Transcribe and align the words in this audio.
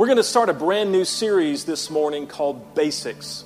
We're 0.00 0.06
going 0.06 0.16
to 0.16 0.22
start 0.22 0.48
a 0.48 0.54
brand 0.54 0.92
new 0.92 1.04
series 1.04 1.66
this 1.66 1.90
morning 1.90 2.26
called 2.26 2.74
Basics. 2.74 3.44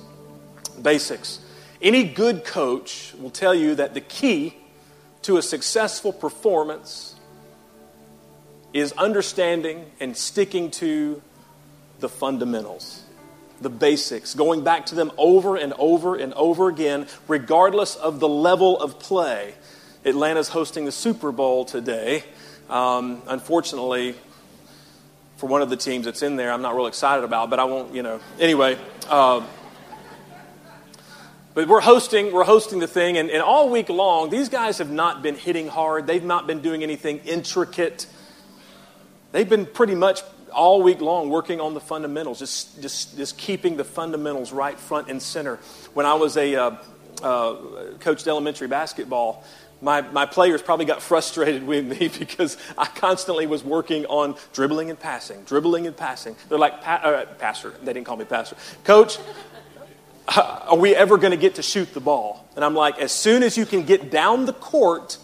Basics. 0.81 1.41
Any 1.81 2.05
good 2.05 2.45
coach 2.45 3.13
will 3.19 3.29
tell 3.29 3.53
you 3.53 3.75
that 3.75 3.93
the 3.93 3.99
key 3.99 4.55
to 5.23 5.35
a 5.35 5.41
successful 5.41 6.13
performance 6.13 7.13
is 8.71 8.93
understanding 8.93 9.91
and 9.99 10.15
sticking 10.15 10.71
to 10.71 11.21
the 11.99 12.07
fundamentals, 12.07 13.03
the 13.59 13.69
basics, 13.69 14.33
going 14.33 14.63
back 14.63 14.85
to 14.85 14.95
them 14.95 15.11
over 15.17 15.57
and 15.57 15.73
over 15.73 16.15
and 16.15 16.33
over 16.35 16.69
again, 16.69 17.07
regardless 17.27 17.97
of 17.97 18.21
the 18.21 18.29
level 18.29 18.79
of 18.79 18.97
play. 18.97 19.55
Atlanta's 20.05 20.47
hosting 20.47 20.85
the 20.85 20.93
Super 20.93 21.33
Bowl 21.33 21.65
today. 21.65 22.23
Um, 22.69 23.23
unfortunately, 23.27 24.15
for 25.37 25.47
one 25.47 25.61
of 25.61 25.69
the 25.69 25.77
teams 25.77 26.05
that's 26.05 26.21
in 26.21 26.35
there, 26.35 26.51
I'm 26.51 26.61
not 26.61 26.75
real 26.75 26.87
excited 26.87 27.23
about, 27.23 27.49
but 27.49 27.59
I 27.59 27.65
won't, 27.65 27.93
you 27.93 28.03
know. 28.03 28.19
Anyway, 28.39 28.77
uh, 29.09 29.45
but 31.53 31.67
we're 31.67 31.81
hosting, 31.81 32.33
we're 32.33 32.43
hosting 32.43 32.79
the 32.79 32.87
thing, 32.87 33.17
and, 33.17 33.29
and 33.29 33.41
all 33.41 33.69
week 33.69 33.89
long, 33.89 34.29
these 34.29 34.49
guys 34.49 34.79
have 34.79 34.91
not 34.91 35.21
been 35.21 35.35
hitting 35.35 35.67
hard. 35.67 36.05
They've 36.07 36.23
not 36.23 36.47
been 36.47 36.61
doing 36.61 36.83
anything 36.83 37.19
intricate. 37.19 38.07
They've 39.31 39.47
been 39.47 39.65
pretty 39.65 39.95
much 39.95 40.21
all 40.53 40.81
week 40.81 41.01
long 41.01 41.29
working 41.29 41.59
on 41.59 41.73
the 41.73 41.81
fundamentals, 41.81 42.39
just, 42.39 42.81
just, 42.81 43.17
just 43.17 43.37
keeping 43.37 43.77
the 43.77 43.83
fundamentals 43.83 44.51
right 44.51 44.79
front 44.79 45.09
and 45.09 45.21
center. 45.21 45.57
When 45.93 46.05
I 46.05 46.15
was 46.15 46.37
a 46.37 46.55
uh, 46.55 46.75
uh, 47.21 47.55
coached 47.99 48.27
elementary 48.27 48.67
basketball, 48.67 49.43
my, 49.81 50.01
my 50.01 50.25
players 50.25 50.61
probably 50.61 50.85
got 50.85 51.01
frustrated 51.01 51.65
with 51.65 51.85
me 51.85 52.07
because 52.19 52.57
I 52.77 52.85
constantly 52.85 53.47
was 53.47 53.63
working 53.63 54.05
on 54.05 54.35
dribbling 54.53 54.89
and 54.89 54.99
passing, 54.99 55.43
dribbling 55.43 55.87
and 55.87 55.95
passing. 55.95 56.35
They're 56.49 56.57
like, 56.57 56.81
pa- 56.81 57.01
uh, 57.03 57.25
Pastor, 57.35 57.73
they 57.83 57.93
didn't 57.93 58.05
call 58.05 58.17
me 58.17 58.25
Pastor. 58.25 58.55
Coach, 58.83 59.17
are 60.35 60.77
we 60.77 60.95
ever 60.95 61.17
going 61.17 61.31
to 61.31 61.37
get 61.37 61.55
to 61.55 61.61
shoot 61.61 61.93
the 61.93 61.99
ball? 61.99 62.47
And 62.55 62.63
I'm 62.63 62.73
like, 62.73 62.99
as 62.99 63.11
soon 63.11 63.43
as 63.43 63.57
you 63.57 63.65
can 63.65 63.83
get 63.83 64.09
down 64.09 64.45
the 64.45 64.53
court 64.53 65.17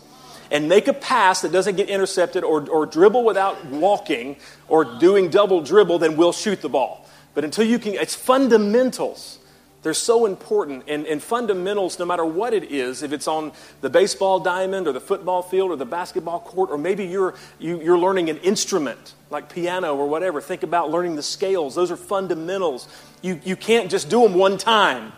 and 0.52 0.67
make 0.67 0.88
a 0.88 0.94
pass 0.94 1.42
that 1.42 1.52
doesn't 1.52 1.78
get 1.78 1.89
intercepted 1.89 2.44
or, 2.44 2.70
or 2.70 2.86
dribble 2.86 3.23
without 3.23 3.66
walking 3.66 4.36
or 4.67 4.83
doing 5.00 5.30
double 5.30 5.61
dribble, 5.61 6.00
then 6.00 6.17
we'll 6.17 6.33
shoot 6.33 6.61
the 6.61 6.70
ball. 6.70 7.08
But 7.33 7.45
until 7.45 7.66
you 7.66 7.80
can, 7.80 7.94
it's 7.94 8.16
fundamentals. 8.16 9.39
They're 9.84 9.94
so 9.94 10.26
important. 10.26 10.84
And, 10.88 11.08
and, 11.08 11.22
fundamentals, 11.24 11.98
no 11.98 12.06
matter 12.06 12.24
what 12.24 12.54
it 12.54 12.72
is, 12.72 13.02
if 13.02 13.12
it's 13.12 13.28
on 13.28 13.52
the 13.82 13.90
baseball 13.90 14.40
diamond 14.40 14.88
or 14.88 14.92
the 14.92 15.02
football 15.02 15.42
field 15.42 15.72
or 15.72 15.76
the 15.76 15.86
basketball 15.86 16.40
court, 16.40 16.70
or 16.70 16.78
maybe 16.78 17.06
you're, 17.06 17.34
you, 17.58 17.78
are 17.78 17.84
you 17.84 17.94
are 17.94 17.98
learning 17.98 18.30
an 18.30 18.38
instrument 18.40 19.16
like 19.32 19.52
piano 19.52 19.96
or 19.96 20.08
whatever, 20.08 20.40
think 20.40 20.62
about 20.62 20.92
learning 20.92 21.16
the 21.16 21.23
scales. 21.23 21.73
Those 21.73 21.90
are 21.90 21.98
fundamentals. 21.98 22.88
You, 23.22 23.40
you 23.44 23.56
can't 23.56 23.90
just 23.90 24.10
do 24.10 24.22
them 24.22 24.36
one 24.36 24.58
time. 24.58 25.14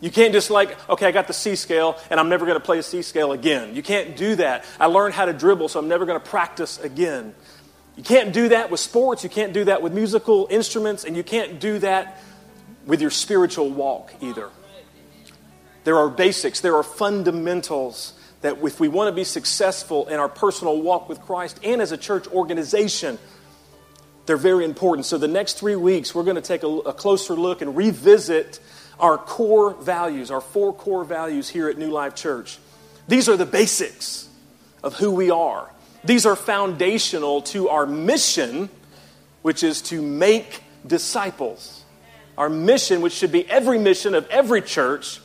You 0.00 0.10
can't 0.10 0.32
just 0.32 0.50
like, 0.50 0.76
okay, 0.88 1.06
I 1.06 1.12
got 1.12 1.26
the 1.26 1.32
C 1.32 1.56
scale 1.56 1.98
and 2.10 2.18
I'm 2.18 2.28
never 2.28 2.46
going 2.46 2.58
to 2.58 2.64
play 2.64 2.78
a 2.78 2.82
C 2.82 3.02
scale 3.02 3.32
again. 3.32 3.74
You 3.74 3.82
can't 3.82 4.16
do 4.16 4.36
that. 4.36 4.64
I 4.78 4.86
learned 4.86 5.14
how 5.14 5.24
to 5.24 5.32
dribble, 5.32 5.68
so 5.68 5.78
I'm 5.78 5.88
never 5.88 6.06
going 6.06 6.20
to 6.20 6.26
practice 6.26 6.78
again. 6.78 7.34
You 7.96 8.02
can't 8.02 8.32
do 8.32 8.48
that 8.48 8.70
with 8.70 8.80
sports. 8.80 9.24
You 9.24 9.30
can't 9.30 9.52
do 9.52 9.64
that 9.64 9.82
with 9.82 9.92
musical 9.92 10.48
instruments, 10.50 11.04
and 11.04 11.16
you 11.16 11.22
can't 11.22 11.60
do 11.60 11.78
that 11.78 12.20
with 12.86 13.00
your 13.00 13.10
spiritual 13.10 13.70
walk 13.70 14.12
either. 14.20 14.50
There 15.84 15.98
are 15.98 16.08
basics, 16.08 16.60
there 16.60 16.76
are 16.76 16.82
fundamentals 16.82 18.14
that 18.40 18.58
if 18.62 18.80
we 18.80 18.88
want 18.88 19.08
to 19.08 19.12
be 19.12 19.24
successful 19.24 20.08
in 20.08 20.18
our 20.18 20.28
personal 20.28 20.80
walk 20.80 21.08
with 21.08 21.20
Christ 21.22 21.60
and 21.62 21.80
as 21.80 21.92
a 21.92 21.96
church 21.96 22.26
organization, 22.28 23.18
they're 24.26 24.36
very 24.36 24.64
important. 24.64 25.06
So, 25.06 25.18
the 25.18 25.28
next 25.28 25.58
three 25.58 25.76
weeks, 25.76 26.14
we're 26.14 26.24
going 26.24 26.36
to 26.36 26.42
take 26.42 26.62
a, 26.62 26.68
a, 26.68 26.92
closer 26.94 27.34
look 27.34 27.60
and 27.60 27.76
revisit 27.76 28.58
our 28.98 29.18
core 29.18 29.74
values, 29.74 30.30
our 30.30 30.40
four 30.40 30.72
core 30.72 31.04
values 31.04 31.48
here 31.48 31.68
at 31.68 31.76
New 31.76 31.90
Life 31.90 32.14
Church. 32.14 32.58
These 33.06 33.28
are 33.28 33.36
the 33.36 33.46
basics 33.46 34.28
of 34.82 34.94
who 34.94 35.10
we 35.10 35.30
are, 35.30 35.70
these 36.04 36.26
are 36.26 36.36
foundational 36.36 37.42
to 37.42 37.68
our 37.68 37.86
mission, 37.86 38.68
which 39.42 39.62
is 39.62 39.82
to 39.82 40.00
make 40.02 40.62
disciples. 40.86 41.83
Our 42.36 42.48
mission, 42.48 43.00
which 43.00 43.12
should 43.12 43.32
be 43.32 43.48
every 43.48 43.78
mission 43.78 44.14
of 44.14 44.26
every 44.28 44.62
church, 44.62 45.20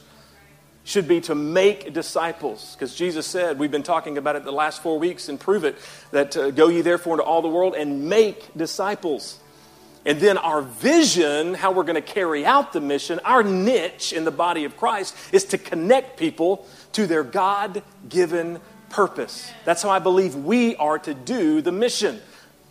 should 0.84 1.08
be 1.08 1.22
to 1.22 1.36
make 1.36 1.94
disciples. 1.94 2.76
Because 2.76 2.96
Jesus 2.96 3.28
said, 3.28 3.60
we've 3.60 3.72
been 3.72 3.84
talking 3.84 4.18
about 4.18 4.36
it 4.36 4.44
the 4.44 4.52
last 4.52 4.82
four 4.82 4.98
weeks 4.98 5.30
and 5.30 5.40
prove 5.40 5.64
it, 5.64 5.78
that 6.12 6.36
uh, 6.36 6.52
go 6.52 6.68
ye 6.68 6.82
therefore 6.82 7.14
into 7.14 7.24
all 7.24 7.42
the 7.42 7.48
world 7.48 7.76
and 7.76 8.10
make 8.10 8.56
disciples. 8.56 9.40
And 10.06 10.20
then 10.20 10.38
our 10.38 10.62
vision, 10.62 11.54
how 11.54 11.72
we're 11.72 11.84
going 11.84 11.96
to 11.96 12.02
carry 12.02 12.46
out 12.46 12.74
the 12.74 12.82
mission, 12.82 13.20
our 13.26 13.44
niche 13.44 14.14
in 14.14 14.24
the 14.24 14.32
body 14.32 14.64
of 14.66 14.78
Christ 14.78 15.16
is 15.32 15.46
to 15.46 15.58
connect 15.58 16.18
people 16.18 16.66
to 16.94 17.06
their 17.06 17.24
God 17.24 17.84
given 18.08 18.60
purpose. 18.90 19.52
That's 19.66 19.84
how 19.84 19.90
I 19.90 20.00
believe 20.00 20.36
we 20.36 20.76
are 20.78 20.98
to 21.00 21.14
do 21.14 21.62
the 21.62 21.72
mission. 21.72 22.20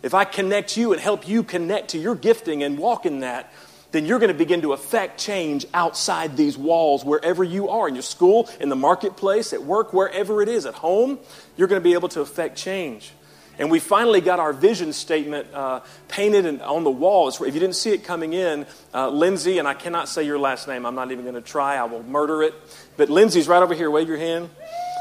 If 0.01 0.13
I 0.13 0.25
connect 0.25 0.75
you 0.75 0.91
and 0.91 1.01
help 1.01 1.27
you 1.27 1.43
connect 1.43 1.89
to 1.89 1.97
your 1.97 2.15
gifting 2.15 2.63
and 2.63 2.77
walk 2.77 3.05
in 3.05 3.19
that, 3.19 3.53
then 3.91 4.05
you're 4.05 4.19
going 4.19 4.31
to 4.31 4.37
begin 4.37 4.61
to 4.61 4.73
affect 4.73 5.19
change 5.19 5.65
outside 5.73 6.37
these 6.37 6.57
walls, 6.57 7.03
wherever 7.03 7.43
you 7.43 7.69
are 7.69 7.87
in 7.87 7.95
your 7.95 8.03
school, 8.03 8.49
in 8.59 8.69
the 8.69 8.75
marketplace, 8.75 9.53
at 9.53 9.63
work, 9.63 9.93
wherever 9.93 10.41
it 10.41 10.49
is, 10.49 10.65
at 10.65 10.75
home. 10.75 11.19
You're 11.57 11.67
going 11.67 11.81
to 11.81 11.83
be 11.83 11.93
able 11.93 12.09
to 12.09 12.21
affect 12.21 12.57
change. 12.57 13.11
And 13.57 13.69
we 13.69 13.79
finally 13.79 14.21
got 14.21 14.39
our 14.39 14.53
vision 14.53 14.93
statement 14.93 15.53
uh, 15.53 15.81
painted 16.07 16.61
on 16.61 16.85
the 16.85 16.91
walls. 16.91 17.41
If 17.41 17.53
you 17.53 17.59
didn't 17.59 17.75
see 17.75 17.91
it 17.91 18.05
coming 18.05 18.31
in, 18.31 18.65
uh, 18.93 19.09
Lindsay, 19.09 19.57
and 19.57 19.67
I 19.67 19.73
cannot 19.73 20.07
say 20.07 20.23
your 20.23 20.39
last 20.39 20.67
name, 20.67 20.85
I'm 20.85 20.95
not 20.95 21.11
even 21.11 21.25
going 21.25 21.35
to 21.35 21.41
try, 21.41 21.75
I 21.75 21.83
will 21.83 22.03
murder 22.03 22.41
it. 22.41 22.53
But 22.95 23.09
Lindsay's 23.09 23.49
right 23.49 23.61
over 23.61 23.75
here. 23.75 23.91
Wave 23.91 24.07
your 24.07 24.17
hand. 24.17 24.49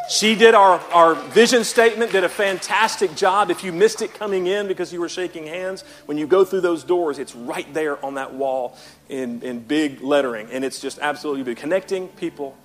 She 0.09 0.35
did 0.37 0.55
our, 0.55 0.81
our 0.91 1.15
vision 1.15 1.65
statement, 1.65 2.13
did 2.13 2.25
a 2.25 2.31
fantastic 2.31 3.15
job. 3.15 3.51
If 3.51 3.63
you 3.63 3.73
missed 3.73 4.01
it 4.01 4.15
coming 4.15 4.47
in 4.47 4.67
because 4.67 4.91
you 4.91 5.01
were 5.01 5.09
shaking 5.09 5.47
hands, 5.47 5.85
when 6.07 6.17
you 6.17 6.27
go 6.27 6.47
through 6.47 6.63
those 6.63 6.83
doors, 6.83 7.19
it's 7.19 7.35
right 7.35 7.73
there 7.75 8.03
on 8.03 8.15
that 8.15 8.33
wall 8.33 8.79
in, 9.11 9.43
in 9.43 9.61
big 9.61 10.01
lettering. 10.01 10.49
And 10.51 10.65
it's 10.65 10.81
just 10.81 10.99
absolutely 10.99 11.43
big. 11.43 11.59
Connecting 11.59 12.09
people, 12.09 12.57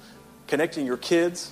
connecting 0.48 0.86
your 0.86 0.96
kids, 0.96 1.52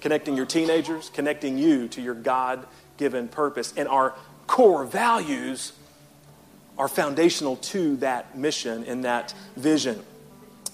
connecting 0.00 0.36
your 0.36 0.46
teenagers, 0.46 1.10
connecting 1.10 1.58
you 1.58 1.86
to 1.88 2.02
your 2.02 2.14
God 2.14 2.66
given 2.96 3.28
purpose. 3.28 3.72
And 3.76 3.86
our 3.86 4.14
core 4.48 4.84
values 4.84 5.72
are 6.76 6.88
foundational 6.88 7.54
to 7.56 7.96
that 7.98 8.36
mission 8.36 8.82
and 8.84 9.04
that 9.04 9.32
vision. 9.56 10.02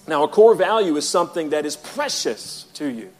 Now, 0.07 0.23
a 0.23 0.27
core 0.27 0.55
value 0.55 0.95
is 0.95 1.07
something 1.07 1.51
that 1.51 1.67
is 1.67 1.75
precious 1.75 2.65
to 2.73 2.87
you. 2.87 3.11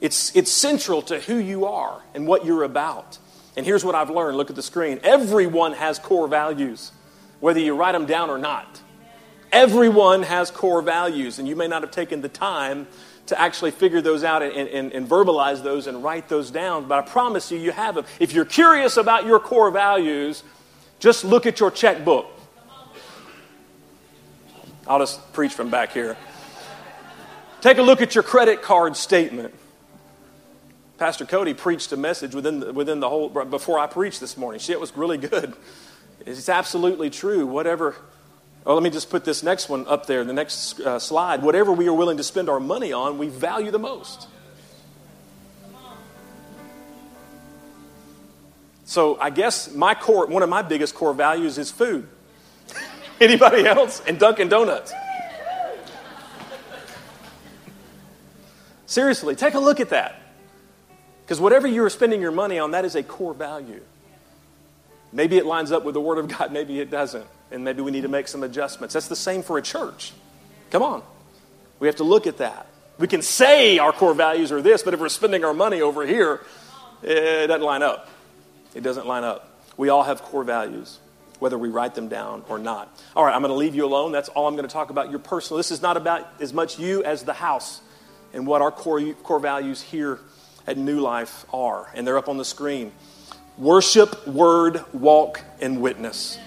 It's, 0.00 0.34
it's 0.36 0.50
central 0.50 1.02
to 1.02 1.18
who 1.20 1.36
you 1.36 1.66
are 1.66 2.02
and 2.14 2.26
what 2.26 2.44
you're 2.44 2.64
about. 2.64 3.18
And 3.56 3.66
here's 3.66 3.84
what 3.84 3.94
I've 3.94 4.10
learned 4.10 4.36
look 4.36 4.50
at 4.50 4.56
the 4.56 4.62
screen. 4.62 5.00
Everyone 5.02 5.72
has 5.72 5.98
core 5.98 6.28
values, 6.28 6.92
whether 7.40 7.58
you 7.58 7.74
write 7.74 7.92
them 7.92 8.06
down 8.06 8.30
or 8.30 8.38
not. 8.38 8.80
Everyone 9.50 10.22
has 10.22 10.50
core 10.50 10.82
values, 10.82 11.38
and 11.38 11.48
you 11.48 11.56
may 11.56 11.66
not 11.66 11.82
have 11.82 11.90
taken 11.90 12.20
the 12.20 12.28
time 12.28 12.86
to 13.26 13.40
actually 13.40 13.70
figure 13.70 14.00
those 14.00 14.24
out 14.24 14.42
and, 14.42 14.52
and, 14.52 14.92
and, 14.92 15.08
verbalize 15.08 15.62
those 15.62 15.86
and 15.86 16.02
write 16.02 16.28
those 16.28 16.50
down, 16.50 16.88
but 16.88 16.98
I 16.98 17.06
promise 17.06 17.50
you, 17.50 17.58
you 17.58 17.72
have 17.72 17.94
them. 17.94 18.06
If 18.18 18.32
you're 18.32 18.46
curious 18.46 18.96
about 18.96 19.26
your 19.26 19.38
core 19.38 19.70
values, 19.70 20.42
just 20.98 21.24
look 21.24 21.44
at 21.44 21.60
your 21.60 21.70
checkbook. 21.70 22.26
I'll 24.86 24.98
just 24.98 25.32
preach 25.34 25.52
from 25.52 25.68
back 25.68 25.92
here. 25.92 26.16
Take 27.60 27.76
a 27.76 27.82
look 27.82 28.00
at 28.00 28.14
your 28.14 28.24
credit 28.24 28.62
card 28.62 28.96
statement. 28.96 29.52
Pastor 30.98 31.24
Cody 31.24 31.54
preached 31.54 31.92
a 31.92 31.96
message 31.96 32.34
within 32.34 32.58
the, 32.58 32.72
within 32.72 32.98
the 32.98 33.08
whole, 33.08 33.28
before 33.28 33.78
I 33.78 33.86
preached 33.86 34.18
this 34.18 34.36
morning. 34.36 34.60
It 34.68 34.80
was 34.80 34.96
really 34.96 35.16
good. 35.16 35.54
It's 36.26 36.48
absolutely 36.48 37.08
true. 37.08 37.46
Whatever, 37.46 37.94
oh, 38.66 38.74
let 38.74 38.82
me 38.82 38.90
just 38.90 39.08
put 39.08 39.24
this 39.24 39.44
next 39.44 39.68
one 39.68 39.86
up 39.86 40.06
there, 40.06 40.24
the 40.24 40.32
next 40.32 40.80
uh, 40.80 40.98
slide. 40.98 41.42
Whatever 41.42 41.72
we 41.72 41.86
are 41.86 41.92
willing 41.92 42.16
to 42.16 42.24
spend 42.24 42.48
our 42.48 42.58
money 42.58 42.92
on, 42.92 43.16
we 43.16 43.28
value 43.28 43.70
the 43.70 43.78
most. 43.78 44.26
So 48.84 49.20
I 49.20 49.30
guess 49.30 49.72
my 49.72 49.94
core, 49.94 50.26
one 50.26 50.42
of 50.42 50.48
my 50.48 50.62
biggest 50.62 50.96
core 50.96 51.14
values 51.14 51.58
is 51.58 51.70
food. 51.70 52.08
Anybody 53.20 53.64
else? 53.66 54.02
And 54.04 54.18
Dunkin' 54.18 54.48
Donuts. 54.48 54.92
Seriously, 58.86 59.36
take 59.36 59.54
a 59.54 59.60
look 59.60 59.78
at 59.78 59.90
that. 59.90 60.17
Because 61.28 61.42
whatever 61.42 61.68
you're 61.68 61.90
spending 61.90 62.22
your 62.22 62.32
money 62.32 62.58
on, 62.58 62.70
that 62.70 62.86
is 62.86 62.94
a 62.94 63.02
core 63.02 63.34
value. 63.34 63.82
Maybe 65.12 65.36
it 65.36 65.44
lines 65.44 65.72
up 65.72 65.84
with 65.84 65.92
the 65.92 66.00
Word 66.00 66.16
of 66.16 66.26
God, 66.26 66.52
maybe 66.52 66.80
it 66.80 66.90
doesn't. 66.90 67.26
And 67.50 67.64
maybe 67.64 67.82
we 67.82 67.90
need 67.90 68.00
to 68.00 68.08
make 68.08 68.28
some 68.28 68.42
adjustments. 68.42 68.94
That's 68.94 69.08
the 69.08 69.14
same 69.14 69.42
for 69.42 69.58
a 69.58 69.62
church. 69.62 70.14
Come 70.70 70.82
on. 70.82 71.02
We 71.80 71.86
have 71.86 71.96
to 71.96 72.04
look 72.04 72.26
at 72.26 72.38
that. 72.38 72.66
We 72.98 73.08
can 73.08 73.20
say 73.20 73.76
our 73.76 73.92
core 73.92 74.14
values 74.14 74.52
are 74.52 74.62
this, 74.62 74.82
but 74.82 74.94
if 74.94 75.00
we're 75.00 75.10
spending 75.10 75.44
our 75.44 75.52
money 75.52 75.82
over 75.82 76.06
here, 76.06 76.40
it 77.02 77.48
doesn't 77.48 77.62
line 77.62 77.82
up. 77.82 78.08
It 78.74 78.80
doesn't 78.80 79.06
line 79.06 79.24
up. 79.24 79.60
We 79.76 79.90
all 79.90 80.04
have 80.04 80.22
core 80.22 80.44
values. 80.44 80.98
whether 81.38 81.56
we 81.56 81.68
write 81.68 81.94
them 81.94 82.08
down 82.08 82.44
or 82.48 82.58
not. 82.58 82.88
All 83.14 83.24
right, 83.24 83.34
I'm 83.34 83.42
going 83.42 83.52
to 83.52 83.58
leave 83.58 83.74
you 83.74 83.84
alone. 83.84 84.12
That's 84.12 84.28
all 84.28 84.46
I'm 84.46 84.56
going 84.56 84.66
to 84.66 84.72
talk 84.72 84.90
about. 84.90 85.10
Your 85.10 85.18
personal. 85.18 85.56
This 85.56 85.70
is 85.70 85.82
not 85.82 85.96
about 85.96 86.28
as 86.40 86.52
much 86.52 86.78
you 86.78 87.04
as 87.04 87.24
the 87.24 87.32
house 87.32 87.80
and 88.32 88.46
what 88.46 88.62
our 88.62 88.70
core, 88.70 89.00
core 89.14 89.40
values 89.40 89.80
here 89.80 90.18
at 90.66 90.76
New 90.76 91.00
Life 91.00 91.44
are. 91.52 91.90
And 91.94 92.06
they're 92.06 92.18
up 92.18 92.28
on 92.28 92.36
the 92.36 92.44
screen 92.44 92.92
worship, 93.56 94.26
word, 94.26 94.84
walk, 94.92 95.42
and 95.60 95.80
witness. 95.80 96.38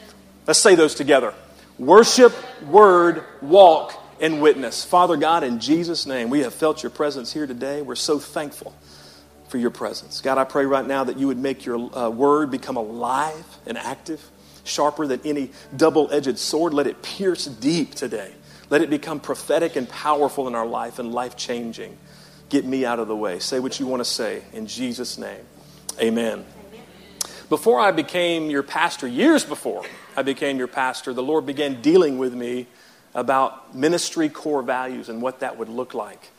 Let's 0.47 0.59
say 0.59 0.75
those 0.75 0.95
together 0.95 1.33
worship, 1.77 2.33
word, 2.63 3.23
walk, 3.41 3.93
and 4.19 4.41
witness. 4.41 4.85
Father 4.85 5.17
God, 5.17 5.43
in 5.43 5.59
Jesus' 5.59 6.05
name, 6.05 6.29
we 6.29 6.41
have 6.41 6.53
felt 6.53 6.83
your 6.83 6.91
presence 6.91 7.33
here 7.33 7.47
today. 7.47 7.81
We're 7.81 7.95
so 7.95 8.19
thankful 8.19 8.75
for 9.49 9.57
your 9.57 9.71
presence. 9.71 10.21
God, 10.21 10.37
I 10.37 10.43
pray 10.45 10.65
right 10.65 10.85
now 10.85 11.03
that 11.03 11.17
you 11.17 11.27
would 11.27 11.39
make 11.39 11.65
your 11.65 11.97
uh, 11.97 12.09
word 12.09 12.51
become 12.51 12.77
alive 12.77 13.43
and 13.65 13.77
active, 13.77 14.23
sharper 14.63 15.07
than 15.07 15.19
any 15.25 15.51
double 15.75 16.11
edged 16.11 16.37
sword. 16.37 16.73
Let 16.73 16.87
it 16.87 17.01
pierce 17.01 17.45
deep 17.45 17.95
today. 17.95 18.31
Let 18.69 18.81
it 18.81 18.89
become 18.89 19.19
prophetic 19.19 19.75
and 19.75 19.89
powerful 19.89 20.47
in 20.47 20.55
our 20.55 20.65
life 20.65 20.99
and 20.99 21.11
life 21.11 21.35
changing. 21.35 21.97
Get 22.51 22.65
me 22.65 22.85
out 22.85 22.99
of 22.99 23.07
the 23.07 23.15
way. 23.15 23.39
Say 23.39 23.61
what 23.61 23.79
you 23.79 23.87
want 23.87 24.01
to 24.01 24.05
say 24.05 24.43
in 24.51 24.67
Jesus' 24.67 25.17
name. 25.17 25.39
Amen. 26.01 26.45
Before 27.47 27.79
I 27.79 27.91
became 27.91 28.49
your 28.49 28.61
pastor, 28.61 29.07
years 29.07 29.45
before 29.45 29.83
I 30.17 30.23
became 30.23 30.57
your 30.57 30.67
pastor, 30.67 31.13
the 31.13 31.23
Lord 31.23 31.45
began 31.45 31.81
dealing 31.81 32.17
with 32.17 32.33
me 32.33 32.67
about 33.15 33.73
ministry 33.73 34.27
core 34.27 34.61
values 34.61 35.07
and 35.07 35.21
what 35.21 35.39
that 35.39 35.57
would 35.57 35.69
look 35.69 35.93
like. 35.93 36.29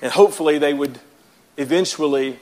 And 0.00 0.10
hopefully 0.10 0.56
they 0.56 0.72
would 0.72 0.98
eventually 1.58 2.38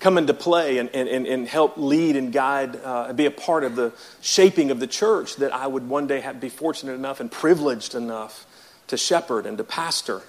come 0.00 0.18
into 0.18 0.34
play 0.34 0.78
and, 0.78 0.90
and, 0.90 1.08
and 1.08 1.46
help 1.46 1.76
lead 1.76 2.16
and 2.16 2.32
guide 2.32 2.80
uh, 2.82 3.12
be 3.12 3.26
a 3.26 3.30
part 3.30 3.62
of 3.62 3.76
the 3.76 3.92
shaping 4.20 4.72
of 4.72 4.80
the 4.80 4.88
church 4.88 5.36
that 5.36 5.52
I 5.52 5.68
would 5.68 5.88
one 5.88 6.08
day 6.08 6.18
have, 6.18 6.40
be 6.40 6.48
fortunate 6.48 6.94
enough 6.94 7.20
and 7.20 7.30
privileged 7.30 7.94
enough 7.94 8.44
to 8.88 8.96
shepherd 8.96 9.46
and 9.46 9.56
to 9.58 9.62
pastor. 9.62 10.22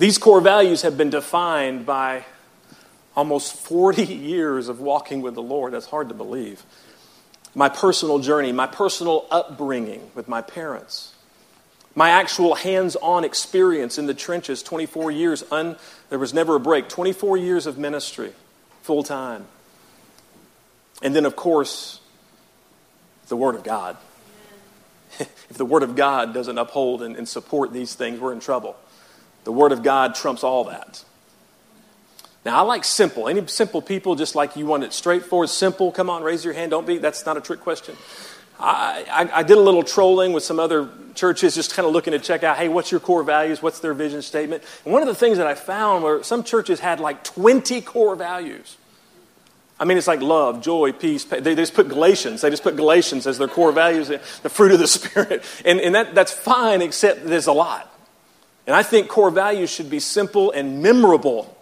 These 0.00 0.16
core 0.16 0.40
values 0.40 0.80
have 0.80 0.96
been 0.96 1.10
defined 1.10 1.84
by 1.84 2.24
almost 3.14 3.52
40 3.52 4.02
years 4.14 4.68
of 4.68 4.80
walking 4.80 5.20
with 5.20 5.34
the 5.34 5.42
Lord. 5.42 5.74
That's 5.74 5.84
hard 5.84 6.08
to 6.08 6.14
believe. 6.14 6.64
My 7.54 7.68
personal 7.68 8.18
journey, 8.18 8.50
my 8.50 8.66
personal 8.66 9.26
upbringing 9.30 10.10
with 10.14 10.26
my 10.26 10.40
parents, 10.40 11.12
my 11.94 12.08
actual 12.08 12.54
hands 12.54 12.96
on 12.96 13.24
experience 13.24 13.98
in 13.98 14.06
the 14.06 14.14
trenches 14.14 14.62
24 14.62 15.10
years, 15.10 15.44
un, 15.52 15.76
there 16.08 16.18
was 16.18 16.32
never 16.32 16.54
a 16.54 16.60
break, 16.60 16.88
24 16.88 17.36
years 17.36 17.66
of 17.66 17.76
ministry, 17.76 18.32
full 18.80 19.02
time. 19.02 19.44
And 21.02 21.14
then, 21.14 21.26
of 21.26 21.36
course, 21.36 22.00
the 23.28 23.36
Word 23.36 23.54
of 23.54 23.64
God. 23.64 23.98
if 25.20 25.58
the 25.58 25.66
Word 25.66 25.82
of 25.82 25.94
God 25.94 26.32
doesn't 26.32 26.56
uphold 26.56 27.02
and, 27.02 27.16
and 27.16 27.28
support 27.28 27.74
these 27.74 27.94
things, 27.94 28.18
we're 28.18 28.32
in 28.32 28.40
trouble. 28.40 28.78
The 29.44 29.52
Word 29.52 29.72
of 29.72 29.82
God 29.82 30.14
trumps 30.14 30.44
all 30.44 30.64
that. 30.64 31.04
Now, 32.44 32.58
I 32.58 32.62
like 32.62 32.84
simple. 32.84 33.28
Any 33.28 33.46
simple 33.48 33.82
people, 33.82 34.14
just 34.14 34.34
like 34.34 34.56
you 34.56 34.64
want 34.64 34.82
it 34.84 34.92
straightforward, 34.92 35.50
simple, 35.50 35.92
come 35.92 36.08
on, 36.08 36.22
raise 36.22 36.44
your 36.44 36.54
hand. 36.54 36.70
Don't 36.70 36.86
be, 36.86 36.98
that's 36.98 37.26
not 37.26 37.36
a 37.36 37.40
trick 37.40 37.60
question. 37.60 37.96
I, 38.58 39.04
I, 39.10 39.38
I, 39.40 39.42
did 39.42 39.56
a 39.56 39.60
little 39.60 39.82
trolling 39.82 40.32
with 40.32 40.42
some 40.42 40.60
other 40.60 40.90
churches, 41.14 41.54
just 41.54 41.74
kind 41.74 41.86
of 41.86 41.92
looking 41.92 42.12
to 42.12 42.18
check 42.18 42.44
out, 42.44 42.58
hey, 42.58 42.68
what's 42.68 42.90
your 42.90 43.00
core 43.00 43.22
values? 43.22 43.62
What's 43.62 43.80
their 43.80 43.94
vision 43.94 44.20
statement? 44.20 44.62
And 44.84 44.92
one 44.92 45.00
of 45.02 45.08
the 45.08 45.14
things 45.14 45.38
that 45.38 45.46
I 45.46 45.54
found 45.54 46.04
were 46.04 46.22
some 46.22 46.44
churches 46.44 46.80
had 46.80 47.00
like 47.00 47.24
20 47.24 47.80
core 47.80 48.16
values. 48.16 48.76
I 49.78 49.86
mean, 49.86 49.96
it's 49.96 50.06
like 50.06 50.20
love, 50.20 50.60
joy, 50.60 50.92
peace. 50.92 51.24
They, 51.24 51.40
they 51.40 51.54
just 51.54 51.72
put 51.72 51.88
Galatians. 51.88 52.42
They 52.42 52.50
just 52.50 52.62
put 52.62 52.76
Galatians 52.76 53.26
as 53.26 53.38
their 53.38 53.48
core 53.48 53.72
values, 53.72 54.08
the 54.08 54.48
fruit 54.50 54.72
of 54.72 54.78
the 54.78 54.86
Spirit. 54.86 55.42
And, 55.64 55.80
and 55.80 55.94
that, 55.94 56.14
that's 56.14 56.32
fine, 56.32 56.82
except 56.82 57.24
there's 57.24 57.46
a 57.46 57.52
lot. 57.52 57.89
And 58.66 58.76
I 58.76 58.82
think 58.82 59.08
core 59.08 59.30
values 59.30 59.70
should 59.70 59.90
be 59.90 60.00
simple 60.00 60.50
and 60.52 60.82
memorable 60.82 61.56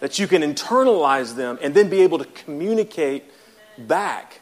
that 0.00 0.18
you 0.18 0.26
can 0.26 0.42
internalize 0.42 1.36
them 1.36 1.58
and 1.62 1.74
then 1.74 1.88
be 1.88 2.00
able 2.00 2.18
to 2.18 2.24
communicate 2.24 3.24
back. 3.78 4.40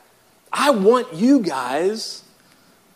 I 0.53 0.71
want 0.71 1.13
you 1.15 1.41
guys, 1.41 2.23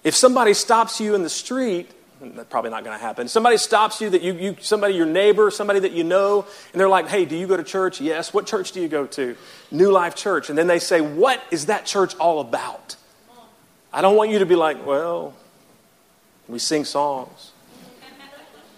if 0.05 0.15
somebody 0.15 0.55
stops 0.55 1.01
you 1.01 1.15
in 1.15 1.23
the 1.23 1.29
street, 1.29 1.91
that's 2.21 2.49
probably 2.49 2.71
not 2.71 2.85
going 2.85 2.97
to 2.97 3.05
happen. 3.05 3.27
Somebody 3.27 3.57
stops 3.57 4.01
you 4.01 4.11
that 4.11 4.23
you, 4.23 4.33
you, 4.35 4.57
somebody, 4.61 4.95
your 4.95 5.07
neighbor, 5.07 5.51
somebody 5.51 5.81
that 5.81 5.93
you 5.93 6.05
know, 6.05 6.47
and 6.73 6.81
they're 6.81 6.89
like, 6.89 7.09
hey, 7.09 7.25
do 7.25 7.37
you 7.37 7.49
go 7.49 7.57
to 7.57 7.65
church? 7.65 8.01
Yes. 8.01 8.33
What 8.33 8.47
church 8.47 8.73
do 8.73 8.81
you 8.81 8.89
go 8.89 9.07
to? 9.09 9.37
New 9.73 9.91
Life 9.91 10.15
Church. 10.15 10.49
And 10.49 10.57
then 10.57 10.69
they 10.69 10.79
say, 10.79 11.01
what 11.01 11.43
is 11.51 11.67
that 11.67 11.85
church 11.85 12.15
all 12.17 12.41
about? 12.41 12.97
I 13.93 14.01
don't 14.01 14.17
want 14.17 14.31
you 14.31 14.39
to 14.39 14.47
be 14.47 14.55
like, 14.55 14.87
well, 14.87 15.35
we 16.49 16.59
sing 16.61 16.85
songs. 16.85 17.51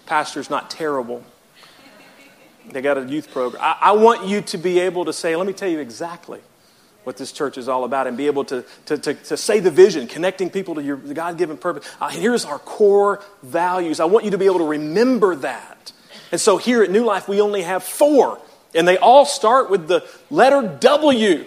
Pastor's 0.05 0.49
not 0.49 0.69
terrible. 0.69 1.23
They 2.71 2.81
got 2.81 2.97
a 2.97 3.05
youth 3.05 3.31
program. 3.31 3.61
I, 3.63 3.77
I, 3.81 3.91
want 3.91 4.27
you 4.27 4.41
to 4.41 4.57
be 4.57 4.79
able 4.79 5.05
to 5.05 5.13
say, 5.13 5.35
let 5.35 5.45
me 5.45 5.53
tell 5.53 5.69
you 5.69 5.79
exactly 5.79 6.41
what 7.03 7.17
this 7.17 7.31
church 7.31 7.57
is 7.57 7.67
all 7.67 7.83
about 7.83 8.07
and 8.07 8.17
be 8.17 8.25
able 8.25 8.43
to, 8.45 8.65
to, 8.87 8.97
to, 8.97 9.13
to 9.13 9.37
say 9.37 9.59
the 9.59 9.69
vision, 9.69 10.07
connecting 10.07 10.49
people 10.49 10.75
to 10.75 10.83
your 10.83 10.97
God 10.97 11.37
given 11.37 11.57
purpose. 11.57 11.87
Uh, 12.01 12.09
here's 12.09 12.43
our 12.43 12.57
core 12.57 13.23
values. 13.43 13.99
I 13.99 14.05
want 14.05 14.25
you 14.25 14.31
to 14.31 14.37
be 14.37 14.45
able 14.45 14.59
to 14.59 14.67
remember 14.67 15.35
that. 15.37 15.91
And 16.31 16.41
so 16.41 16.57
here 16.57 16.81
at 16.81 16.89
New 16.89 17.05
Life, 17.05 17.27
we 17.27 17.39
only 17.39 17.61
have 17.61 17.83
four, 17.83 18.39
and 18.73 18.87
they 18.87 18.97
all 18.97 19.25
start 19.25 19.69
with 19.69 19.87
the 19.87 20.07
letter 20.31 20.77
W. 20.79 21.45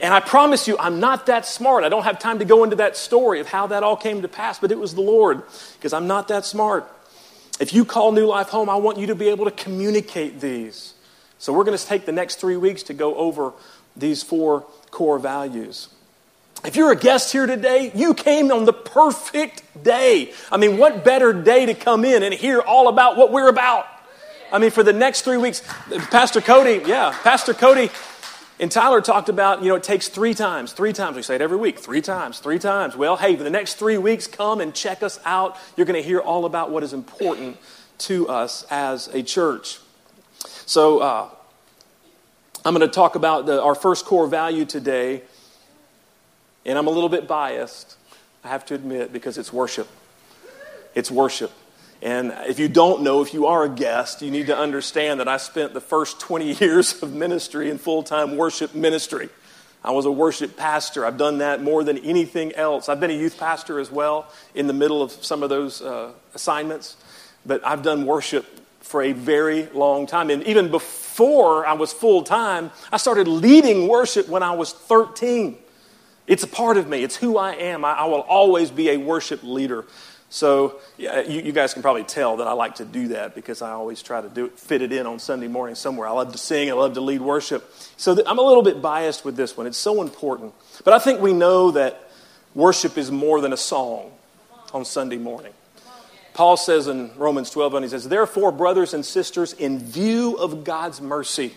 And 0.00 0.14
I 0.14 0.20
promise 0.20 0.66
you, 0.68 0.78
I'm 0.78 1.00
not 1.00 1.26
that 1.26 1.44
smart. 1.44 1.84
I 1.84 1.88
don't 1.88 2.04
have 2.04 2.18
time 2.18 2.38
to 2.38 2.44
go 2.44 2.64
into 2.64 2.76
that 2.76 2.96
story 2.96 3.40
of 3.40 3.48
how 3.48 3.66
that 3.66 3.82
all 3.82 3.96
came 3.96 4.22
to 4.22 4.28
pass, 4.28 4.58
but 4.60 4.70
it 4.70 4.78
was 4.78 4.94
the 4.94 5.02
Lord, 5.02 5.42
because 5.74 5.92
I'm 5.92 6.06
not 6.06 6.28
that 6.28 6.44
smart. 6.44 6.90
If 7.60 7.74
you 7.74 7.84
call 7.84 8.10
New 8.12 8.26
Life 8.26 8.48
home, 8.48 8.70
I 8.70 8.76
want 8.76 8.98
you 8.98 9.06
to 9.08 9.14
be 9.14 9.28
able 9.28 9.44
to 9.44 9.50
communicate 9.50 10.40
these. 10.40 10.94
So 11.38 11.52
we're 11.52 11.64
going 11.64 11.76
to 11.76 11.86
take 11.86 12.06
the 12.06 12.12
next 12.12 12.36
three 12.36 12.56
weeks 12.56 12.82
to 12.84 12.94
go 12.94 13.14
over 13.14 13.52
these 13.96 14.22
four 14.22 14.62
core 14.90 15.18
values. 15.18 15.88
If 16.64 16.74
you're 16.76 16.90
a 16.90 16.96
guest 16.96 17.32
here 17.32 17.46
today, 17.46 17.92
you 17.94 18.14
came 18.14 18.50
on 18.50 18.64
the 18.64 18.72
perfect 18.72 19.62
day. 19.82 20.32
I 20.50 20.56
mean, 20.56 20.78
what 20.78 21.04
better 21.04 21.32
day 21.32 21.66
to 21.66 21.74
come 21.74 22.04
in 22.04 22.22
and 22.22 22.34
hear 22.34 22.60
all 22.60 22.88
about 22.88 23.16
what 23.16 23.30
we're 23.30 23.48
about? 23.48 23.86
I 24.52 24.58
mean, 24.58 24.70
for 24.70 24.82
the 24.82 24.92
next 24.92 25.22
three 25.22 25.36
weeks, 25.36 25.62
Pastor 26.10 26.40
Cody, 26.40 26.82
yeah, 26.86 27.16
Pastor 27.22 27.54
Cody 27.54 27.90
and 28.60 28.70
Tyler 28.70 29.00
talked 29.00 29.28
about, 29.28 29.62
you 29.62 29.68
know, 29.68 29.74
it 29.74 29.82
takes 29.82 30.08
three 30.08 30.34
times, 30.34 30.72
three 30.72 30.92
times. 30.92 31.16
We 31.16 31.22
say 31.22 31.34
it 31.34 31.40
every 31.40 31.56
week, 31.56 31.78
three 31.78 32.02
times, 32.02 32.40
three 32.40 32.58
times. 32.58 32.94
Well, 32.94 33.16
hey, 33.16 33.34
for 33.34 33.42
the 33.42 33.50
next 33.50 33.74
three 33.74 33.98
weeks, 33.98 34.26
come 34.26 34.60
and 34.60 34.74
check 34.74 35.02
us 35.02 35.18
out. 35.24 35.56
You're 35.76 35.86
going 35.86 36.00
to 36.00 36.06
hear 36.06 36.20
all 36.20 36.44
about 36.44 36.70
what 36.70 36.82
is 36.82 36.92
important 36.92 37.56
to 37.98 38.28
us 38.28 38.64
as 38.70 39.08
a 39.08 39.22
church. 39.22 39.78
So, 40.66 41.00
uh, 41.00 41.28
I'm 42.62 42.74
going 42.74 42.86
to 42.86 42.94
talk 42.94 43.14
about 43.14 43.46
the, 43.46 43.62
our 43.62 43.74
first 43.74 44.04
core 44.04 44.26
value 44.26 44.66
today, 44.66 45.22
and 46.66 46.76
I'm 46.76 46.86
a 46.86 46.90
little 46.90 47.08
bit 47.08 47.26
biased, 47.26 47.96
I 48.44 48.48
have 48.48 48.66
to 48.66 48.74
admit, 48.74 49.12
because 49.12 49.38
it's 49.38 49.50
worship. 49.50 49.88
It's 50.94 51.10
worship. 51.10 51.52
And 52.02 52.32
if 52.46 52.58
you 52.58 52.68
don't 52.68 53.02
know, 53.02 53.20
if 53.20 53.34
you 53.34 53.46
are 53.46 53.64
a 53.64 53.68
guest, 53.68 54.22
you 54.22 54.30
need 54.30 54.46
to 54.46 54.56
understand 54.56 55.20
that 55.20 55.28
I 55.28 55.36
spent 55.36 55.74
the 55.74 55.80
first 55.80 56.18
20 56.20 56.52
years 56.60 57.02
of 57.02 57.12
ministry 57.12 57.70
in 57.70 57.78
full 57.78 58.02
time 58.02 58.36
worship 58.36 58.74
ministry. 58.74 59.28
I 59.82 59.92
was 59.92 60.04
a 60.04 60.12
worship 60.12 60.56
pastor. 60.56 61.06
I've 61.06 61.16
done 61.16 61.38
that 61.38 61.62
more 61.62 61.84
than 61.84 61.98
anything 61.98 62.52
else. 62.52 62.88
I've 62.88 63.00
been 63.00 63.10
a 63.10 63.14
youth 63.14 63.38
pastor 63.38 63.80
as 63.80 63.90
well 63.90 64.30
in 64.54 64.66
the 64.66 64.74
middle 64.74 65.02
of 65.02 65.10
some 65.10 65.42
of 65.42 65.48
those 65.48 65.80
uh, 65.80 66.12
assignments. 66.34 66.96
But 67.46 67.66
I've 67.66 67.82
done 67.82 68.04
worship 68.04 68.46
for 68.80 69.02
a 69.02 69.12
very 69.12 69.66
long 69.72 70.06
time. 70.06 70.28
And 70.30 70.42
even 70.44 70.70
before 70.70 71.66
I 71.66 71.72
was 71.74 71.92
full 71.92 72.22
time, 72.22 72.70
I 72.92 72.98
started 72.98 73.26
leading 73.26 73.88
worship 73.88 74.28
when 74.28 74.42
I 74.42 74.52
was 74.52 74.72
13. 74.72 75.56
It's 76.26 76.42
a 76.42 76.48
part 76.48 76.76
of 76.76 76.88
me, 76.88 77.02
it's 77.02 77.16
who 77.16 77.38
I 77.38 77.52
am. 77.54 77.84
I, 77.84 77.92
I 77.92 78.04
will 78.04 78.20
always 78.20 78.70
be 78.70 78.90
a 78.90 78.98
worship 78.98 79.42
leader. 79.42 79.86
So 80.30 80.78
yeah, 80.96 81.22
you, 81.22 81.42
you, 81.42 81.52
guys 81.52 81.72
can 81.72 81.82
probably 81.82 82.04
tell 82.04 82.36
that 82.36 82.46
I 82.46 82.52
like 82.52 82.76
to 82.76 82.84
do 82.84 83.08
that 83.08 83.34
because 83.34 83.62
I 83.62 83.72
always 83.72 84.00
try 84.00 84.20
to 84.20 84.28
do 84.28 84.46
it, 84.46 84.58
fit 84.58 84.80
it 84.80 84.92
in 84.92 85.04
on 85.04 85.18
Sunday 85.18 85.48
morning 85.48 85.74
somewhere. 85.74 86.06
I 86.06 86.12
love 86.12 86.30
to 86.30 86.38
sing. 86.38 86.70
I 86.70 86.74
love 86.74 86.94
to 86.94 87.00
lead 87.00 87.20
worship. 87.20 87.74
So 87.96 88.16
I'm 88.24 88.38
a 88.38 88.42
little 88.42 88.62
bit 88.62 88.80
biased 88.80 89.24
with 89.24 89.34
this 89.34 89.56
one. 89.56 89.66
It's 89.66 89.76
so 89.76 90.00
important. 90.00 90.54
But 90.84 90.94
I 90.94 91.00
think 91.00 91.20
we 91.20 91.32
know 91.32 91.72
that 91.72 92.10
worship 92.54 92.96
is 92.96 93.10
more 93.10 93.40
than 93.40 93.52
a 93.52 93.56
song 93.56 94.12
on 94.72 94.84
Sunday 94.84 95.18
morning. 95.18 95.52
Paul 96.32 96.56
says 96.56 96.86
in 96.86 97.10
Romans 97.16 97.50
12, 97.50 97.74
and 97.74 97.84
he 97.84 97.88
says, 97.90 98.08
Therefore, 98.08 98.52
brothers 98.52 98.94
and 98.94 99.04
sisters, 99.04 99.52
in 99.52 99.80
view 99.80 100.36
of 100.36 100.62
God's 100.62 101.00
mercy, 101.00 101.52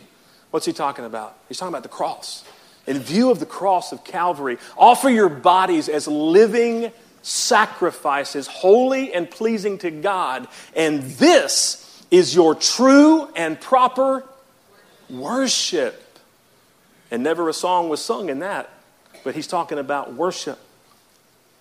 what's 0.49 0.65
he 0.65 0.73
talking 0.73 1.05
about? 1.05 1.37
He's 1.47 1.59
talking 1.59 1.71
about 1.71 1.83
the 1.83 1.89
cross. 1.89 2.43
In 2.87 2.97
view 2.99 3.29
of 3.29 3.39
the 3.39 3.45
cross 3.45 3.91
of 3.91 4.03
Calvary, 4.03 4.57
offer 4.75 5.09
your 5.09 5.29
bodies 5.29 5.89
as 5.89 6.07
living 6.07 6.91
sacrifices, 7.23 8.45
holy 8.45 9.13
and 9.13 9.31
pleasing 9.31 9.79
to 9.79 9.89
God. 9.89 10.47
And 10.75 11.01
this 11.03 12.05
is 12.11 12.35
your 12.35 12.53
true 12.53 13.27
and 13.35 13.59
proper 13.59 14.23
worship. 15.09 16.19
And 17.09 17.23
never 17.23 17.49
a 17.49 17.53
song 17.53 17.89
was 17.89 18.03
sung 18.03 18.29
in 18.29 18.39
that, 18.39 18.69
but 19.23 19.33
he's 19.33 19.47
talking 19.47 19.79
about 19.79 20.13
worship. 20.13 20.59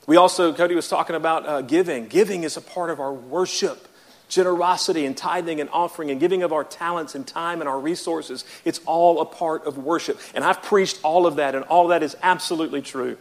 We 0.07 0.17
also, 0.17 0.53
Cody 0.53 0.75
was 0.75 0.89
talking 0.89 1.15
about 1.15 1.47
uh, 1.47 1.63
giving. 1.63 2.09
Giving 2.09 2.43
is 2.43 2.57
a 2.57 2.61
part 2.61 2.91
of 2.91 3.01
our 3.01 3.13
worship. 3.13 3.89
Generosity 4.29 5.05
and 5.05 5.17
tithing 5.17 5.61
and 5.61 5.69
offering 5.71 6.11
and 6.11 6.19
giving 6.19 6.43
of 6.43 6.53
our 6.53 6.65
talents 6.65 7.15
and 7.15 7.27
time 7.27 7.61
and 7.61 7.69
our 7.69 7.79
resources. 7.79 8.45
It's 8.65 8.81
all 8.87 9.21
a 9.21 9.27
part 9.27 9.65
of 9.67 9.79
worship. 9.79 10.19
And 10.35 10.43
I've 10.43 10.63
preached 10.63 11.01
all 11.03 11.27
of 11.27 11.37
that, 11.37 11.55
and 11.55 11.65
all 11.67 11.89
that 11.89 12.03
is 12.03 12.17
absolutely 12.23 12.81
true. 12.81 13.19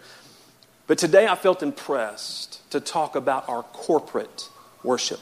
But 0.92 0.98
today 0.98 1.26
I 1.26 1.36
felt 1.36 1.64
impressed 1.64 2.70
to 2.72 2.82
talk 2.82 3.16
about 3.16 3.48
our 3.48 3.64
corporate 3.64 4.50
worship. 4.84 5.22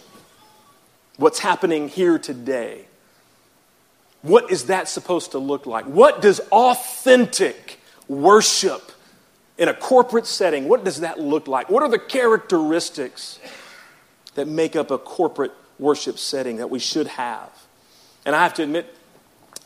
What's 1.18 1.38
happening 1.38 1.90
here 1.90 2.18
today. 2.18 2.88
What 4.24 4.50
is 4.50 4.66
that 4.66 4.90
supposed 4.90 5.34
to 5.34 5.38
look 5.38 5.68
like? 5.68 5.86
What 5.86 6.24
does 6.24 6.40
authentic 6.52 7.80
worship 8.08 8.82
in 9.60 9.70
a 9.70 9.76
corporate 9.76 10.26
setting, 10.26 10.68
what 10.68 10.84
does 10.84 11.02
that 11.02 11.20
look 11.20 11.48
like? 11.48 11.70
What 11.70 11.84
are 11.84 11.90
the 11.90 12.00
characteristics 12.00 13.40
that 14.34 14.48
make 14.48 14.76
up 14.76 14.90
a 14.90 14.98
corporate 14.98 15.54
worship 15.78 16.18
setting 16.18 16.58
that 16.58 16.72
we 16.72 16.80
should 16.80 17.06
have? 17.06 17.52
And 18.26 18.36
I 18.36 18.42
have 18.42 18.56
to 18.56 18.64
admit 18.64 18.92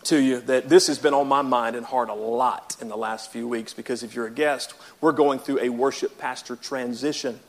to 0.05 0.17
you 0.17 0.39
that 0.41 0.69
this 0.69 0.88
has 0.88 1.00
been 1.00 1.13
on 1.13 1.27
my 1.27 1.41
mind 1.41 1.75
and 1.75 1.86
heart 1.86 2.10
a 2.10 2.13
lot 2.13 2.75
in 2.81 2.89
the 2.89 2.98
last 2.98 3.31
few 3.31 3.48
weeks 3.48 3.74
because 3.74 4.03
if 4.03 4.15
you're 4.15 4.27
a 4.27 4.31
guest, 4.31 4.74
we're 5.01 5.12
going 5.12 5.39
through 5.39 5.60
a 5.60 5.69
worship 5.69 6.17
pastor 6.17 6.55
transition. 6.55 7.39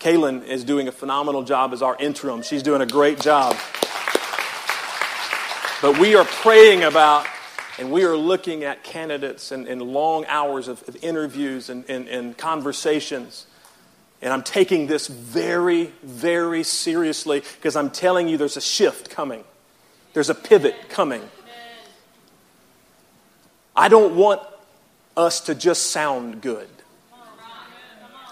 Kaylin 0.00 0.46
is 0.46 0.64
doing 0.64 0.88
a 0.88 0.92
phenomenal 0.92 1.42
job 1.42 1.72
as 1.72 1.82
our 1.82 1.96
interim. 1.98 2.42
She's 2.42 2.62
doing 2.62 2.82
a 2.82 2.86
great 2.86 3.20
job. 3.20 3.56
But 5.82 5.98
we 5.98 6.14
are 6.14 6.24
praying 6.24 6.84
about 6.84 7.26
and 7.78 7.92
we 7.92 8.04
are 8.04 8.16
looking 8.16 8.64
at 8.64 8.82
candidates 8.82 9.52
and, 9.52 9.66
and 9.66 9.82
long 9.82 10.24
hours 10.26 10.68
of, 10.68 10.86
of 10.88 10.96
interviews 11.02 11.68
and, 11.68 11.84
and, 11.88 12.08
and 12.08 12.36
conversations. 12.36 13.46
And 14.22 14.32
I'm 14.32 14.42
taking 14.42 14.86
this 14.86 15.08
very, 15.08 15.92
very 16.02 16.62
seriously 16.62 17.40
because 17.40 17.76
I'm 17.76 17.90
telling 17.90 18.28
you 18.28 18.38
there's 18.38 18.56
a 18.56 18.62
shift 18.62 19.10
coming, 19.10 19.44
there's 20.14 20.30
a 20.30 20.34
pivot 20.34 20.74
coming. 20.88 21.22
I 23.76 23.88
don't 23.88 24.16
want 24.16 24.40
us 25.16 25.40
to 25.42 25.54
just 25.54 25.90
sound 25.90 26.40
good. 26.40 26.68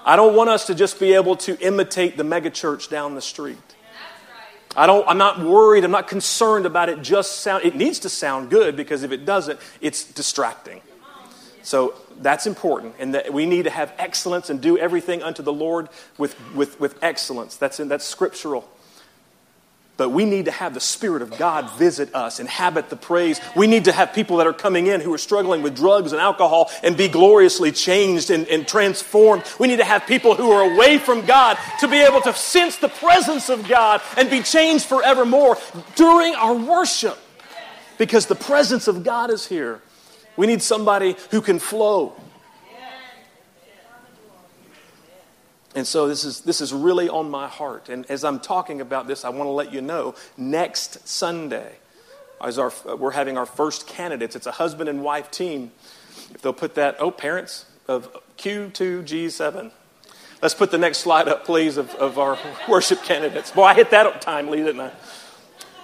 I 0.06 0.16
don't 0.16 0.36
want 0.36 0.50
us 0.50 0.66
to 0.66 0.74
just 0.74 1.00
be 1.00 1.14
able 1.14 1.36
to 1.36 1.58
imitate 1.60 2.16
the 2.16 2.24
megachurch 2.24 2.90
down 2.90 3.14
the 3.14 3.22
street. 3.22 3.58
I 4.76 4.86
don't, 4.86 5.06
I'm 5.08 5.18
not 5.18 5.40
worried, 5.40 5.84
I'm 5.84 5.90
not 5.90 6.08
concerned 6.08 6.66
about 6.66 6.88
it 6.88 7.00
just 7.00 7.40
sound. 7.40 7.64
It 7.64 7.76
needs 7.76 8.00
to 8.00 8.08
sound 8.08 8.50
good 8.50 8.76
because 8.76 9.02
if 9.02 9.12
it 9.12 9.24
doesn't, 9.24 9.60
it's 9.80 10.04
distracting. 10.04 10.80
So 11.62 11.94
that's 12.20 12.46
important. 12.46 12.94
And 12.98 13.14
that 13.14 13.32
we 13.32 13.46
need 13.46 13.64
to 13.64 13.70
have 13.70 13.94
excellence 13.98 14.50
and 14.50 14.60
do 14.60 14.76
everything 14.76 15.22
unto 15.22 15.42
the 15.42 15.52
Lord 15.52 15.88
with, 16.18 16.36
with, 16.54 16.78
with 16.80 17.02
excellence. 17.02 17.56
That's, 17.56 17.80
in, 17.80 17.88
that's 17.88 18.04
scriptural. 18.04 18.68
But 19.96 20.08
we 20.08 20.24
need 20.24 20.46
to 20.46 20.50
have 20.50 20.74
the 20.74 20.80
Spirit 20.80 21.22
of 21.22 21.38
God 21.38 21.70
visit 21.70 22.12
us, 22.16 22.40
inhabit 22.40 22.90
the 22.90 22.96
praise. 22.96 23.40
We 23.54 23.68
need 23.68 23.84
to 23.84 23.92
have 23.92 24.12
people 24.12 24.38
that 24.38 24.46
are 24.46 24.52
coming 24.52 24.88
in 24.88 25.00
who 25.00 25.14
are 25.14 25.18
struggling 25.18 25.62
with 25.62 25.76
drugs 25.76 26.10
and 26.10 26.20
alcohol 26.20 26.70
and 26.82 26.96
be 26.96 27.06
gloriously 27.06 27.70
changed 27.70 28.30
and, 28.30 28.48
and, 28.48 28.66
transformed. 28.66 29.44
We 29.60 29.68
need 29.68 29.76
to 29.76 29.84
have 29.84 30.04
people 30.04 30.34
who 30.34 30.50
are 30.50 30.72
away 30.74 30.98
from 30.98 31.24
God 31.26 31.58
to 31.78 31.86
be 31.86 31.98
able 32.02 32.20
to 32.22 32.32
sense 32.34 32.76
the 32.76 32.88
presence 32.88 33.48
of 33.48 33.68
God 33.68 34.02
and 34.16 34.28
be 34.28 34.42
changed 34.42 34.86
forevermore 34.86 35.58
during 35.94 36.34
our 36.34 36.54
worship 36.54 37.16
because 37.96 38.26
the 38.26 38.34
presence 38.34 38.88
of 38.88 39.04
God 39.04 39.30
is 39.30 39.46
here. 39.46 39.80
We 40.36 40.48
need 40.48 40.62
somebody 40.62 41.14
who 41.30 41.40
can 41.40 41.60
flow. 41.60 42.14
And 45.74 45.86
so 45.86 46.06
this 46.06 46.24
is, 46.24 46.42
this 46.42 46.60
is 46.60 46.72
really 46.72 47.08
on 47.08 47.30
my 47.30 47.48
heart. 47.48 47.88
And 47.88 48.08
as 48.10 48.24
I'm 48.24 48.38
talking 48.38 48.80
about 48.80 49.06
this, 49.06 49.24
I 49.24 49.30
want 49.30 49.44
to 49.44 49.52
let 49.52 49.72
you 49.72 49.80
know 49.80 50.14
next 50.36 51.06
Sunday, 51.08 51.76
as 52.40 52.58
our, 52.58 52.72
we're 52.96 53.10
having 53.10 53.36
our 53.36 53.46
first 53.46 53.86
candidates. 53.86 54.36
It's 54.36 54.46
a 54.46 54.52
husband 54.52 54.88
and 54.88 55.02
wife 55.02 55.30
team. 55.30 55.72
If 56.32 56.42
they'll 56.42 56.52
put 56.52 56.76
that, 56.76 56.96
oh, 57.00 57.10
parents 57.10 57.66
of 57.88 58.08
Q2G7. 58.38 59.72
Let's 60.40 60.54
put 60.54 60.70
the 60.70 60.78
next 60.78 60.98
slide 60.98 61.26
up, 61.26 61.44
please, 61.44 61.76
of, 61.76 61.94
of 61.94 62.18
our 62.18 62.38
worship 62.68 63.02
candidates. 63.02 63.50
Boy, 63.50 63.64
I 63.64 63.74
hit 63.74 63.90
that 63.90 64.06
up 64.06 64.20
timely, 64.20 64.58
didn't 64.58 64.80
I? 64.80 64.92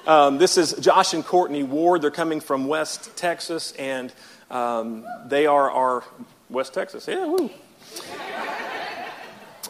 Um, 0.06 0.38
this 0.38 0.56
is 0.56 0.72
Josh 0.74 1.14
and 1.14 1.24
Courtney 1.24 1.62
Ward. 1.62 2.02
They're 2.02 2.10
coming 2.10 2.40
from 2.40 2.68
West 2.68 3.16
Texas, 3.16 3.72
and 3.72 4.12
um, 4.50 5.04
they 5.26 5.46
are 5.46 5.70
our 5.70 6.04
West 6.48 6.74
Texas. 6.74 7.06
Yeah, 7.06 7.26
woo. 7.26 7.50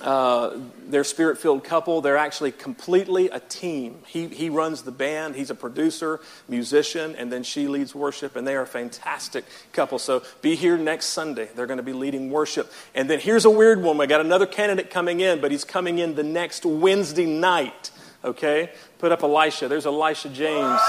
Uh, 0.00 0.58
they're 0.88 1.04
spirit 1.04 1.38
filled 1.38 1.62
couple. 1.62 2.00
They're 2.00 2.16
actually 2.16 2.52
completely 2.52 3.28
a 3.28 3.38
team. 3.38 3.98
He, 4.06 4.28
he 4.28 4.48
runs 4.48 4.82
the 4.82 4.92
band, 4.92 5.36
he's 5.36 5.50
a 5.50 5.54
producer, 5.54 6.20
musician, 6.48 7.14
and 7.16 7.30
then 7.30 7.42
she 7.42 7.68
leads 7.68 7.94
worship, 7.94 8.34
and 8.34 8.46
they 8.46 8.56
are 8.56 8.62
a 8.62 8.66
fantastic 8.66 9.44
couple. 9.72 9.98
So 9.98 10.22
be 10.40 10.56
here 10.56 10.78
next 10.78 11.06
Sunday. 11.06 11.50
They're 11.54 11.66
going 11.66 11.76
to 11.76 11.82
be 11.82 11.92
leading 11.92 12.30
worship. 12.30 12.72
And 12.94 13.10
then 13.10 13.20
here's 13.20 13.44
a 13.44 13.50
weird 13.50 13.82
one. 13.82 13.98
We 13.98 14.06
got 14.06 14.22
another 14.22 14.46
candidate 14.46 14.90
coming 14.90 15.20
in, 15.20 15.40
but 15.40 15.50
he's 15.50 15.64
coming 15.64 15.98
in 15.98 16.14
the 16.14 16.22
next 16.22 16.64
Wednesday 16.64 17.26
night. 17.26 17.90
Okay? 18.24 18.70
Put 18.98 19.12
up 19.12 19.22
Elisha. 19.22 19.68
There's 19.68 19.86
Elisha 19.86 20.30
James. 20.30 20.80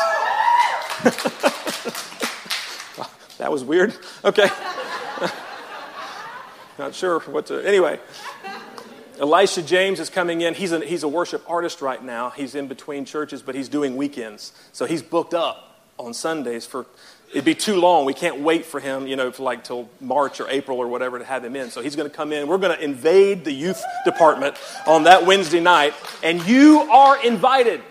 that 3.37 3.51
was 3.51 3.63
weird. 3.63 3.93
Okay. 4.23 4.47
Not 6.79 6.95
sure 6.95 7.19
what 7.19 7.47
to. 7.47 7.67
Anyway. 7.67 7.99
Elisha 9.21 9.61
James 9.61 9.99
is 9.99 10.09
coming 10.09 10.41
in. 10.41 10.55
He's 10.55 10.71
a, 10.71 10.83
he's 10.83 11.03
a 11.03 11.07
worship 11.07 11.43
artist 11.47 11.83
right 11.83 12.03
now. 12.03 12.31
He's 12.31 12.55
in 12.55 12.67
between 12.67 13.05
churches, 13.05 13.43
but 13.43 13.53
he's 13.53 13.69
doing 13.69 13.95
weekends. 13.95 14.51
So 14.73 14.85
he's 14.85 15.03
booked 15.03 15.35
up 15.35 15.85
on 15.99 16.15
Sundays 16.15 16.65
for, 16.65 16.87
it'd 17.29 17.45
be 17.45 17.53
too 17.53 17.79
long. 17.79 18.05
We 18.05 18.15
can't 18.15 18.39
wait 18.39 18.65
for 18.65 18.79
him, 18.79 19.05
you 19.05 19.15
know, 19.15 19.31
for 19.31 19.43
like 19.43 19.63
till 19.63 19.87
March 19.99 20.39
or 20.39 20.49
April 20.49 20.79
or 20.79 20.87
whatever 20.87 21.19
to 21.19 21.23
have 21.23 21.45
him 21.45 21.55
in. 21.55 21.69
So 21.69 21.83
he's 21.83 21.95
going 21.95 22.09
to 22.09 22.15
come 22.15 22.33
in. 22.33 22.47
We're 22.47 22.57
going 22.57 22.75
to 22.75 22.83
invade 22.83 23.45
the 23.45 23.51
youth 23.51 23.83
department 24.05 24.55
on 24.87 25.03
that 25.03 25.23
Wednesday 25.23 25.59
night, 25.59 25.93
and 26.23 26.43
you 26.47 26.79
are 26.79 27.23
invited. 27.23 27.83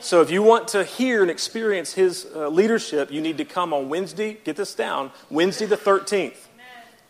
So 0.00 0.22
if 0.22 0.30
you 0.30 0.42
want 0.42 0.68
to 0.68 0.84
hear 0.84 1.20
and 1.20 1.30
experience 1.30 1.92
his 1.92 2.26
uh, 2.34 2.48
leadership, 2.48 3.12
you 3.12 3.20
need 3.20 3.36
to 3.38 3.44
come 3.44 3.74
on 3.74 3.90
Wednesday, 3.90 4.38
get 4.42 4.56
this 4.56 4.74
down, 4.74 5.10
Wednesday 5.28 5.66
the 5.66 5.76
13th. 5.76 6.47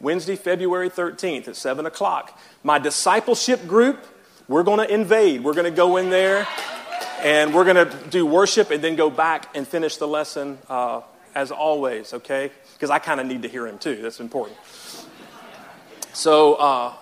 Wednesday, 0.00 0.36
February 0.36 0.90
13th 0.90 1.48
at 1.48 1.56
7 1.56 1.86
o'clock. 1.86 2.38
My 2.62 2.78
discipleship 2.78 3.66
group, 3.66 4.04
we're 4.46 4.62
going 4.62 4.78
to 4.78 4.92
invade. 4.92 5.42
We're 5.42 5.54
going 5.54 5.64
to 5.64 5.76
go 5.76 5.96
in 5.96 6.10
there 6.10 6.46
and 7.20 7.52
we're 7.52 7.64
going 7.64 7.88
to 7.88 8.08
do 8.08 8.24
worship 8.24 8.70
and 8.70 8.82
then 8.82 8.96
go 8.96 9.10
back 9.10 9.56
and 9.56 9.66
finish 9.66 9.96
the 9.96 10.06
lesson 10.06 10.58
uh, 10.68 11.00
as 11.34 11.50
always, 11.50 12.14
okay? 12.14 12.50
Because 12.74 12.90
I 12.90 12.98
kind 12.98 13.20
of 13.20 13.26
need 13.26 13.42
to 13.42 13.48
hear 13.48 13.66
him 13.66 13.78
too. 13.78 14.00
That's 14.00 14.20
important. 14.20 14.56
So 16.12 16.54
uh, 16.54 16.92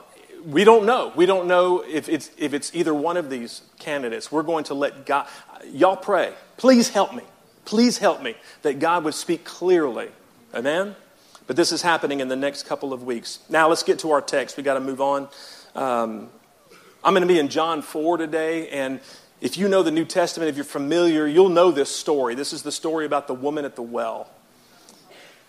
we 0.47 0.65
don't 0.65 0.87
know. 0.87 1.13
We 1.15 1.27
don't 1.27 1.47
know 1.49 1.85
if 1.87 2.09
it's, 2.09 2.31
if 2.39 2.55
it's 2.55 2.75
either 2.75 2.95
one 2.95 3.17
of 3.17 3.29
these 3.29 3.63
candidates. 3.79 4.33
We're 4.33 4.43
going 4.43 4.65
to 4.65 4.75
let 4.75 5.05
God, 5.05 5.29
y'all 5.71 5.97
pray. 5.97 6.33
Please 6.57 6.89
help 6.89 7.15
me. 7.15 7.23
Please 7.65 7.99
help 7.99 8.23
me 8.23 8.37
that 8.63 8.79
God 8.79 9.05
would 9.05 9.15
speak 9.15 9.45
clearly. 9.45 10.09
Amen? 10.55 10.95
But 11.47 11.57
this 11.57 11.71
is 11.71 11.83
happening 11.83 12.21
in 12.21 12.29
the 12.29 12.37
next 12.37 12.65
couple 12.65 12.93
of 12.93 13.05
weeks. 13.05 13.39
Now, 13.49 13.69
let's 13.69 13.83
get 13.83 14.01
to 14.01 14.11
our 14.11 14.21
text. 14.21 14.57
we 14.57 14.63
got 14.63 14.75
to 14.75 14.81
move 14.81 15.01
on. 15.01 15.29
Um, 15.75 16.29
I'm 17.05 17.15
going 17.15 17.27
to 17.27 17.33
be 17.33 17.39
in 17.39 17.49
John 17.49 17.83
4 17.83 18.17
today, 18.17 18.69
and 18.71 19.01
if 19.41 19.57
you 19.57 19.69
know 19.69 19.83
the 19.83 19.93
New 19.93 20.05
Testament, 20.05 20.49
if 20.49 20.57
you're 20.57 20.65
familiar, 20.65 21.27
you'll 21.27 21.49
know 21.49 21.71
this 21.71 21.95
story. 21.95 22.35
This 22.35 22.53
is 22.53 22.63
the 22.63 22.73
story 22.73 23.07
about 23.07 23.29
the 23.29 23.35
woman 23.35 23.65
at 23.65 23.77
the 23.77 23.83
well. 23.83 24.29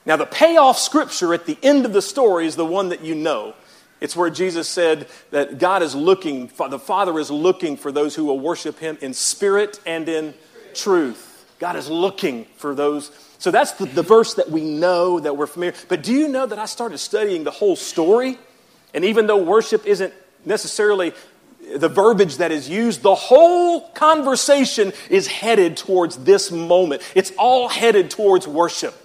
Now, 0.05 0.17
the 0.17 0.25
payoff 0.25 0.77
scripture 0.77 1.33
at 1.33 1.45
the 1.45 1.57
end 1.63 1.85
of 1.85 1.93
the 1.93 2.01
story 2.01 2.45
is 2.45 2.55
the 2.55 2.65
one 2.65 2.89
that 2.89 3.01
you 3.03 3.15
know. 3.15 3.55
It's 3.99 4.15
where 4.15 4.29
Jesus 4.29 4.69
said 4.69 5.07
that 5.31 5.57
God 5.57 5.81
is 5.81 5.95
looking, 5.95 6.51
the 6.69 6.79
Father 6.79 7.17
is 7.17 7.31
looking 7.31 7.75
for 7.75 7.91
those 7.91 8.13
who 8.13 8.25
will 8.25 8.39
worship 8.39 8.77
Him 8.77 8.97
in 9.01 9.13
spirit 9.13 9.79
and 9.85 10.07
in 10.07 10.35
truth. 10.75 11.45
God 11.59 11.75
is 11.75 11.89
looking 11.89 12.45
for 12.57 12.75
those 12.75 13.09
so 13.39 13.51
that's 13.51 13.73
the, 13.73 13.85
the 13.85 14.03
verse 14.03 14.33
that 14.35 14.49
we 14.49 14.61
know, 14.61 15.19
that 15.19 15.37
we're 15.37 15.47
familiar. 15.47 15.75
But 15.87 16.03
do 16.03 16.13
you 16.13 16.27
know 16.27 16.45
that 16.45 16.57
I 16.57 16.65
started 16.65 16.97
studying 16.97 17.43
the 17.43 17.51
whole 17.51 17.75
story? 17.75 18.37
And 18.93 19.05
even 19.05 19.27
though 19.27 19.37
worship 19.37 19.85
isn't 19.85 20.13
necessarily 20.45 21.13
the 21.75 21.89
verbiage 21.89 22.37
that 22.37 22.51
is 22.51 22.69
used, 22.69 23.01
the 23.01 23.15
whole 23.15 23.89
conversation 23.89 24.93
is 25.09 25.27
headed 25.27 25.77
towards 25.77 26.17
this 26.17 26.51
moment. 26.51 27.01
It's 27.13 27.31
all 27.37 27.67
headed 27.67 28.09
towards 28.09 28.47
worship. 28.47 28.95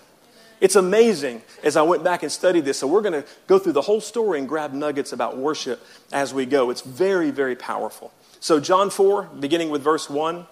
It's 0.61 0.77
amazing 0.77 1.43
as 1.65 1.77
I 1.77 1.83
went 1.83 2.05
back 2.05 2.23
and 2.23 2.31
studied 2.31 2.65
this. 2.65 2.79
So 2.79 2.87
we're 2.87 3.03
going 3.03 3.21
to 3.21 3.29
go 3.49 3.59
through 3.59 3.73
the 3.73 3.83
whole 3.83 4.01
story 4.01 4.39
and 4.39 4.49
grab 4.49 4.73
nuggets 4.73 5.13
about 5.13 5.37
worship 5.37 5.85
as 6.13 6.33
we 6.33 6.47
go. 6.47 6.71
It's 6.71 6.83
very, 6.83 7.33
very 7.33 7.57
powerful. 7.57 8.13
So, 8.39 8.61
John 8.61 8.91
4, 8.91 9.25
beginning 9.41 9.71
with 9.71 9.83
verse 9.83 10.09
1. 10.09 10.47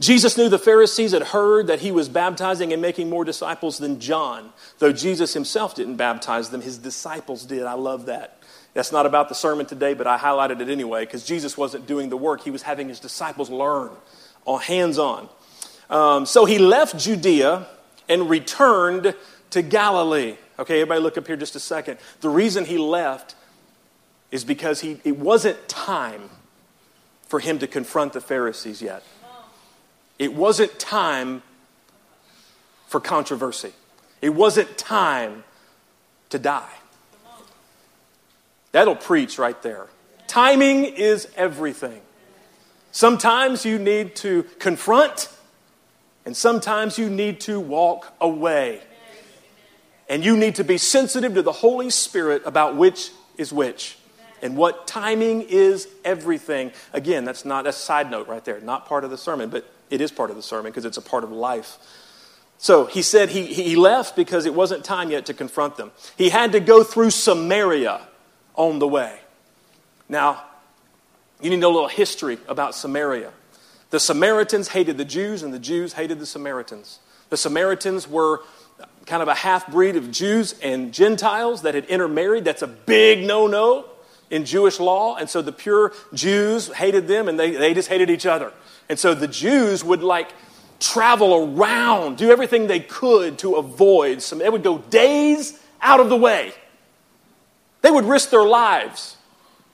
Jesus 0.00 0.38
knew 0.38 0.48
the 0.48 0.58
Pharisees 0.58 1.12
had 1.12 1.22
heard 1.22 1.66
that 1.66 1.80
he 1.80 1.92
was 1.92 2.08
baptizing 2.08 2.72
and 2.72 2.80
making 2.80 3.10
more 3.10 3.22
disciples 3.22 3.76
than 3.76 4.00
John, 4.00 4.50
though 4.78 4.92
Jesus 4.92 5.34
himself 5.34 5.74
didn't 5.74 5.96
baptize 5.96 6.48
them, 6.48 6.62
his 6.62 6.78
disciples 6.78 7.44
did. 7.44 7.64
I 7.64 7.74
love 7.74 8.06
that. 8.06 8.38
That's 8.72 8.92
not 8.92 9.04
about 9.04 9.28
the 9.28 9.34
sermon 9.34 9.66
today, 9.66 9.92
but 9.92 10.06
I 10.06 10.16
highlighted 10.16 10.60
it 10.60 10.70
anyway 10.70 11.04
because 11.04 11.24
Jesus 11.26 11.58
wasn't 11.58 11.86
doing 11.86 12.08
the 12.08 12.16
work. 12.16 12.42
He 12.42 12.50
was 12.50 12.62
having 12.62 12.88
his 12.88 12.98
disciples 12.98 13.50
learn, 13.50 13.90
hands 14.62 14.98
on. 14.98 15.28
Um, 15.90 16.24
so 16.24 16.46
he 16.46 16.58
left 16.58 16.98
Judea 16.98 17.66
and 18.08 18.30
returned 18.30 19.14
to 19.50 19.62
Galilee. 19.62 20.36
Okay, 20.58 20.80
everybody 20.80 21.00
look 21.00 21.18
up 21.18 21.26
here 21.26 21.36
just 21.36 21.56
a 21.56 21.60
second. 21.60 21.98
The 22.20 22.28
reason 22.28 22.64
he 22.64 22.78
left 22.78 23.34
is 24.30 24.44
because 24.44 24.80
he, 24.80 25.00
it 25.04 25.18
wasn't 25.18 25.68
time 25.68 26.30
for 27.28 27.40
him 27.40 27.58
to 27.58 27.66
confront 27.66 28.12
the 28.12 28.20
Pharisees 28.20 28.80
yet. 28.80 29.02
It 30.20 30.34
wasn't 30.34 30.78
time 30.78 31.42
for 32.88 33.00
controversy. 33.00 33.72
It 34.20 34.28
wasn't 34.28 34.76
time 34.76 35.44
to 36.28 36.38
die. 36.38 36.74
That'll 38.72 38.96
preach 38.96 39.38
right 39.38 39.60
there. 39.62 39.86
Timing 40.26 40.84
is 40.84 41.26
everything. 41.36 42.02
Sometimes 42.92 43.64
you 43.64 43.78
need 43.78 44.14
to 44.16 44.42
confront, 44.58 45.30
and 46.26 46.36
sometimes 46.36 46.98
you 46.98 47.08
need 47.08 47.40
to 47.40 47.58
walk 47.58 48.12
away. 48.20 48.82
And 50.06 50.22
you 50.22 50.36
need 50.36 50.56
to 50.56 50.64
be 50.64 50.76
sensitive 50.76 51.32
to 51.32 51.40
the 51.42 51.50
Holy 51.50 51.88
Spirit 51.88 52.42
about 52.44 52.76
which 52.76 53.10
is 53.38 53.54
which. 53.54 53.96
And 54.42 54.54
what 54.54 54.86
timing 54.86 55.46
is 55.48 55.88
everything. 56.04 56.72
Again, 56.92 57.24
that's 57.24 57.46
not 57.46 57.66
a 57.66 57.72
side 57.72 58.10
note 58.10 58.28
right 58.28 58.44
there, 58.44 58.60
not 58.60 58.84
part 58.84 59.04
of 59.04 59.10
the 59.10 59.16
sermon, 59.16 59.48
but 59.48 59.64
it 59.90 60.00
is 60.00 60.10
part 60.10 60.30
of 60.30 60.36
the 60.36 60.42
sermon 60.42 60.70
because 60.70 60.84
it's 60.84 60.96
a 60.96 61.02
part 61.02 61.24
of 61.24 61.32
life. 61.32 61.78
So 62.58 62.84
he 62.84 63.02
said 63.02 63.30
he, 63.30 63.46
he 63.46 63.74
left 63.74 64.16
because 64.16 64.44
it 64.44 64.54
wasn't 64.54 64.84
time 64.84 65.10
yet 65.10 65.26
to 65.26 65.34
confront 65.34 65.76
them. 65.76 65.92
He 66.16 66.28
had 66.28 66.52
to 66.52 66.60
go 66.60 66.84
through 66.84 67.10
Samaria 67.10 68.00
on 68.54 68.78
the 68.78 68.86
way. 68.86 69.18
Now, 70.08 70.44
you 71.40 71.48
need 71.48 71.56
to 71.56 71.60
know 71.62 71.70
a 71.70 71.72
little 71.72 71.88
history 71.88 72.38
about 72.48 72.74
Samaria. 72.74 73.32
The 73.90 74.00
Samaritans 74.00 74.68
hated 74.68 74.98
the 74.98 75.04
Jews, 75.04 75.42
and 75.42 75.54
the 75.54 75.58
Jews 75.58 75.94
hated 75.94 76.18
the 76.18 76.26
Samaritans. 76.26 76.98
The 77.30 77.36
Samaritans 77.36 78.06
were 78.06 78.42
kind 79.06 79.22
of 79.22 79.28
a 79.28 79.34
half 79.34 79.70
breed 79.70 79.96
of 79.96 80.10
Jews 80.10 80.54
and 80.62 80.92
Gentiles 80.92 81.62
that 81.62 81.74
had 81.74 81.86
intermarried. 81.86 82.44
That's 82.44 82.62
a 82.62 82.66
big 82.66 83.26
no 83.26 83.46
no 83.46 83.86
in 84.30 84.44
Jewish 84.44 84.78
law. 84.78 85.16
And 85.16 85.28
so 85.28 85.42
the 85.42 85.52
pure 85.52 85.92
Jews 86.14 86.68
hated 86.68 87.08
them, 87.08 87.28
and 87.28 87.38
they, 87.38 87.52
they 87.52 87.74
just 87.74 87.88
hated 87.88 88.10
each 88.10 88.26
other. 88.26 88.52
And 88.90 88.98
so 88.98 89.14
the 89.14 89.28
Jews 89.28 89.82
would 89.82 90.02
like 90.02 90.32
travel 90.80 91.56
around, 91.56 92.18
do 92.18 92.30
everything 92.30 92.66
they 92.66 92.80
could 92.80 93.38
to 93.38 93.54
avoid 93.54 94.20
some. 94.20 94.40
They 94.40 94.50
would 94.50 94.64
go 94.64 94.78
days 94.78 95.58
out 95.80 96.00
of 96.00 96.10
the 96.10 96.16
way 96.16 96.52
they 97.82 97.90
would 97.90 98.04
risk 98.04 98.30
their 98.30 98.44
lives 98.44 99.16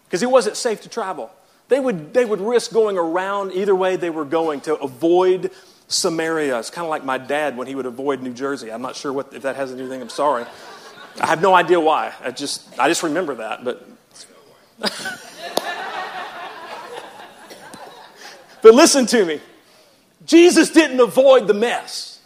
because 0.04 0.22
it 0.22 0.30
wasn't 0.30 0.56
safe 0.56 0.82
to 0.82 0.88
travel. 0.88 1.30
They 1.68 1.80
would, 1.80 2.14
they 2.14 2.24
would 2.24 2.40
risk 2.40 2.72
going 2.72 2.96
around 2.96 3.52
either 3.52 3.74
way 3.74 3.96
they 3.96 4.10
were 4.10 4.24
going 4.24 4.60
to 4.62 4.76
avoid 4.76 5.50
Samaria. 5.88 6.58
It's 6.58 6.70
kind 6.70 6.84
of 6.84 6.90
like 6.90 7.04
my 7.04 7.18
dad 7.18 7.56
when 7.56 7.66
he 7.66 7.74
would 7.74 7.86
avoid 7.86 8.22
New 8.22 8.32
Jersey. 8.32 8.70
I'm 8.70 8.82
not 8.82 8.94
sure 8.94 9.12
what, 9.12 9.32
if 9.34 9.42
that 9.42 9.56
has 9.56 9.72
anything. 9.72 10.00
I'm 10.00 10.08
sorry. 10.08 10.44
I 11.20 11.26
have 11.26 11.42
no 11.42 11.54
idea 11.54 11.80
why. 11.80 12.12
I 12.22 12.30
just, 12.30 12.78
I 12.78 12.88
just 12.88 13.02
remember 13.02 13.36
that. 13.36 13.64
But, 13.64 13.88
but 18.62 18.74
listen 18.74 19.06
to 19.06 19.24
me. 19.24 19.40
Jesus 20.24 20.70
didn't 20.70 21.00
avoid 21.00 21.46
the 21.46 21.54
mess. 21.54 22.16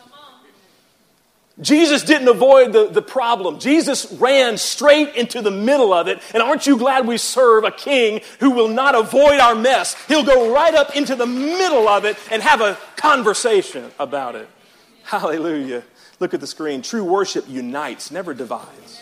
Jesus 1.60 2.02
didn't 2.02 2.28
avoid 2.28 2.72
the, 2.72 2.88
the 2.88 3.02
problem. 3.02 3.58
Jesus 3.58 4.10
ran 4.12 4.56
straight 4.56 5.14
into 5.14 5.42
the 5.42 5.50
middle 5.50 5.92
of 5.92 6.08
it. 6.08 6.18
And 6.32 6.42
aren't 6.42 6.66
you 6.66 6.78
glad 6.78 7.06
we 7.06 7.18
serve 7.18 7.64
a 7.64 7.70
king 7.70 8.22
who 8.38 8.52
will 8.52 8.68
not 8.68 8.94
avoid 8.94 9.40
our 9.40 9.54
mess? 9.54 9.94
He'll 10.06 10.24
go 10.24 10.54
right 10.54 10.74
up 10.74 10.96
into 10.96 11.14
the 11.14 11.26
middle 11.26 11.86
of 11.86 12.04
it 12.06 12.16
and 12.30 12.42
have 12.42 12.62
a 12.62 12.78
conversation 12.96 13.90
about 13.98 14.36
it. 14.36 14.48
Hallelujah. 15.02 15.82
Look 16.18 16.32
at 16.34 16.40
the 16.40 16.46
screen. 16.46 16.82
True 16.82 17.04
worship 17.04 17.46
unites, 17.48 18.10
never 18.10 18.32
divides. 18.32 19.00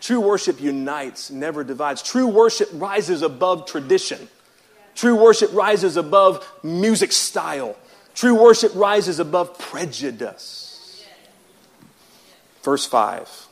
True 0.00 0.20
worship 0.20 0.60
unites, 0.60 1.30
never 1.30 1.62
divides. 1.62 2.02
True 2.02 2.26
worship 2.26 2.68
rises 2.72 3.22
above 3.22 3.66
tradition. 3.66 4.28
True 4.94 5.16
worship 5.16 5.52
rises 5.52 5.96
above 5.96 6.46
music 6.62 7.12
style. 7.12 7.76
True 8.14 8.34
worship 8.34 8.72
rises 8.74 9.18
above 9.18 9.58
prejudice. 9.58 11.04
Verse 12.62 12.86
5. 12.86 13.48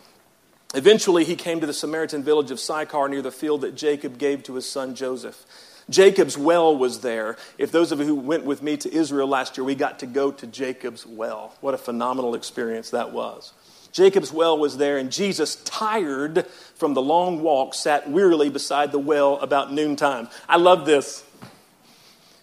Eventually, 0.74 1.24
he 1.24 1.34
came 1.34 1.60
to 1.60 1.66
the 1.66 1.72
Samaritan 1.72 2.22
village 2.22 2.50
of 2.50 2.60
Sychar 2.60 3.08
near 3.08 3.22
the 3.22 3.32
field 3.32 3.62
that 3.62 3.74
Jacob 3.74 4.18
gave 4.18 4.44
to 4.44 4.54
his 4.54 4.70
son 4.70 4.94
Joseph. 4.94 5.44
Jacob's 5.88 6.38
well 6.38 6.76
was 6.76 7.00
there. 7.00 7.36
If 7.58 7.72
those 7.72 7.90
of 7.90 7.98
you 7.98 8.06
who 8.06 8.14
went 8.14 8.44
with 8.44 8.62
me 8.62 8.76
to 8.76 8.94
Israel 8.94 9.26
last 9.26 9.56
year, 9.56 9.64
we 9.64 9.74
got 9.74 9.98
to 10.00 10.06
go 10.06 10.30
to 10.30 10.46
Jacob's 10.46 11.04
well. 11.04 11.56
What 11.60 11.74
a 11.74 11.78
phenomenal 11.78 12.36
experience 12.36 12.90
that 12.90 13.10
was. 13.10 13.52
Jacob's 13.90 14.32
well 14.32 14.56
was 14.56 14.76
there, 14.76 14.98
and 14.98 15.10
Jesus, 15.10 15.56
tired 15.64 16.46
from 16.76 16.94
the 16.94 17.02
long 17.02 17.42
walk, 17.42 17.74
sat 17.74 18.08
wearily 18.08 18.48
beside 18.48 18.92
the 18.92 19.00
well 19.00 19.38
about 19.40 19.72
noontime. 19.72 20.28
I 20.48 20.58
love 20.58 20.86
this. 20.86 21.24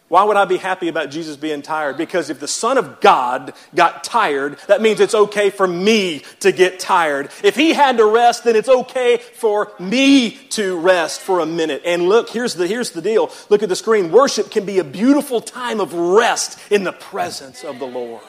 Why 0.10 0.24
would 0.24 0.38
I 0.38 0.46
be 0.46 0.56
happy 0.56 0.88
about 0.88 1.10
Jesus 1.10 1.36
being 1.36 1.62
tired? 1.62 1.98
Because 1.98 2.30
if 2.30 2.40
the 2.40 2.48
Son 2.48 2.78
of 2.78 3.02
God 3.02 3.54
got 3.76 4.06
tired, 4.06 4.58
that 4.68 4.82
means 4.82 5.02
it's 5.02 5.14
okay 5.14 5.50
for 5.50 5.68
me 5.68 6.24
to 6.40 6.54
get 6.54 6.80
tired. 6.80 7.30
If 7.44 7.58
he 7.58 7.74
had 7.74 7.98
to 7.98 8.06
rest, 8.06 8.46
then 8.46 8.56
it's 8.56 8.70
okay 8.70 9.18
for 9.18 9.74
me 9.80 10.32
to 10.52 10.80
rest 10.80 11.20
for 11.20 11.42
a 11.42 11.46
minute. 11.46 11.82
And 11.84 12.08
look, 12.08 12.30
here's 12.30 12.54
the, 12.54 12.68
here's 12.68 12.92
the 12.92 13.02
deal. 13.02 13.32
Look 13.50 13.64
at 13.64 13.70
the 13.70 13.76
screen. 13.76 14.10
Worship 14.10 14.50
can 14.50 14.66
be 14.66 14.80
a 14.80 14.84
beautiful 14.84 15.42
time 15.42 15.82
of 15.82 15.94
rest 15.94 16.58
in 16.72 16.86
the 16.86 16.94
presence 16.94 17.66
of 17.66 17.80
the 17.80 17.88
Lord. 17.88 18.24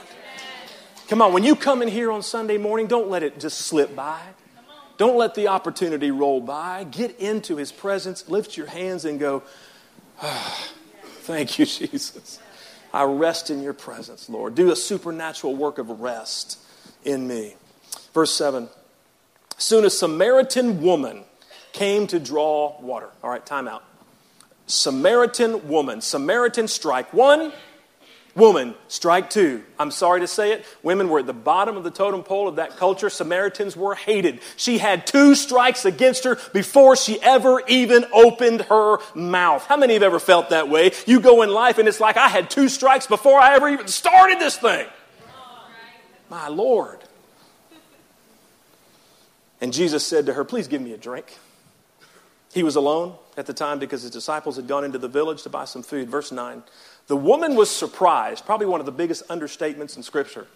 Come 1.06 1.22
on, 1.22 1.32
when 1.32 1.44
you 1.44 1.54
come 1.54 1.80
in 1.80 1.88
here 1.88 2.10
on 2.10 2.22
Sunday 2.22 2.58
morning, 2.58 2.88
don't 2.88 3.08
let 3.08 3.22
it 3.22 3.38
just 3.38 3.58
slip 3.58 3.94
by. 3.94 4.20
Don't 4.96 5.16
let 5.16 5.36
the 5.36 5.46
opportunity 5.46 6.10
roll 6.10 6.40
by. 6.40 6.82
Get 6.82 7.20
into 7.20 7.54
his 7.54 7.70
presence, 7.70 8.28
lift 8.28 8.56
your 8.56 8.66
hands, 8.66 9.04
and 9.04 9.20
go, 9.20 9.44
ah. 10.22 10.70
Thank 11.28 11.58
you, 11.58 11.66
Jesus. 11.66 12.38
I 12.90 13.04
rest 13.04 13.50
in 13.50 13.62
your 13.62 13.74
presence, 13.74 14.30
Lord. 14.30 14.54
Do 14.54 14.70
a 14.70 14.76
supernatural 14.76 15.54
work 15.54 15.76
of 15.76 16.00
rest 16.00 16.58
in 17.04 17.28
me. 17.28 17.54
Verse 18.14 18.32
7 18.32 18.70
Soon 19.58 19.84
a 19.84 19.90
Samaritan 19.90 20.80
woman 20.80 21.24
came 21.74 22.06
to 22.06 22.18
draw 22.18 22.80
water. 22.80 23.10
All 23.22 23.28
right, 23.28 23.44
time 23.44 23.68
out. 23.68 23.84
Samaritan 24.68 25.68
woman. 25.68 26.00
Samaritan 26.00 26.66
strike 26.66 27.12
one, 27.12 27.52
Woman, 28.38 28.76
strike 28.86 29.30
two. 29.30 29.64
I'm 29.80 29.90
sorry 29.90 30.20
to 30.20 30.28
say 30.28 30.52
it. 30.52 30.64
Women 30.84 31.08
were 31.08 31.18
at 31.18 31.26
the 31.26 31.32
bottom 31.32 31.76
of 31.76 31.82
the 31.82 31.90
totem 31.90 32.22
pole 32.22 32.46
of 32.46 32.56
that 32.56 32.76
culture. 32.76 33.10
Samaritans 33.10 33.76
were 33.76 33.96
hated. 33.96 34.40
She 34.56 34.78
had 34.78 35.08
two 35.08 35.34
strikes 35.34 35.84
against 35.84 36.22
her 36.22 36.38
before 36.52 36.94
she 36.94 37.20
ever 37.20 37.60
even 37.66 38.06
opened 38.12 38.62
her 38.62 38.98
mouth. 39.16 39.66
How 39.66 39.76
many 39.76 39.94
have 39.94 40.04
ever 40.04 40.20
felt 40.20 40.50
that 40.50 40.68
way? 40.68 40.92
You 41.04 41.18
go 41.18 41.42
in 41.42 41.50
life 41.50 41.78
and 41.78 41.88
it's 41.88 41.98
like, 41.98 42.16
I 42.16 42.28
had 42.28 42.48
two 42.48 42.68
strikes 42.68 43.08
before 43.08 43.40
I 43.40 43.56
ever 43.56 43.68
even 43.68 43.88
started 43.88 44.38
this 44.38 44.56
thing. 44.56 44.86
My 46.30 46.46
Lord. 46.46 47.00
And 49.60 49.72
Jesus 49.72 50.06
said 50.06 50.26
to 50.26 50.34
her, 50.34 50.44
Please 50.44 50.68
give 50.68 50.80
me 50.80 50.92
a 50.92 50.96
drink. 50.96 51.36
He 52.52 52.62
was 52.62 52.76
alone 52.76 53.16
at 53.36 53.46
the 53.46 53.52
time 53.52 53.80
because 53.80 54.02
his 54.02 54.12
disciples 54.12 54.56
had 54.56 54.68
gone 54.68 54.84
into 54.84 54.98
the 54.98 55.08
village 55.08 55.42
to 55.42 55.50
buy 55.50 55.64
some 55.64 55.82
food. 55.82 56.08
Verse 56.08 56.30
9. 56.30 56.62
The 57.08 57.16
woman 57.16 57.54
was 57.54 57.70
surprised, 57.70 58.46
probably 58.46 58.66
one 58.66 58.80
of 58.80 58.86
the 58.86 58.92
biggest 58.92 59.26
understatements 59.28 59.96
in 59.96 60.02
Scripture. 60.02 60.46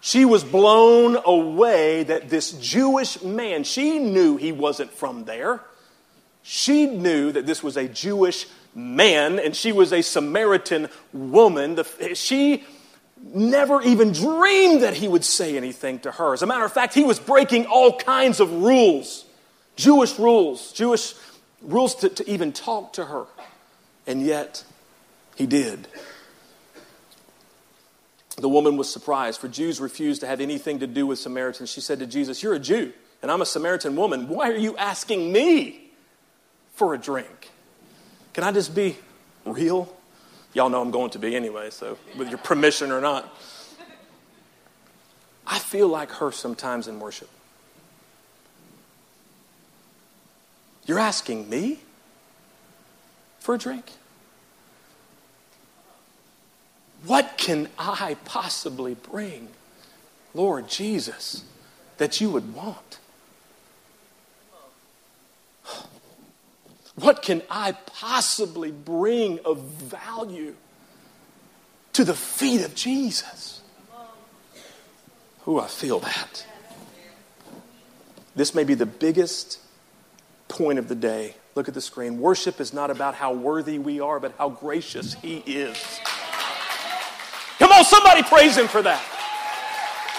She 0.00 0.24
was 0.24 0.42
blown 0.42 1.16
away 1.24 2.02
that 2.02 2.28
this 2.28 2.50
Jewish 2.52 3.22
man, 3.22 3.62
she 3.62 4.00
knew 4.00 4.36
he 4.36 4.50
wasn't 4.50 4.90
from 4.90 5.24
there. 5.24 5.60
She 6.42 6.86
knew 6.86 7.30
that 7.30 7.46
this 7.46 7.62
was 7.62 7.76
a 7.76 7.86
Jewish 7.86 8.46
man 8.74 9.38
and 9.38 9.54
she 9.54 9.70
was 9.70 9.92
a 9.92 10.02
Samaritan 10.02 10.88
woman. 11.12 11.78
she 12.14 12.64
never 13.22 13.80
even 13.82 14.10
dreamed 14.10 14.82
that 14.82 14.94
he 14.94 15.06
would 15.06 15.24
say 15.24 15.56
anything 15.56 16.00
to 16.00 16.10
her. 16.10 16.34
As 16.34 16.42
a 16.42 16.46
matter 16.46 16.64
of 16.64 16.72
fact, 16.72 16.94
he 16.94 17.04
was 17.04 17.20
breaking 17.20 17.66
all 17.66 17.96
kinds 17.96 18.40
of 18.40 18.52
rules 18.52 19.24
Jewish 19.74 20.18
rules, 20.18 20.72
Jewish 20.72 21.14
rules 21.62 21.94
to, 21.94 22.08
to 22.10 22.28
even 22.30 22.52
talk 22.52 22.92
to 22.94 23.06
her. 23.06 23.24
And 24.06 24.22
yet, 24.22 24.64
he 25.42 25.46
did. 25.46 25.88
The 28.36 28.48
woman 28.48 28.76
was 28.76 28.90
surprised, 28.90 29.40
for 29.40 29.48
Jews 29.48 29.80
refused 29.80 30.20
to 30.20 30.26
have 30.28 30.40
anything 30.40 30.78
to 30.78 30.86
do 30.86 31.04
with 31.04 31.18
Samaritans. 31.18 31.68
She 31.68 31.80
said 31.80 31.98
to 31.98 32.06
Jesus, 32.06 32.42
You're 32.44 32.54
a 32.54 32.60
Jew, 32.60 32.92
and 33.20 33.30
I'm 33.30 33.42
a 33.42 33.46
Samaritan 33.46 33.96
woman. 33.96 34.28
Why 34.28 34.50
are 34.50 34.56
you 34.56 34.76
asking 34.76 35.32
me 35.32 35.90
for 36.74 36.94
a 36.94 36.98
drink? 36.98 37.50
Can 38.34 38.44
I 38.44 38.52
just 38.52 38.72
be 38.72 38.96
real? 39.44 39.92
Y'all 40.54 40.68
know 40.68 40.80
I'm 40.80 40.92
going 40.92 41.10
to 41.10 41.18
be 41.18 41.34
anyway, 41.34 41.70
so 41.70 41.98
with 42.16 42.28
your 42.28 42.38
permission 42.38 42.92
or 42.92 43.00
not. 43.00 43.36
I 45.44 45.58
feel 45.58 45.88
like 45.88 46.12
her 46.12 46.30
sometimes 46.30 46.86
in 46.86 47.00
worship. 47.00 47.28
You're 50.86 51.00
asking 51.00 51.50
me 51.50 51.80
for 53.40 53.56
a 53.56 53.58
drink? 53.58 53.90
What 57.06 57.36
can 57.36 57.68
I 57.78 58.16
possibly 58.24 58.94
bring, 58.94 59.48
Lord 60.34 60.68
Jesus, 60.68 61.44
that 61.98 62.20
you 62.20 62.30
would 62.30 62.54
want? 62.54 62.98
What 66.94 67.22
can 67.22 67.42
I 67.50 67.72
possibly 67.72 68.70
bring 68.70 69.40
of 69.44 69.60
value 69.60 70.54
to 71.94 72.04
the 72.04 72.14
feet 72.14 72.64
of 72.64 72.74
Jesus? 72.74 73.62
Who 75.40 75.58
I 75.58 75.66
feel 75.66 75.98
that. 76.00 76.46
This 78.36 78.54
may 78.54 78.64
be 78.64 78.74
the 78.74 78.86
biggest 78.86 79.58
point 80.48 80.78
of 80.78 80.88
the 80.88 80.94
day. 80.94 81.34
Look 81.54 81.68
at 81.68 81.74
the 81.74 81.80
screen. 81.80 82.18
Worship 82.18 82.60
is 82.60 82.72
not 82.72 82.90
about 82.90 83.14
how 83.14 83.32
worthy 83.32 83.78
we 83.78 84.00
are, 84.00 84.20
but 84.20 84.34
how 84.38 84.50
gracious 84.50 85.14
He 85.14 85.38
is. 85.38 85.76
On, 87.82 87.84
somebody 87.84 88.22
praise 88.22 88.56
Him 88.56 88.68
for 88.68 88.80
that. 88.82 89.02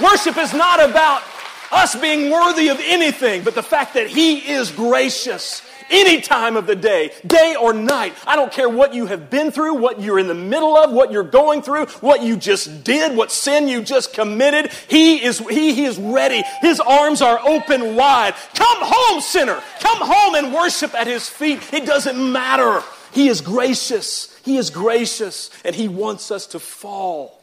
Worship 0.03 0.37
is 0.37 0.53
not 0.53 0.83
about 0.83 1.23
us 1.71 1.95
being 1.95 2.29
worthy 2.29 2.67
of 2.67 2.77
anything, 2.83 3.43
but 3.43 3.55
the 3.55 3.63
fact 3.63 3.93
that 3.93 4.07
He 4.07 4.51
is 4.51 4.69
gracious 4.69 5.61
any 5.89 6.19
time 6.19 6.57
of 6.57 6.67
the 6.67 6.75
day, 6.75 7.11
day 7.25 7.55
or 7.59 7.71
night. 7.71 8.15
I 8.27 8.35
don't 8.35 8.51
care 8.51 8.67
what 8.67 8.93
you 8.93 9.05
have 9.05 9.29
been 9.29 9.49
through, 9.49 9.75
what 9.75 10.01
you're 10.01 10.19
in 10.19 10.27
the 10.27 10.33
middle 10.33 10.75
of, 10.75 10.91
what 10.91 11.11
you're 11.11 11.23
going 11.23 11.61
through, 11.61 11.85
what 12.01 12.21
you 12.21 12.35
just 12.35 12.83
did, 12.83 13.15
what 13.15 13.31
sin 13.31 13.69
you 13.69 13.81
just 13.81 14.13
committed. 14.13 14.69
He 14.89 15.23
is, 15.23 15.39
he, 15.39 15.73
he 15.73 15.85
is 15.85 15.97
ready. 15.97 16.43
His 16.59 16.81
arms 16.81 17.21
are 17.21 17.39
open 17.47 17.95
wide. 17.95 18.33
Come 18.55 18.77
home, 18.81 19.21
sinner. 19.21 19.61
Come 19.79 19.99
home 20.01 20.35
and 20.35 20.53
worship 20.53 20.93
at 20.95 21.07
his 21.07 21.29
feet. 21.29 21.61
It 21.71 21.85
doesn't 21.85 22.31
matter. 22.33 22.83
He 23.13 23.29
is 23.29 23.39
gracious. 23.39 24.37
He 24.43 24.57
is 24.57 24.69
gracious, 24.69 25.49
and 25.63 25.73
he 25.73 25.87
wants 25.87 26.29
us 26.29 26.47
to 26.47 26.59
fall 26.59 27.42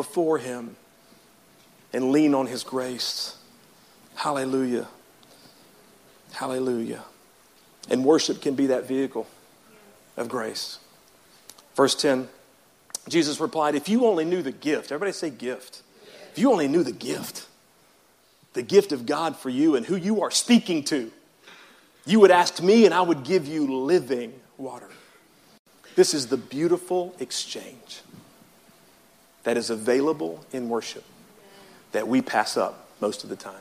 before 0.00 0.38
him 0.38 0.76
and 1.92 2.10
lean 2.10 2.34
on 2.34 2.46
his 2.46 2.64
grace. 2.64 3.36
Hallelujah. 4.14 4.88
Hallelujah. 6.32 7.04
And 7.90 8.02
worship 8.02 8.40
can 8.40 8.54
be 8.54 8.68
that 8.68 8.88
vehicle 8.88 9.26
of 10.16 10.30
grace. 10.30 10.78
Verse 11.76 11.94
10 11.94 12.30
Jesus 13.10 13.40
replied, 13.40 13.74
If 13.74 13.90
you 13.90 14.06
only 14.06 14.24
knew 14.24 14.40
the 14.40 14.52
gift, 14.52 14.90
everybody 14.90 15.12
say 15.12 15.28
gift. 15.28 15.82
If 16.32 16.38
you 16.38 16.50
only 16.50 16.66
knew 16.66 16.82
the 16.82 16.92
gift, 16.92 17.46
the 18.54 18.62
gift 18.62 18.92
of 18.92 19.04
God 19.04 19.36
for 19.36 19.50
you 19.50 19.76
and 19.76 19.84
who 19.84 19.96
you 19.96 20.22
are 20.22 20.30
speaking 20.30 20.82
to, 20.84 21.12
you 22.06 22.20
would 22.20 22.30
ask 22.30 22.62
me 22.62 22.86
and 22.86 22.94
I 22.94 23.02
would 23.02 23.22
give 23.22 23.46
you 23.46 23.82
living 23.84 24.32
water. 24.56 24.88
This 25.94 26.14
is 26.14 26.28
the 26.28 26.38
beautiful 26.38 27.14
exchange 27.18 28.00
that 29.44 29.56
is 29.56 29.70
available 29.70 30.44
in 30.52 30.68
worship 30.68 31.04
that 31.92 32.06
we 32.06 32.22
pass 32.22 32.56
up 32.56 32.88
most 33.00 33.24
of 33.24 33.30
the 33.30 33.36
time. 33.36 33.54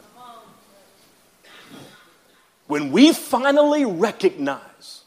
When 2.68 2.92
we 2.92 3.14
finally 3.14 3.86
recognize 3.86 4.99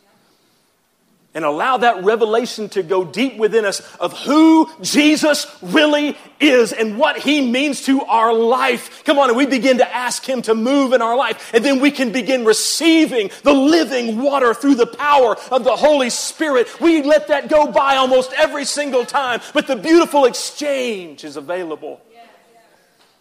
and 1.34 1.44
allow 1.44 1.78
that 1.78 2.04
revelation 2.04 2.68
to 2.70 2.82
go 2.82 3.04
deep 3.04 3.38
within 3.38 3.64
us 3.64 3.80
of 3.96 4.18
who 4.24 4.70
Jesus 4.82 5.46
really 5.62 6.16
is 6.40 6.72
and 6.72 6.98
what 6.98 7.18
he 7.18 7.40
means 7.40 7.82
to 7.86 8.02
our 8.02 8.34
life. 8.34 9.02
Come 9.04 9.18
on, 9.18 9.30
and 9.30 9.36
we 9.36 9.46
begin 9.46 9.78
to 9.78 9.94
ask 9.94 10.28
him 10.28 10.42
to 10.42 10.54
move 10.54 10.92
in 10.92 11.00
our 11.00 11.16
life. 11.16 11.52
And 11.54 11.64
then 11.64 11.80
we 11.80 11.90
can 11.90 12.12
begin 12.12 12.44
receiving 12.44 13.30
the 13.44 13.54
living 13.54 14.20
water 14.20 14.52
through 14.52 14.74
the 14.74 14.86
power 14.86 15.36
of 15.50 15.64
the 15.64 15.76
Holy 15.76 16.10
Spirit. 16.10 16.80
We 16.80 17.02
let 17.02 17.28
that 17.28 17.48
go 17.48 17.70
by 17.70 17.96
almost 17.96 18.32
every 18.34 18.66
single 18.66 19.06
time, 19.06 19.40
but 19.54 19.66
the 19.66 19.76
beautiful 19.76 20.26
exchange 20.26 21.24
is 21.24 21.36
available. 21.36 22.00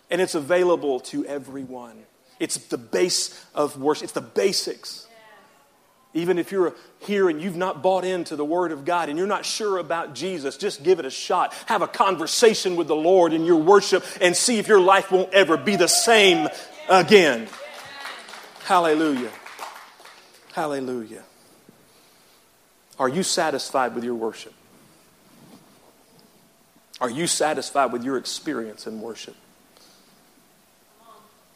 And 0.09 0.19
it's 0.19 0.35
available 0.35 0.99
to 1.01 1.25
everyone. 1.25 2.03
It's 2.41 2.57
the 2.57 2.77
base 2.77 3.45
of 3.55 3.79
worship, 3.79 4.05
it's 4.05 4.13
the 4.13 4.19
basics. 4.19 5.07
Even 6.13 6.37
if 6.37 6.51
you're 6.51 6.73
here 6.99 7.29
and 7.29 7.41
you've 7.41 7.55
not 7.55 7.81
bought 7.81 8.03
into 8.03 8.35
the 8.35 8.43
Word 8.43 8.73
of 8.73 8.83
God 8.83 9.07
and 9.07 9.17
you're 9.17 9.27
not 9.27 9.45
sure 9.45 9.77
about 9.77 10.13
Jesus, 10.13 10.57
just 10.57 10.83
give 10.83 10.99
it 10.99 11.05
a 11.05 11.09
shot. 11.09 11.53
Have 11.67 11.81
a 11.81 11.87
conversation 11.87 12.75
with 12.75 12.87
the 12.87 12.95
Lord 12.95 13.31
in 13.31 13.45
your 13.45 13.61
worship 13.61 14.03
and 14.19 14.35
see 14.35 14.59
if 14.59 14.67
your 14.67 14.81
life 14.81 15.11
won't 15.11 15.33
ever 15.33 15.55
be 15.55 15.77
the 15.77 15.87
same 15.87 16.49
again. 16.89 17.47
Hallelujah. 18.65 19.31
Hallelujah. 20.51 21.23
Are 22.99 23.09
you 23.09 23.23
satisfied 23.23 23.95
with 23.95 24.03
your 24.03 24.15
worship? 24.15 24.53
Are 26.99 27.09
you 27.09 27.25
satisfied 27.25 27.91
with 27.93 28.03
your 28.03 28.17
experience 28.17 28.85
in 28.85 29.01
worship? 29.01 29.35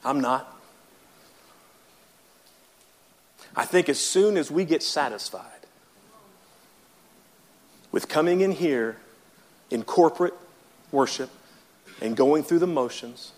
I'm 0.03 0.21
not. 0.21 0.54
I 3.55 3.65
think 3.65 3.89
as 3.89 3.99
soon 3.99 4.37
as 4.37 4.51
we 4.51 4.65
get 4.65 4.83
satisfied 4.83 5.45
with 7.91 8.09
coming 8.09 8.41
in 8.41 8.51
here 8.51 8.97
in 9.71 9.83
corporate 9.83 10.33
worship 10.91 11.29
and 12.01 12.17
going 12.17 12.43
through 12.43 12.59
the 12.59 12.67
motions, 12.67 13.31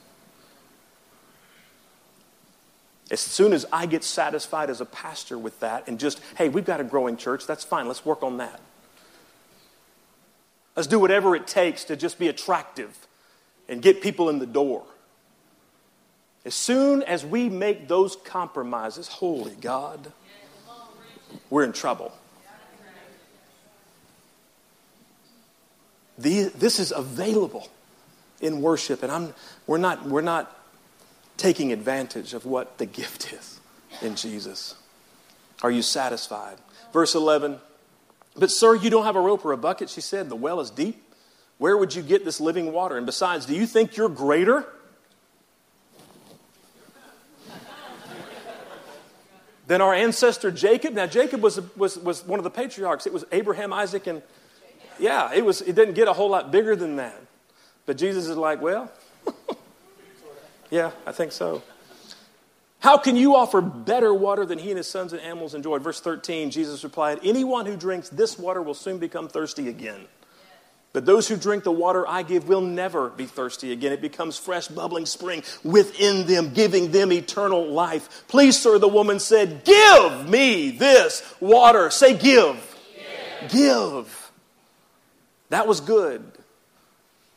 as 3.10 3.20
soon 3.20 3.54
as 3.54 3.66
I 3.72 3.86
get 3.86 4.04
satisfied 4.04 4.70
as 4.70 4.82
a 4.82 4.86
pastor 4.86 5.38
with 5.38 5.60
that 5.60 5.88
and 5.88 6.00
just, 6.00 6.20
hey, 6.38 6.50
we've 6.50 6.66
got 6.66 6.82
a 6.82 6.84
growing 6.84 7.16
church, 7.16 7.46
that's 7.46 7.64
fine, 7.64 7.88
let's 7.88 8.06
work 8.06 8.24
on 8.24 8.38
that. 8.38 8.60
Let's 10.76 10.88
do 10.88 11.00
whatever 11.00 11.36
it 11.36 11.48
takes 11.48 11.86
to 11.86 11.96
just 11.96 12.20
be 12.20 12.28
attractive 12.28 13.08
and 13.70 13.82
get 13.82 14.02
people 14.02 14.30
in 14.30 14.40
the 14.40 14.46
door. 14.46 14.84
As 16.48 16.56
soon 16.56 17.04
as 17.04 17.26
we 17.26 17.50
make 17.50 17.90
those 17.90 18.16
compromises, 18.16 19.10
holy 19.10 19.54
God, 19.60 20.14
we're 21.50 21.66
in 21.66 21.74
trouble. 21.74 22.14
The, 26.18 26.44
this 26.44 26.80
is 26.80 26.94
available 26.96 27.68
in 28.40 28.62
worship, 28.62 29.04
and 29.04 29.12
I'm, 29.12 29.34
we're, 29.68 29.78
not, 29.78 30.06
we're 30.06 30.22
not 30.22 30.58
taking 31.36 31.74
advantage 31.74 32.34
of 32.34 32.46
what 32.46 32.78
the 32.78 32.86
gift 32.86 33.34
is 33.34 33.60
in 34.02 34.16
Jesus. 34.16 34.76
Are 35.62 35.70
you 35.70 35.82
satisfied? 35.82 36.60
Verse 36.94 37.14
11, 37.14 37.60
but 38.38 38.52
sir, 38.52 38.74
you 38.74 38.90
don't 38.90 39.04
have 39.04 39.18
a 39.18 39.22
rope 39.22 39.44
or 39.44 39.52
a 39.52 39.58
bucket, 39.58 39.90
she 39.90 40.00
said. 40.00 40.30
The 40.30 40.36
well 40.38 40.62
is 40.62 40.70
deep. 40.70 41.04
Where 41.58 41.76
would 41.76 41.94
you 41.94 42.02
get 42.02 42.24
this 42.24 42.40
living 42.40 42.72
water? 42.72 42.96
And 42.96 43.06
besides, 43.06 43.46
do 43.46 43.54
you 43.54 43.68
think 43.68 43.98
you're 43.98 44.08
greater? 44.08 44.66
Than 49.68 49.82
our 49.82 49.94
ancestor 49.94 50.50
Jacob. 50.50 50.94
Now, 50.94 51.06
Jacob 51.06 51.42
was, 51.42 51.60
was, 51.76 51.98
was 51.98 52.26
one 52.26 52.40
of 52.40 52.44
the 52.44 52.50
patriarchs. 52.50 53.06
It 53.06 53.14
was 53.14 53.26
Abraham, 53.32 53.72
Isaac, 53.74 54.08
and 54.08 54.22
yeah, 54.98 55.32
it, 55.34 55.46
was, 55.46 55.62
it 55.62 55.76
didn't 55.76 55.94
get 55.94 56.08
a 56.08 56.14
whole 56.14 56.30
lot 56.30 56.52
bigger 56.52 56.76
than 56.76 56.96
that. 56.96 57.22
But 57.86 57.98
Jesus 57.98 58.28
is 58.28 58.38
like, 58.38 58.62
well, 58.62 58.92
yeah, 60.70 60.92
I 61.06 61.12
think 61.12 61.32
so. 61.32 61.62
How 62.80 62.98
can 62.98 63.16
you 63.16 63.36
offer 63.36 63.60
better 63.60 64.14
water 64.14 64.46
than 64.46 64.60
he 64.60 64.70
and 64.70 64.78
his 64.78 64.88
sons 64.88 65.12
and 65.12 65.22
animals 65.22 65.54
enjoyed? 65.54 65.82
Verse 65.82 66.00
13, 66.00 66.52
Jesus 66.52 66.84
replied, 66.84 67.20
Anyone 67.24 67.66
who 67.66 67.76
drinks 67.76 68.10
this 68.10 68.38
water 68.38 68.62
will 68.62 68.74
soon 68.74 69.00
become 69.00 69.28
thirsty 69.28 69.68
again. 69.68 70.06
But 70.94 71.06
those 71.06 71.28
who 71.28 71.36
drink 71.36 71.64
the 71.64 71.72
water 71.72 72.08
I 72.08 72.24
give 72.24 72.48
will 72.48 72.62
never 72.62 73.10
be 73.10 73.26
thirsty 73.26 73.72
again. 73.72 73.92
It 73.92 74.02
becomes 74.02 74.38
fresh, 74.38 74.68
bubbling 74.68 75.06
spring 75.06 75.44
within 75.64 76.26
them, 76.26 76.54
giving 76.54 76.92
them 76.92 77.12
eternal 77.12 77.68
life. 77.68 78.24
Please, 78.28 78.58
sir, 78.58 78.80
the 78.80 78.88
woman 78.88 79.20
said, 79.20 79.64
Give 79.64 80.28
me 80.28 80.72
this 80.72 81.24
water. 81.40 81.90
Say, 81.90 82.18
Give. 82.18 82.76
Give. 83.42 83.52
give. 83.52 84.32
That 85.50 85.68
was 85.68 85.82
good. 85.82 86.24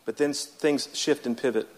But 0.05 0.17
then 0.17 0.33
things 0.33 0.89
shift 0.95 1.27
and 1.27 1.37
pivot. 1.37 1.69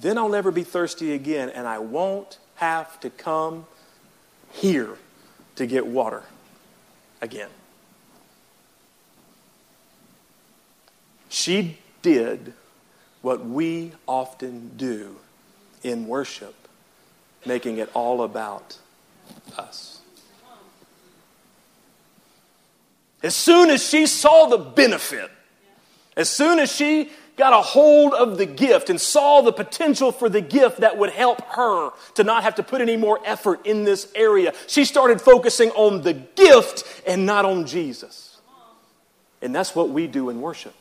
Then 0.00 0.18
I'll 0.18 0.28
never 0.28 0.50
be 0.50 0.64
thirsty 0.64 1.12
again, 1.12 1.50
and 1.50 1.66
I 1.66 1.78
won't 1.78 2.38
have 2.56 2.98
to 3.00 3.10
come 3.10 3.66
here 4.52 4.96
to 5.56 5.66
get 5.66 5.86
water 5.86 6.22
again. 7.20 7.48
She 11.32 11.78
did 12.02 12.52
what 13.22 13.42
we 13.42 13.92
often 14.06 14.72
do 14.76 15.16
in 15.82 16.06
worship, 16.06 16.54
making 17.46 17.78
it 17.78 17.90
all 17.94 18.22
about 18.22 18.76
us. 19.56 20.02
As 23.22 23.34
soon 23.34 23.70
as 23.70 23.88
she 23.88 24.04
saw 24.04 24.44
the 24.48 24.58
benefit, 24.58 25.30
as 26.18 26.28
soon 26.28 26.58
as 26.58 26.70
she 26.70 27.10
got 27.38 27.54
a 27.54 27.62
hold 27.62 28.12
of 28.12 28.36
the 28.36 28.44
gift 28.44 28.90
and 28.90 29.00
saw 29.00 29.40
the 29.40 29.54
potential 29.54 30.12
for 30.12 30.28
the 30.28 30.42
gift 30.42 30.80
that 30.80 30.98
would 30.98 31.10
help 31.10 31.40
her 31.52 31.92
to 32.16 32.24
not 32.24 32.42
have 32.42 32.56
to 32.56 32.62
put 32.62 32.82
any 32.82 32.98
more 32.98 33.18
effort 33.24 33.64
in 33.64 33.84
this 33.84 34.06
area. 34.14 34.52
She 34.66 34.84
started 34.84 35.18
focusing 35.18 35.70
on 35.70 36.02
the 36.02 36.12
gift 36.12 36.84
and 37.06 37.24
not 37.24 37.46
on 37.46 37.64
Jesus. 37.66 38.38
And 39.40 39.54
that's 39.54 39.74
what 39.74 39.88
we 39.88 40.06
do 40.06 40.28
in 40.28 40.42
worship. 40.42 40.74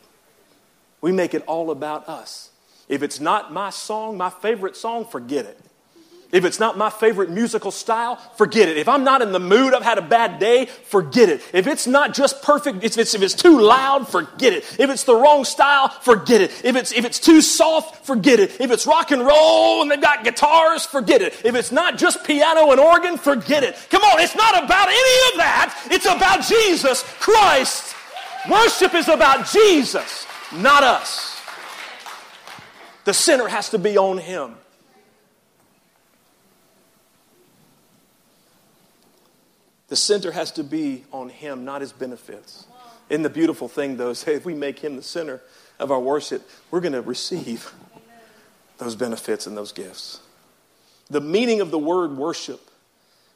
We 1.02 1.12
make 1.12 1.34
it 1.34 1.44
all 1.48 1.72
about 1.72 2.08
us. 2.08 2.52
If 2.88 3.04
it's 3.04 3.20
not 3.20 3.52
my 3.52 3.70
song, 3.70 4.18
my 4.18 4.30
favorite 4.30 4.76
song, 4.76 5.06
forget 5.06 5.46
it. 5.46 5.60
If 6.32 6.46
it's 6.46 6.60
not 6.60 6.78
my 6.78 6.90
favorite 6.90 7.30
musical 7.30 7.72
style, 7.72 8.16
forget 8.38 8.70
it. 8.70 8.78
If 8.78 8.88
I'm 8.88 9.04
not 9.04 9.22
in 9.22 9.34
the 9.34 9.40
mood, 9.40 9.74
I've 9.74 9.84
had 9.84 9.98
a 9.98 10.02
bad 10.02 10.40
day, 10.40 10.66
forget 10.66 11.28
it. 11.28 11.42
If 11.52 11.68
it's 11.68 11.88
not 11.88 12.14
just 12.14 12.42
perfect, 12.42 12.84
if 12.84 12.98
it's, 12.98 13.14
if 13.14 13.22
it's 13.22 13.34
too 13.34 13.60
loud, 13.60 14.08
forget 14.08 14.54
it. 14.54 14.64
If 14.80 14.90
it's 14.90 15.04
the 15.04 15.16
wrong 15.16 15.44
style, 15.44 15.90
forget 15.90 16.40
it. 16.40 16.52
If 16.64 16.78
it's, 16.78 16.94
if 16.94 17.04
it's 17.04 17.20
too 17.20 17.42
soft, 17.42 18.06
forget 18.06 18.40
it. 18.40 18.62
If 18.62 18.72
it's 18.72 18.88
rock 18.88 19.12
and 19.12 19.26
roll 19.26 19.82
and 19.82 19.92
they've 19.92 20.02
got 20.02 20.24
guitars, 20.24 20.86
forget 20.86 21.22
it. 21.22 21.34
If 21.44 21.56
it's 21.56 21.72
not 21.72 21.98
just 21.98 22.24
piano 22.24 22.72
and 22.72 22.80
organ, 22.80 23.18
forget 23.18 23.64
it. 23.64 23.76
Come 23.90 24.04
on, 24.04 24.22
it's 24.22 24.36
not 24.36 24.64
about 24.64 24.88
any 24.88 25.32
of 25.32 25.38
that. 25.38 25.88
It's 25.92 26.06
about 26.06 26.44
Jesus 26.44 27.04
Christ. 27.20 27.94
Worship 28.50 28.96
is 28.96 29.10
about 29.10 29.48
Jesus, 29.48 30.26
not 30.54 30.84
us. 30.84 31.42
The 33.06 33.14
center 33.14 33.48
has 33.48 33.70
to 33.70 33.80
be 33.80 33.98
on 33.98 34.18
Him. 34.18 34.56
The 39.88 39.96
center 39.96 40.32
has 40.32 40.52
to 40.54 40.64
be 40.64 41.04
on 41.12 41.30
Him, 41.30 41.66
not 41.66 41.82
His 41.82 41.92
benefits. 41.92 42.66
And 43.10 43.26
the 43.26 43.30
beautiful 43.30 43.68
thing, 43.68 43.98
though, 43.98 44.12
is 44.12 44.26
if 44.28 44.46
we 44.46 44.54
make 44.54 44.80
Him 44.80 44.96
the 44.96 45.04
center 45.04 45.42
of 45.80 45.92
our 45.92 46.00
worship, 46.00 46.48
we're 46.70 46.80
going 46.80 46.94
to 46.94 47.02
receive 47.02 47.74
those 48.78 48.96
benefits 48.96 49.48
and 49.48 49.58
those 49.58 49.72
gifts. 49.72 50.22
The 51.10 51.20
meaning 51.20 51.60
of 51.60 51.72
the 51.72 51.78
word 51.78 52.16
worship 52.16 52.62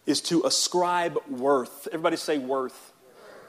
is 0.06 0.22
to 0.22 0.44
ascribe 0.46 1.18
worth. 1.30 1.88
Everybody 1.88 2.16
say 2.16 2.38
worth. 2.38 2.94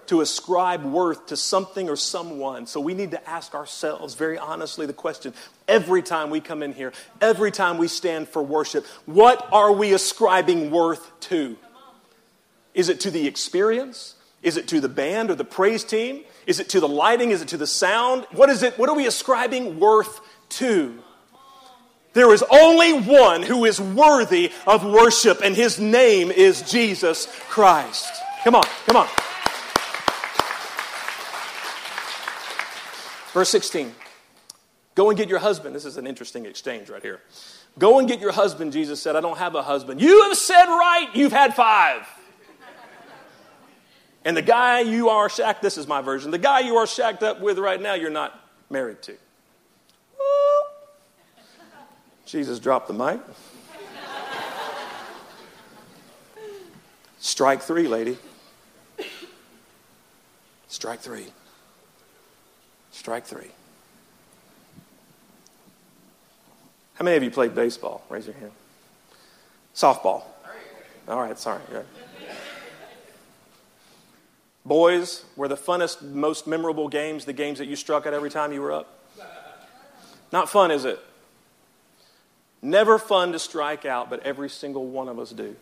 To 0.07 0.21
ascribe 0.21 0.85
worth 0.85 1.27
to 1.27 1.37
something 1.37 1.89
or 1.89 1.97
someone. 1.97 2.67
So 2.67 2.81
we 2.81 2.95
need 2.95 3.11
to 3.11 3.29
ask 3.29 3.55
ourselves 3.55 4.15
very 4.15 4.39
honestly 4.39 4.87
the 4.87 4.93
question 4.93 5.35
every 5.67 6.03
time 6.03 6.31
we 6.31 6.41
come 6.41 6.63
in 6.63 6.73
here, 6.73 6.93
every 7.21 7.51
time 7.51 7.79
we 7.79 7.89
stand 7.89 8.29
for 8.29 8.43
worship, 8.43 8.87
what 9.05 9.49
are 9.53 9.73
we 9.73 9.93
ascribing 9.93 10.71
worth 10.71 11.11
to? 11.21 11.57
Is 12.73 12.89
it 12.89 13.01
to 13.01 13.11
the 13.11 13.27
experience? 13.27 14.15
Is 14.43 14.57
it 14.57 14.69
to 14.69 14.81
the 14.81 14.89
band 14.89 15.31
or 15.31 15.35
the 15.35 15.45
praise 15.45 15.83
team? 15.83 16.23
Is 16.47 16.61
it 16.61 16.69
to 16.69 16.81
the 16.81 16.89
lighting? 16.89 17.33
Is 17.33 17.43
it 17.43 17.49
to 17.49 17.57
the 17.57 17.67
sound? 17.67 18.27
What 18.33 18.49
is 18.49 18.63
it? 18.63 18.79
What 18.79 18.89
are 18.89 18.95
we 18.95 19.07
ascribing 19.07 19.81
worth 19.81 20.21
to? 20.51 21.03
There 22.13 22.33
is 22.33 22.45
only 22.51 22.93
one 22.93 23.43
who 23.43 23.65
is 23.65 23.81
worthy 23.81 24.53
of 24.67 24.85
worship, 24.85 25.41
and 25.43 25.55
his 25.55 25.79
name 25.79 26.31
is 26.31 26.63
Jesus 26.63 27.27
Christ. 27.49 28.11
Come 28.45 28.55
on, 28.55 28.65
come 28.87 28.97
on. 28.97 29.09
Verse 33.37 33.51
16. 33.51 33.93
Go 34.95 35.11
and 35.11 35.19
get 35.19 35.29
your 35.29 35.41
husband. 35.41 35.75
This 35.77 35.85
is 35.85 35.99
an 35.99 36.07
interesting 36.07 36.47
exchange 36.47 36.89
right 36.89 37.03
here. 37.03 37.21
Go 37.79 37.99
and 37.99 38.09
get 38.09 38.19
your 38.19 38.33
husband, 38.33 38.73
Jesus 38.73 39.03
said. 39.03 39.15
I 39.15 39.21
don't 39.21 39.37
have 39.37 39.55
a 39.55 39.63
husband. 39.63 40.01
You 40.01 40.23
have 40.23 40.39
said 40.39 40.65
right, 40.65 41.11
you've 41.13 41.33
had 41.33 41.55
five. 41.55 42.07
And 44.25 44.35
the 44.35 44.41
guy 44.41 44.81
you 44.81 45.11
are 45.11 45.29
shacked, 45.29 45.61
this 45.61 45.77
is 45.77 45.87
my 45.87 46.01
version, 46.01 46.31
the 46.31 46.39
guy 46.39 46.61
you 46.61 46.77
are 46.77 46.87
shacked 46.87 47.23
up 47.23 47.43
with 47.43 47.59
right 47.59 47.79
now, 47.79 47.93
you're 47.93 48.09
not 48.09 48.41
married 48.71 49.03
to. 49.03 49.15
Jesus 52.25 52.59
dropped 52.59 52.89
the 52.89 52.95
mic. 52.95 53.21
Strike 57.19 57.61
three, 57.61 57.87
lady. 57.87 58.17
Strike 60.69 61.01
three. 61.01 61.27
Strike 63.07 63.27
three. 63.27 63.53
How 66.95 67.05
many 67.05 67.17
of 67.17 67.23
you 67.23 67.31
played 67.31 67.55
baseball? 67.55 68.03
Raise 68.09 68.27
your 68.27 68.35
hand. 68.35 68.51
Softball. 69.77 70.25
All 71.07 71.21
right, 71.21 71.39
sorry. 71.39 71.61
Boys 74.65 75.25
were 75.37 75.47
the 75.47 75.57
funnest, 75.57 76.03
most 76.03 76.49
memorable 76.49 76.89
games 76.89 77.27
the 77.27 77.33
games 77.33 77.61
that 77.61 77.67
you 77.67 77.77
struck 77.77 78.07
at 78.07 78.13
every 78.13 78.29
time 78.29 78.53
you 78.53 78.61
were 78.61 78.73
up? 78.73 78.99
Not 80.33 80.49
fun, 80.49 80.73
is 80.73 80.85
it? 80.85 80.99
Never 82.61 82.99
fun 82.99 83.31
to 83.31 83.39
strike 83.39 83.85
out, 83.85 84.11
but 84.11 84.27
every 84.27 84.49
single 84.49 84.85
one 84.85 85.09
of 85.09 85.21
us 85.21 85.31
do. 85.31 85.55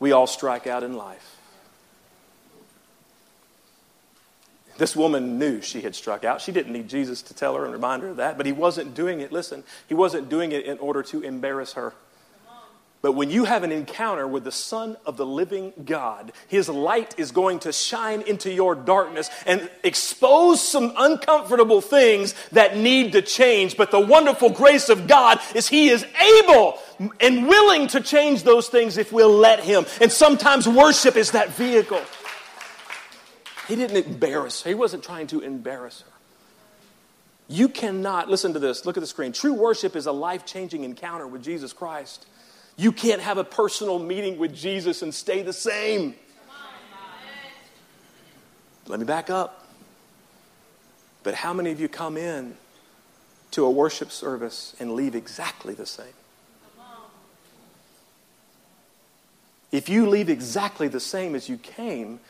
We 0.00 0.10
all 0.10 0.26
strike 0.26 0.66
out 0.66 0.82
in 0.82 0.94
life. 0.94 1.36
This 4.78 4.96
woman 4.96 5.38
knew 5.38 5.60
she 5.60 5.82
had 5.82 5.94
struck 5.94 6.24
out. 6.24 6.40
She 6.40 6.52
didn't 6.52 6.72
need 6.72 6.88
Jesus 6.88 7.22
to 7.22 7.34
tell 7.34 7.54
her 7.56 7.64
and 7.64 7.72
remind 7.72 8.02
her 8.02 8.10
of 8.10 8.16
that, 8.16 8.36
but 8.36 8.46
he 8.46 8.52
wasn't 8.52 8.94
doing 8.94 9.20
it, 9.20 9.32
listen, 9.32 9.64
he 9.86 9.94
wasn't 9.94 10.28
doing 10.28 10.52
it 10.52 10.64
in 10.64 10.78
order 10.78 11.02
to 11.04 11.20
embarrass 11.20 11.74
her. 11.74 11.94
But 13.02 13.12
when 13.12 13.30
you 13.30 13.44
have 13.44 13.64
an 13.64 13.72
encounter 13.72 14.28
with 14.28 14.44
the 14.44 14.52
Son 14.52 14.96
of 15.04 15.16
the 15.16 15.26
living 15.26 15.72
God, 15.84 16.30
His 16.46 16.68
light 16.68 17.16
is 17.18 17.32
going 17.32 17.58
to 17.60 17.72
shine 17.72 18.22
into 18.22 18.50
your 18.50 18.76
darkness 18.76 19.28
and 19.44 19.68
expose 19.82 20.62
some 20.66 20.92
uncomfortable 20.96 21.80
things 21.80 22.32
that 22.52 22.76
need 22.76 23.12
to 23.12 23.22
change. 23.22 23.76
But 23.76 23.90
the 23.90 23.98
wonderful 23.98 24.50
grace 24.50 24.88
of 24.88 25.08
God 25.08 25.40
is 25.52 25.66
He 25.66 25.88
is 25.88 26.06
able 26.46 26.78
and 27.20 27.48
willing 27.48 27.88
to 27.88 28.00
change 28.00 28.44
those 28.44 28.68
things 28.68 28.96
if 28.96 29.12
we'll 29.12 29.36
let 29.36 29.58
Him. 29.58 29.84
And 30.00 30.12
sometimes 30.12 30.68
worship 30.68 31.16
is 31.16 31.32
that 31.32 31.50
vehicle. 31.50 32.00
He 33.68 33.76
didn't 33.76 33.96
embarrass 34.06 34.62
her, 34.62 34.70
He 34.70 34.74
wasn't 34.74 35.04
trying 35.04 35.28
to 35.28 35.40
embarrass 35.40 36.00
her. 36.00 36.12
You 37.48 37.68
cannot, 37.68 38.30
listen 38.30 38.54
to 38.54 38.58
this, 38.58 38.86
look 38.86 38.96
at 38.96 39.00
the 39.00 39.06
screen. 39.06 39.32
True 39.32 39.52
worship 39.52 39.94
is 39.94 40.06
a 40.06 40.12
life 40.12 40.46
changing 40.46 40.84
encounter 40.84 41.26
with 41.26 41.42
Jesus 41.42 41.72
Christ. 41.72 42.26
You 42.76 42.92
can't 42.92 43.20
have 43.20 43.36
a 43.36 43.44
personal 43.44 43.98
meeting 43.98 44.38
with 44.38 44.54
Jesus 44.54 45.02
and 45.02 45.12
stay 45.14 45.42
the 45.42 45.52
same. 45.52 46.14
Let 48.86 48.98
me 48.98 49.04
back 49.04 49.30
up. 49.30 49.66
But 51.22 51.34
how 51.34 51.52
many 51.52 51.70
of 51.70 51.80
you 51.80 51.88
come 51.88 52.16
in 52.16 52.56
to 53.52 53.64
a 53.64 53.70
worship 53.70 54.10
service 54.10 54.74
and 54.80 54.92
leave 54.92 55.14
exactly 55.14 55.74
the 55.74 55.86
same? 55.86 56.06
If 59.70 59.88
you 59.88 60.08
leave 60.08 60.28
exactly 60.28 60.88
the 60.88 61.00
same 61.00 61.34
as 61.34 61.48
you 61.48 61.56
came, 61.56 62.20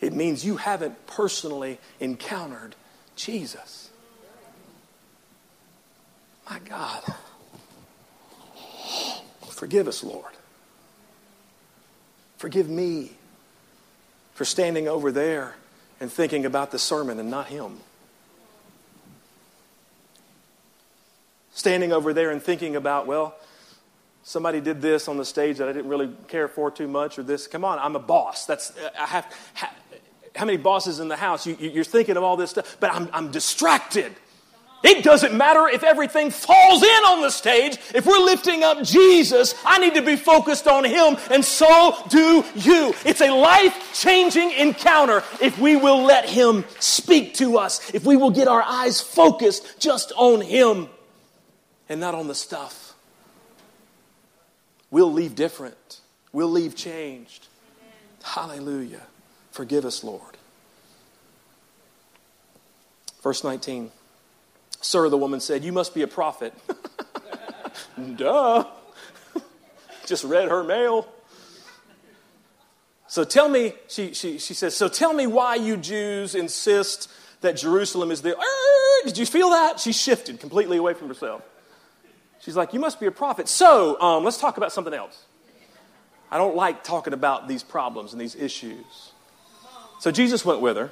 it 0.00 0.12
means 0.12 0.44
you 0.44 0.56
haven't 0.56 1.06
personally 1.06 1.78
encountered 2.00 2.74
Jesus. 3.16 3.90
My 6.48 6.58
God. 6.60 7.02
Forgive 9.50 9.88
us, 9.88 10.04
Lord. 10.04 10.32
Forgive 12.36 12.68
me 12.68 13.12
for 14.34 14.44
standing 14.44 14.86
over 14.86 15.10
there 15.10 15.56
and 16.00 16.12
thinking 16.12 16.46
about 16.46 16.70
the 16.70 16.78
sermon 16.78 17.18
and 17.18 17.28
not 17.28 17.48
Him. 17.48 17.78
Standing 21.52 21.92
over 21.92 22.12
there 22.12 22.30
and 22.30 22.40
thinking 22.40 22.76
about, 22.76 23.08
well, 23.08 23.34
somebody 24.22 24.60
did 24.60 24.80
this 24.80 25.08
on 25.08 25.16
the 25.16 25.24
stage 25.24 25.58
that 25.58 25.68
I 25.68 25.72
didn't 25.72 25.90
really 25.90 26.12
care 26.28 26.46
for 26.46 26.70
too 26.70 26.86
much, 26.86 27.18
or 27.18 27.24
this. 27.24 27.48
Come 27.48 27.64
on, 27.64 27.80
I'm 27.80 27.96
a 27.96 28.00
boss. 28.00 28.46
That's 28.46 28.72
I 28.98 29.06
have. 29.06 29.34
How 30.38 30.44
many 30.44 30.56
bosses 30.56 31.00
in 31.00 31.08
the 31.08 31.16
house? 31.16 31.46
You, 31.46 31.80
are 31.80 31.84
thinking 31.84 32.16
of 32.16 32.22
all 32.22 32.36
this 32.36 32.50
stuff, 32.50 32.76
but 32.78 32.92
I'm, 32.92 33.08
I'm 33.12 33.30
distracted. 33.32 34.12
It 34.84 35.02
doesn't 35.02 35.36
matter 35.36 35.66
if 35.66 35.82
everything 35.82 36.30
falls 36.30 36.82
in 36.84 36.88
on 36.88 37.20
the 37.22 37.30
stage. 37.30 37.76
If 37.92 38.06
we're 38.06 38.24
lifting 38.24 38.62
up 38.62 38.84
Jesus, 38.84 39.56
I 39.64 39.80
need 39.80 39.94
to 39.94 40.02
be 40.02 40.14
focused 40.14 40.68
on 40.68 40.84
Him, 40.84 41.16
and 41.32 41.44
so 41.44 41.96
do 42.08 42.44
you. 42.54 42.94
It's 43.04 43.20
a 43.20 43.30
life 43.30 43.92
changing 43.92 44.52
encounter 44.52 45.24
if 45.42 45.58
we 45.58 45.74
will 45.74 46.04
let 46.04 46.28
Him 46.28 46.64
speak 46.78 47.34
to 47.34 47.58
us, 47.58 47.92
if 47.92 48.06
we 48.06 48.16
will 48.16 48.30
get 48.30 48.46
our 48.46 48.62
eyes 48.62 49.00
focused 49.00 49.80
just 49.80 50.12
on 50.14 50.40
Him 50.40 50.88
and 51.88 52.00
not 52.00 52.14
on 52.14 52.28
the 52.28 52.34
stuff. 52.36 52.94
We'll 54.92 55.12
leave 55.12 55.34
different, 55.34 56.00
we'll 56.32 56.50
leave 56.50 56.76
changed. 56.76 57.48
Hallelujah. 58.22 59.02
Forgive 59.58 59.84
us, 59.84 60.04
Lord. 60.04 60.36
Verse 63.24 63.42
19. 63.42 63.90
Sir, 64.80 65.08
the 65.08 65.16
woman 65.16 65.40
said, 65.40 65.64
You 65.64 65.72
must 65.72 65.96
be 65.96 66.02
a 66.02 66.06
prophet. 66.06 66.54
Duh. 68.16 68.64
Just 70.06 70.22
read 70.22 70.48
her 70.48 70.62
mail. 70.62 71.08
So 73.08 73.24
tell 73.24 73.48
me, 73.48 73.72
she, 73.88 74.14
she, 74.14 74.38
she 74.38 74.54
says, 74.54 74.76
So 74.76 74.86
tell 74.86 75.12
me 75.12 75.26
why 75.26 75.56
you 75.56 75.76
Jews 75.76 76.36
insist 76.36 77.10
that 77.40 77.56
Jerusalem 77.56 78.12
is 78.12 78.22
the 78.22 78.36
Did 79.06 79.18
you 79.18 79.26
feel 79.26 79.50
that? 79.50 79.80
She 79.80 79.90
shifted 79.92 80.38
completely 80.38 80.76
away 80.76 80.94
from 80.94 81.08
herself. 81.08 81.42
She's 82.38 82.54
like, 82.54 82.72
You 82.72 82.78
must 82.78 83.00
be 83.00 83.06
a 83.06 83.10
prophet. 83.10 83.48
So 83.48 84.00
um, 84.00 84.22
let's 84.22 84.38
talk 84.38 84.56
about 84.56 84.70
something 84.70 84.94
else. 84.94 85.24
I 86.30 86.38
don't 86.38 86.54
like 86.54 86.84
talking 86.84 87.12
about 87.12 87.48
these 87.48 87.64
problems 87.64 88.12
and 88.12 88.20
these 88.20 88.36
issues. 88.36 89.14
So 89.98 90.10
Jesus 90.10 90.44
went 90.44 90.60
with 90.60 90.76
her. 90.76 90.90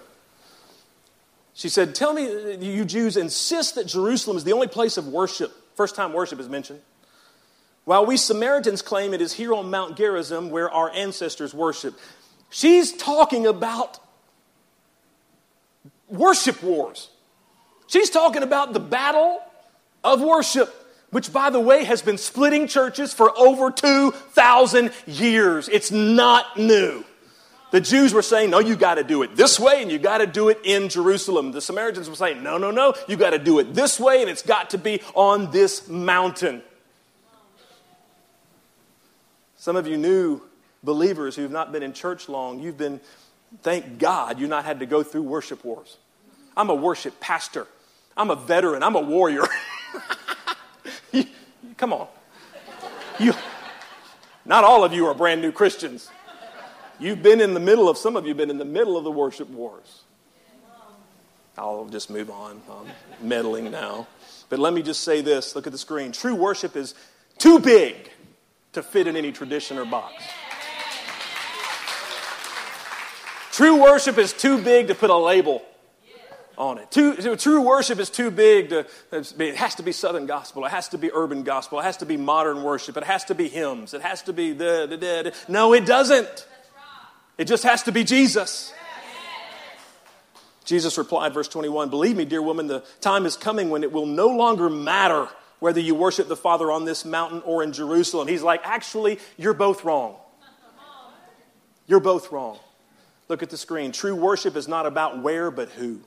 She 1.55 1.69
said, 1.69 1.95
Tell 1.95 2.13
me, 2.13 2.57
you 2.57 2.85
Jews 2.85 3.17
insist 3.17 3.77
that 3.77 3.87
Jerusalem 3.87 4.37
is 4.37 4.45
the 4.45 4.53
only 4.53 4.69
place 4.69 4.97
of 4.97 5.09
worship. 5.09 5.53
First 5.75 5.95
time 5.95 6.13
worship 6.13 6.39
is 6.39 6.49
mentioned. 6.49 6.81
While 7.85 8.05
we 8.05 8.17
Samaritans 8.17 8.83
claim 8.83 9.15
it 9.15 9.21
is 9.21 9.33
here 9.33 9.55
on 9.55 9.71
Mount 9.71 9.97
Gerizim 9.97 10.51
where 10.51 10.71
our 10.71 10.91
ancestors 10.91 11.55
worship. 11.55 11.99
She's 12.51 12.93
talking 12.93 13.47
about 13.47 13.99
worship 16.09 16.63
wars. 16.63 17.09
She's 17.87 18.11
talking 18.11 18.43
about 18.43 18.73
the 18.73 18.81
battle 18.81 19.41
of 20.03 20.21
worship, 20.21 20.75
which, 21.11 21.33
by 21.33 21.51
the 21.51 21.61
way, 21.61 21.85
has 21.85 22.03
been 22.03 22.19
splitting 22.19 22.67
churches 22.67 23.15
for 23.15 23.37
over 23.39 23.71
2,000 23.71 24.93
years. 25.07 25.69
It's 25.69 25.91
not 25.91 26.59
new. 26.59 27.05
The 27.77 27.83
Jews 27.83 28.15
were 28.15 28.23
saying, 28.23 28.49
no, 28.49 28.59
you 28.59 28.75
got 28.75 28.95
to 28.95 29.05
do 29.05 29.23
it 29.23 29.37
this 29.37 29.61
way 29.61 29.83
and 29.83 29.93
you 29.93 29.99
got 29.99 30.17
to 30.17 30.27
do 30.27 30.49
it 30.49 30.61
in 30.65 30.89
Jerusalem. 30.89 31.53
The 31.53 31.61
Samaritans 31.61 32.09
were 32.09 32.17
saying, 32.17 32.43
no, 32.43 32.57
no, 32.57 32.71
no, 32.71 32.95
you 33.07 33.19
got 33.19 33.33
to 33.33 33.39
do 33.39 33.59
it 33.59 33.75
this 33.75 34.01
way 34.01 34.23
and 34.23 34.31
it's 34.31 34.41
got 34.41 34.71
to 34.71 34.79
be 34.79 35.03
on 35.15 35.51
this 35.51 35.87
mountain. 35.87 36.63
Some 39.59 39.77
of 39.77 39.87
you 39.87 39.99
new 39.99 40.41
believers 40.83 41.37
who've 41.37 41.51
not 41.51 41.71
been 41.71 41.83
in 41.83 41.93
church 41.93 42.31
long, 42.31 42.61
you've 42.61 42.79
been, 42.79 42.99
thank 43.61 43.99
God, 43.99 44.41
you've 44.41 44.49
not 44.49 44.65
had 44.65 44.81
to 44.81 44.87
go 44.87 45.03
through 45.03 45.25
worship 45.25 45.63
wars. 45.63 45.99
I'm 46.57 46.71
a 46.71 46.75
worship 46.75 47.21
pastor. 47.21 47.67
I'm 48.17 48.31
a 48.31 48.37
veteran. 48.37 48.83
I'm 48.83 48.97
a 48.97 49.03
warrior. 49.03 49.45
come 51.77 51.93
on. 51.93 52.09
You, 53.19 53.35
not 54.47 54.65
all 54.65 54.83
of 54.83 54.95
you 54.95 55.05
are 55.09 55.13
brand 55.13 55.43
new 55.43 55.53
Christians. 55.53 56.09
You've 56.99 57.23
been 57.23 57.41
in 57.41 57.55
the 57.55 57.61
middle 57.61 57.89
of, 57.89 57.99
some 57.99 58.17
of 58.17 58.25
you 58.25 58.31
have 58.31 58.37
been 58.39 58.51
in 58.51 58.59
the 58.59 58.65
middle 58.65 58.97
of 58.97 59.05
the 59.05 59.11
worship 59.11 59.49
wars. 59.51 60.03
I'll 61.59 61.87
just 61.87 62.11
move 62.11 62.31
on. 62.31 62.61
I'm 62.71 63.27
meddling 63.27 63.71
now. 63.71 64.07
But 64.49 64.59
let 64.59 64.73
me 64.73 64.83
just 64.83 65.03
say 65.03 65.21
this 65.23 65.57
look 65.57 65.67
at 65.67 65.73
the 65.73 65.79
screen. 65.79 66.13
True 66.13 66.35
worship 66.35 66.77
is 66.77 66.95
too 67.39 67.59
big 67.59 68.11
to 68.73 68.83
fit 68.83 69.07
in 69.07 69.17
any 69.17 69.33
tradition 69.33 69.79
or 69.79 69.85
box. 69.85 70.23
True 73.53 73.83
worship 73.83 74.19
is 74.19 74.35
too 74.35 74.63
big 74.63 74.89
to 74.89 74.95
put 74.95 75.09
a 75.09 75.17
label 75.17 75.63
on 76.59 76.79
it. 76.79 76.91
Too, 76.91 77.37
true 77.37 77.63
worship 77.63 77.99
is 77.99 78.11
too 78.11 78.31
big 78.31 78.69
to, 78.69 78.87
it 79.13 79.57
has 79.57 79.77
to 79.77 79.83
be 79.83 79.93
Southern 79.93 80.27
gospel. 80.27 80.65
It 80.67 80.71
has 80.71 80.89
to 80.91 80.99
be 80.99 81.11
urban 81.13 81.43
gospel. 81.43 81.81
It 81.81 81.85
has 81.85 81.99
to 81.99 82.07
be 82.07 82.19
modern 82.19 82.63
worship. 82.63 82.99
It 82.99 83.05
has 83.05 83.25
to 83.25 83.35
be 83.35 83.49
hymns. 83.49 83.95
It 83.95 84.03
has 84.03 84.23
to 84.23 84.35
be 84.35 84.53
the, 84.53 84.87
the, 84.89 84.97
the. 84.97 85.35
No, 85.49 85.73
it 85.73 85.87
doesn't. 85.87 86.47
It 87.39 87.47
just 87.47 87.65
has 87.65 87.83
to 87.85 87.93
be 87.93 88.05
Jesus. 88.05 88.73
Jesus 90.65 90.99
replied, 90.99 91.33
verse 91.33 91.49
21 91.49 91.91
Believe 91.91 92.17
me, 92.17 92.25
dear 92.25 92.43
woman, 92.43 92.67
the 92.67 92.85
time 93.01 93.25
is 93.25 93.37
coming 93.37 93.71
when 93.71 93.83
it 93.83 93.93
will 93.93 94.07
no 94.07 94.29
longer 94.29 94.69
matter 94.69 95.29
whether 95.61 95.81
you 95.81 95.95
worship 95.95 96.29
the 96.29 96.37
Father 96.37 96.71
on 96.71 96.85
this 96.85 97.05
mountain 97.05 97.43
or 97.45 97.63
in 97.63 97.73
Jerusalem. 97.73 98.29
He's 98.29 98.43
like, 98.43 98.61
Actually, 98.65 99.19
you're 99.37 99.55
both 99.55 99.85
wrong. 99.85 100.17
You're 101.87 102.01
both 102.01 102.33
wrong. 102.33 102.59
Look 103.29 103.43
at 103.43 103.51
the 103.51 103.57
screen. 103.57 103.93
True 103.93 104.15
worship 104.15 104.57
is 104.57 104.67
not 104.67 104.87
about 104.87 105.23
where, 105.23 105.51
but 105.51 105.69
who. 105.71 106.01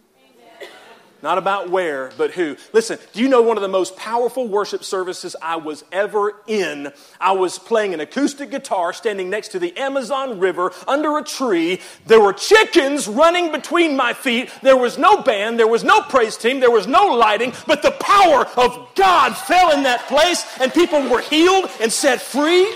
Not 1.21 1.37
about 1.37 1.69
where, 1.69 2.11
but 2.17 2.31
who. 2.31 2.55
Listen, 2.71 2.97
do 3.11 3.21
you 3.21 3.27
know 3.27 3.41
one 3.41 3.57
of 3.57 3.61
the 3.61 3.67
most 3.67 3.97
powerful 3.97 4.47
worship 4.47 4.85
services 4.85 5.35
I 5.41 5.57
was 5.57 5.83
ever 5.91 6.33
in? 6.47 6.93
I 7.19 7.33
was 7.33 7.59
playing 7.59 7.93
an 7.93 7.99
acoustic 7.99 8.51
guitar 8.51 8.93
standing 8.93 9.29
next 9.29 9.49
to 9.49 9.59
the 9.59 9.75
Amazon 9.77 10.39
River 10.39 10.71
under 10.87 11.17
a 11.17 11.23
tree. 11.23 11.81
There 12.05 12.21
were 12.21 12.31
chickens 12.31 13.07
running 13.07 13.51
between 13.51 13.97
my 13.97 14.13
feet. 14.13 14.49
There 14.61 14.77
was 14.77 14.97
no 14.97 15.21
band, 15.21 15.59
there 15.59 15.67
was 15.67 15.83
no 15.83 16.01
praise 16.01 16.37
team, 16.37 16.61
there 16.61 16.71
was 16.71 16.87
no 16.87 17.07
lighting, 17.07 17.51
but 17.67 17.81
the 17.81 17.91
power 17.91 18.45
of 18.55 18.87
God 18.95 19.33
fell 19.35 19.71
in 19.71 19.83
that 19.83 20.07
place 20.07 20.45
and 20.61 20.73
people 20.73 21.01
were 21.09 21.21
healed 21.21 21.69
and 21.81 21.91
set 21.91 22.21
free. 22.21 22.73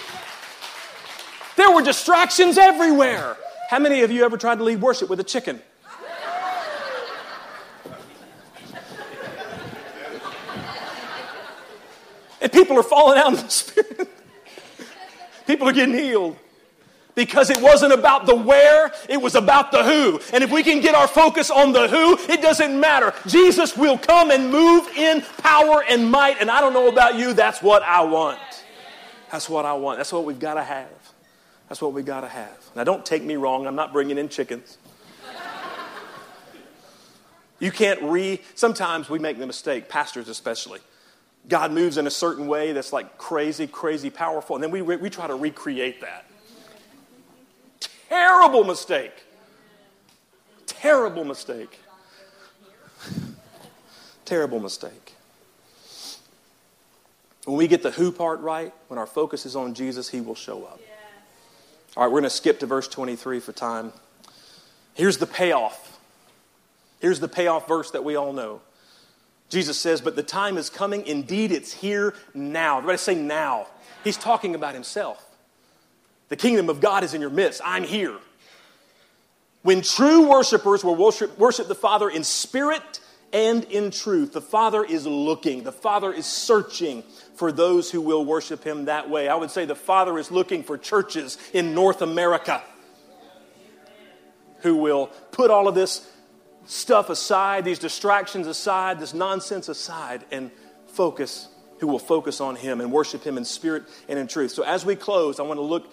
There 1.56 1.72
were 1.72 1.82
distractions 1.82 2.58
everywhere. 2.58 3.38
How 3.70 3.80
many 3.80 4.02
of 4.02 4.12
you 4.12 4.26
ever 4.26 4.38
tried 4.38 4.58
to 4.58 4.64
lead 4.66 4.82
worship 4.82 5.10
with 5.10 5.22
a 5.22 5.24
chicken? 5.24 5.62
And 12.44 12.52
people 12.52 12.78
are 12.78 12.84
falling 12.84 13.18
out 13.18 13.30
in 13.30 13.36
the 13.36 13.50
Spirit. 13.50 14.10
people 15.48 15.68
are 15.68 15.74
getting 15.74 15.96
healed. 15.96 16.38
Because 17.16 17.50
it 17.50 17.62
wasn't 17.62 17.94
about 17.94 18.26
the 18.26 18.36
where, 18.36 18.92
it 19.08 19.22
was 19.22 19.36
about 19.36 19.72
the 19.72 19.84
who. 19.84 20.20
And 20.34 20.44
if 20.44 20.52
we 20.52 20.64
can 20.64 20.82
get 20.82 20.94
our 20.94 21.08
focus 21.08 21.50
on 21.50 21.72
the 21.72 21.88
who, 21.88 22.18
it 22.32 22.42
doesn't 22.42 22.78
matter. 22.78 23.14
Jesus 23.28 23.78
will 23.78 23.98
come 23.98 24.30
and 24.32 24.52
move 24.52 24.88
in 24.98 25.22
power 25.38 25.84
and 25.88 26.10
might. 26.12 26.42
And 26.42 26.52
I 26.52 26.60
don't 26.60 26.74
know 26.74 26.90
about 26.90 27.16
you, 27.16 27.34
that's 27.34 27.62
what 27.62 27.82
I 27.84 28.02
want. 28.02 28.40
That's 29.32 29.48
what 29.48 29.66
I 29.66 29.74
want. 29.74 30.00
That's 30.00 30.12
what 30.12 30.26
we've 30.26 30.40
got 30.40 30.56
to 30.56 30.64
have. 30.64 30.90
That's 31.70 31.82
what 31.82 31.94
we've 31.94 32.06
got 32.06 32.22
to 32.22 32.28
have. 32.28 32.58
Now, 32.76 32.84
don't 32.84 33.06
take 33.06 33.24
me 33.24 33.36
wrong, 33.36 33.68
I'm 33.68 33.76
not 33.76 33.94
bringing 33.94 34.18
in 34.18 34.28
chickens. 34.28 34.78
You 37.60 37.72
can't 37.72 38.02
re, 38.02 38.42
sometimes 38.56 39.10
we 39.10 39.20
make 39.20 39.40
the 39.40 39.48
mistake, 39.48 39.88
pastors 39.88 40.28
especially. 40.28 40.82
God 41.48 41.72
moves 41.72 41.98
in 41.98 42.08
a 42.08 42.12
certain 42.12 42.48
way 42.48 42.72
that's 42.72 42.94
like 42.94 43.18
crazy, 43.18 43.68
crazy 43.68 44.10
powerful, 44.10 44.56
and 44.56 44.64
then 44.64 44.72
we, 44.72 44.82
we 44.82 45.10
try 45.10 45.28
to 45.28 45.36
recreate 45.36 46.02
that. 46.02 46.26
Terrible 48.08 48.64
mistake. 48.64 49.12
Terrible 50.66 51.26
mistake. 51.26 51.80
Terrible 54.26 54.60
mistake. 54.60 55.14
When 57.46 57.58
we 57.58 57.68
get 57.68 57.84
the 57.84 57.92
who 57.92 58.12
part 58.12 58.40
right, 58.40 58.74
when 58.88 58.98
our 58.98 59.06
focus 59.08 59.46
is 59.46 59.56
on 59.56 59.74
Jesus, 59.74 60.08
He 60.10 60.22
will 60.22 60.36
show 60.36 60.64
up. 60.64 60.80
All 61.96 62.04
right, 62.04 62.12
we're 62.12 62.22
going 62.22 62.24
to 62.24 62.30
skip 62.30 62.60
to 62.62 62.66
verse 62.66 62.88
23 62.88 63.40
for 63.40 63.52
time. 63.52 63.92
Here's 64.94 65.18
the 65.18 65.28
payoff. 65.28 66.00
Here's 67.00 67.20
the 67.20 67.28
payoff 67.28 67.68
verse 67.68 67.92
that 67.92 68.04
we 68.04 68.16
all 68.16 68.32
know. 68.32 68.62
Jesus 69.50 69.80
says, 69.80 70.02
But 70.02 70.16
the 70.16 70.24
time 70.24 70.58
is 70.58 70.70
coming. 70.70 71.06
Indeed, 71.06 71.52
it's 71.52 71.74
here 71.74 72.14
now. 72.34 72.78
Everybody 72.78 72.98
say 72.98 73.16
now. 73.16 73.68
He's 74.04 74.18
talking 74.18 74.56
about 74.56 74.74
himself. 74.74 75.24
The 76.30 76.36
kingdom 76.36 76.70
of 76.70 76.82
God 76.82 77.04
is 77.04 77.14
in 77.14 77.22
your 77.22 77.30
midst. 77.30 77.62
I'm 77.64 77.84
here. 77.84 78.18
When 79.62 79.82
true 79.82 80.30
worshipers 80.30 80.84
will 80.84 80.96
worship, 80.96 81.38
worship 81.38 81.68
the 81.68 81.76
Father 81.76 82.10
in 82.10 82.24
spirit 82.24 83.00
and 83.32 83.64
in 83.66 83.92
truth, 83.92 84.34
the 84.34 84.42
Father 84.42 84.84
is 84.84 85.08
looking, 85.08 85.64
the 85.64 85.72
Father 85.72 86.12
is 86.12 86.26
searching 86.26 87.04
for 87.36 87.52
those 87.52 87.90
who 87.90 88.02
will 88.02 88.26
worship 88.26 88.64
Him 88.64 88.86
that 88.86 89.10
way. 89.10 89.30
I 89.30 89.36
would 89.36 89.52
say 89.52 89.66
the 89.66 89.76
Father 89.76 90.18
is 90.18 90.32
looking 90.32 90.64
for 90.64 90.78
churches 90.78 91.38
in 91.54 91.74
North 91.74 92.02
America 92.02 92.62
who 94.64 94.78
will 94.78 95.08
put 95.32 95.52
all 95.52 95.68
of 95.68 95.76
this 95.76 96.10
stuff 96.66 97.10
aside, 97.10 97.66
these 97.66 97.80
distractions 97.80 98.48
aside, 98.48 99.00
this 99.00 99.14
nonsense 99.14 99.70
aside, 99.70 100.26
and 100.32 100.52
focus, 100.88 101.48
who 101.80 101.88
will 101.88 102.00
focus 102.00 102.42
on 102.42 102.56
Him 102.56 102.82
and 102.82 102.92
worship 102.92 103.24
Him 103.24 103.38
in 103.38 103.46
spirit 103.46 103.84
and 104.08 104.18
in 104.18 104.28
truth. 104.28 104.52
So, 104.52 104.64
as 104.64 104.86
we 104.86 104.96
close, 104.96 105.40
I 105.40 105.44
want 105.44 105.58
to 105.58 105.64
look 105.64 105.92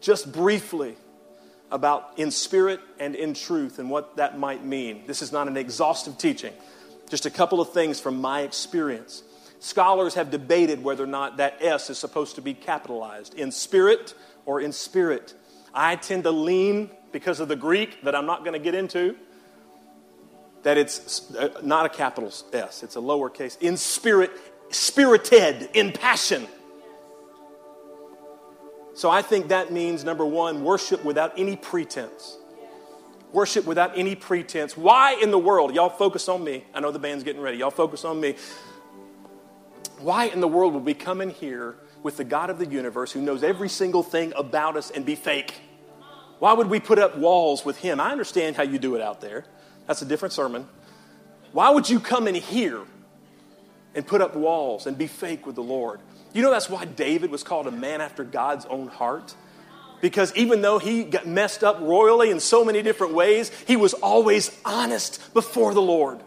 just 0.00 0.32
briefly 0.32 0.96
about 1.70 2.12
in 2.16 2.30
spirit 2.30 2.80
and 2.98 3.14
in 3.14 3.34
truth 3.34 3.78
and 3.78 3.90
what 3.90 4.16
that 4.16 4.38
might 4.38 4.64
mean. 4.64 5.02
This 5.06 5.22
is 5.22 5.32
not 5.32 5.48
an 5.48 5.56
exhaustive 5.56 6.16
teaching, 6.16 6.52
just 7.10 7.26
a 7.26 7.30
couple 7.30 7.60
of 7.60 7.72
things 7.72 8.00
from 8.00 8.20
my 8.20 8.42
experience. 8.42 9.22
Scholars 9.58 10.14
have 10.14 10.30
debated 10.30 10.84
whether 10.84 11.02
or 11.02 11.08
not 11.08 11.38
that 11.38 11.56
S 11.60 11.90
is 11.90 11.98
supposed 11.98 12.36
to 12.36 12.42
be 12.42 12.54
capitalized 12.54 13.34
in 13.34 13.50
spirit 13.50 14.14
or 14.44 14.60
in 14.60 14.70
spirit. 14.70 15.34
I 15.74 15.96
tend 15.96 16.24
to 16.24 16.30
lean 16.30 16.90
because 17.10 17.40
of 17.40 17.48
the 17.48 17.56
Greek 17.56 18.02
that 18.04 18.14
I'm 18.14 18.26
not 18.26 18.40
going 18.40 18.52
to 18.52 18.58
get 18.58 18.74
into 18.74 19.16
that 20.62 20.76
it's 20.76 21.34
uh, 21.34 21.60
not 21.62 21.86
a 21.86 21.88
capital 21.88 22.32
S, 22.52 22.82
it's 22.82 22.96
a 22.96 23.00
lowercase, 23.00 23.60
in 23.60 23.76
spirit, 23.76 24.30
spirited, 24.70 25.70
in 25.74 25.92
passion. 25.92 26.46
So 28.94 29.10
I 29.10 29.20
think 29.20 29.48
that 29.48 29.70
means 29.70 30.04
number 30.04 30.24
one, 30.24 30.64
worship 30.64 31.04
without 31.04 31.34
any 31.36 31.54
pretense. 31.54 32.38
Worship 33.32 33.66
without 33.66 33.98
any 33.98 34.14
pretense. 34.14 34.76
Why 34.76 35.18
in 35.20 35.30
the 35.30 35.38
world? 35.38 35.74
Y'all 35.74 35.90
focus 35.90 36.28
on 36.28 36.42
me. 36.42 36.64
I 36.72 36.80
know 36.80 36.90
the 36.90 36.98
band's 36.98 37.22
getting 37.22 37.42
ready. 37.42 37.58
Y'all 37.58 37.70
focus 37.70 38.06
on 38.06 38.18
me. 38.18 38.36
Why 39.98 40.26
in 40.26 40.40
the 40.40 40.48
world 40.48 40.72
would 40.74 40.84
we 40.84 40.94
come 40.94 41.20
in 41.20 41.30
here 41.30 41.76
with 42.02 42.16
the 42.16 42.24
God 42.24 42.48
of 42.48 42.58
the 42.58 42.66
universe 42.66 43.12
who 43.12 43.20
knows 43.20 43.42
every 43.42 43.68
single 43.68 44.02
thing 44.02 44.32
about 44.34 44.76
us 44.76 44.90
and 44.90 45.04
be 45.04 45.14
fake? 45.14 45.54
Why 46.38 46.52
would 46.52 46.68
we 46.68 46.80
put 46.80 46.98
up 46.98 47.16
walls 47.16 47.64
with 47.64 47.78
Him? 47.78 48.00
I 48.00 48.12
understand 48.12 48.56
how 48.56 48.62
you 48.62 48.78
do 48.78 48.94
it 48.94 49.02
out 49.02 49.20
there. 49.20 49.44
That's 49.86 50.02
a 50.02 50.04
different 50.04 50.32
sermon. 50.32 50.66
Why 51.52 51.70
would 51.70 51.88
you 51.88 52.00
come 52.00 52.28
in 52.28 52.34
here 52.34 52.82
and 53.94 54.06
put 54.06 54.20
up 54.20 54.34
walls 54.34 54.86
and 54.86 54.98
be 54.98 55.06
fake 55.06 55.46
with 55.46 55.54
the 55.54 55.62
Lord? 55.62 56.00
You 56.32 56.42
know 56.42 56.50
that's 56.50 56.68
why 56.68 56.84
David 56.84 57.30
was 57.30 57.42
called 57.42 57.66
a 57.66 57.70
man 57.70 58.00
after 58.00 58.24
God's 58.24 58.66
own 58.66 58.88
heart? 58.88 59.34
Because 60.00 60.34
even 60.36 60.60
though 60.60 60.78
he 60.78 61.04
got 61.04 61.26
messed 61.26 61.64
up 61.64 61.80
royally 61.80 62.30
in 62.30 62.40
so 62.40 62.64
many 62.64 62.82
different 62.82 63.14
ways, 63.14 63.50
he 63.66 63.76
was 63.76 63.94
always 63.94 64.54
honest 64.64 65.32
before 65.32 65.72
the 65.72 65.80
Lord. 65.80 66.20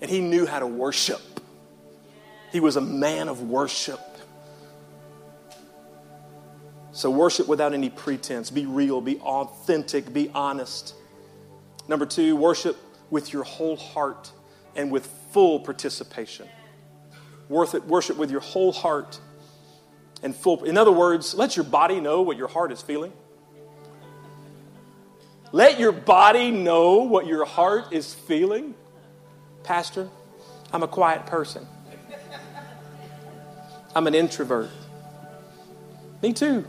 And 0.00 0.10
he 0.10 0.20
knew 0.20 0.46
how 0.46 0.60
to 0.60 0.66
worship. 0.66 1.20
He 2.50 2.60
was 2.60 2.76
a 2.76 2.80
man 2.80 3.28
of 3.28 3.42
worship. 3.42 4.00
So, 6.92 7.10
worship 7.10 7.46
without 7.46 7.74
any 7.74 7.90
pretense. 7.90 8.50
Be 8.50 8.66
real, 8.66 9.00
be 9.00 9.18
authentic, 9.18 10.12
be 10.12 10.30
honest. 10.34 10.94
Number 11.88 12.06
two, 12.06 12.36
worship 12.36 12.76
with 13.10 13.32
your 13.32 13.42
whole 13.44 13.76
heart 13.76 14.30
and 14.76 14.92
with 14.92 15.06
full 15.32 15.60
participation. 15.60 16.46
Worship 17.48 18.16
with 18.16 18.30
your 18.30 18.40
whole 18.40 18.72
heart 18.72 19.18
and 20.22 20.36
full. 20.36 20.64
In 20.64 20.76
other 20.76 20.92
words, 20.92 21.34
let 21.34 21.56
your 21.56 21.64
body 21.64 22.00
know 22.00 22.20
what 22.20 22.36
your 22.36 22.48
heart 22.48 22.70
is 22.72 22.82
feeling. 22.82 23.12
Let 25.50 25.80
your 25.80 25.92
body 25.92 26.50
know 26.50 26.96
what 27.04 27.26
your 27.26 27.46
heart 27.46 27.92
is 27.92 28.12
feeling. 28.12 28.74
Pastor, 29.62 30.10
I'm 30.72 30.82
a 30.82 30.88
quiet 30.88 31.24
person. 31.24 31.66
I'm 33.94 34.06
an 34.06 34.14
introvert. 34.14 34.68
Me 36.22 36.34
too. 36.34 36.66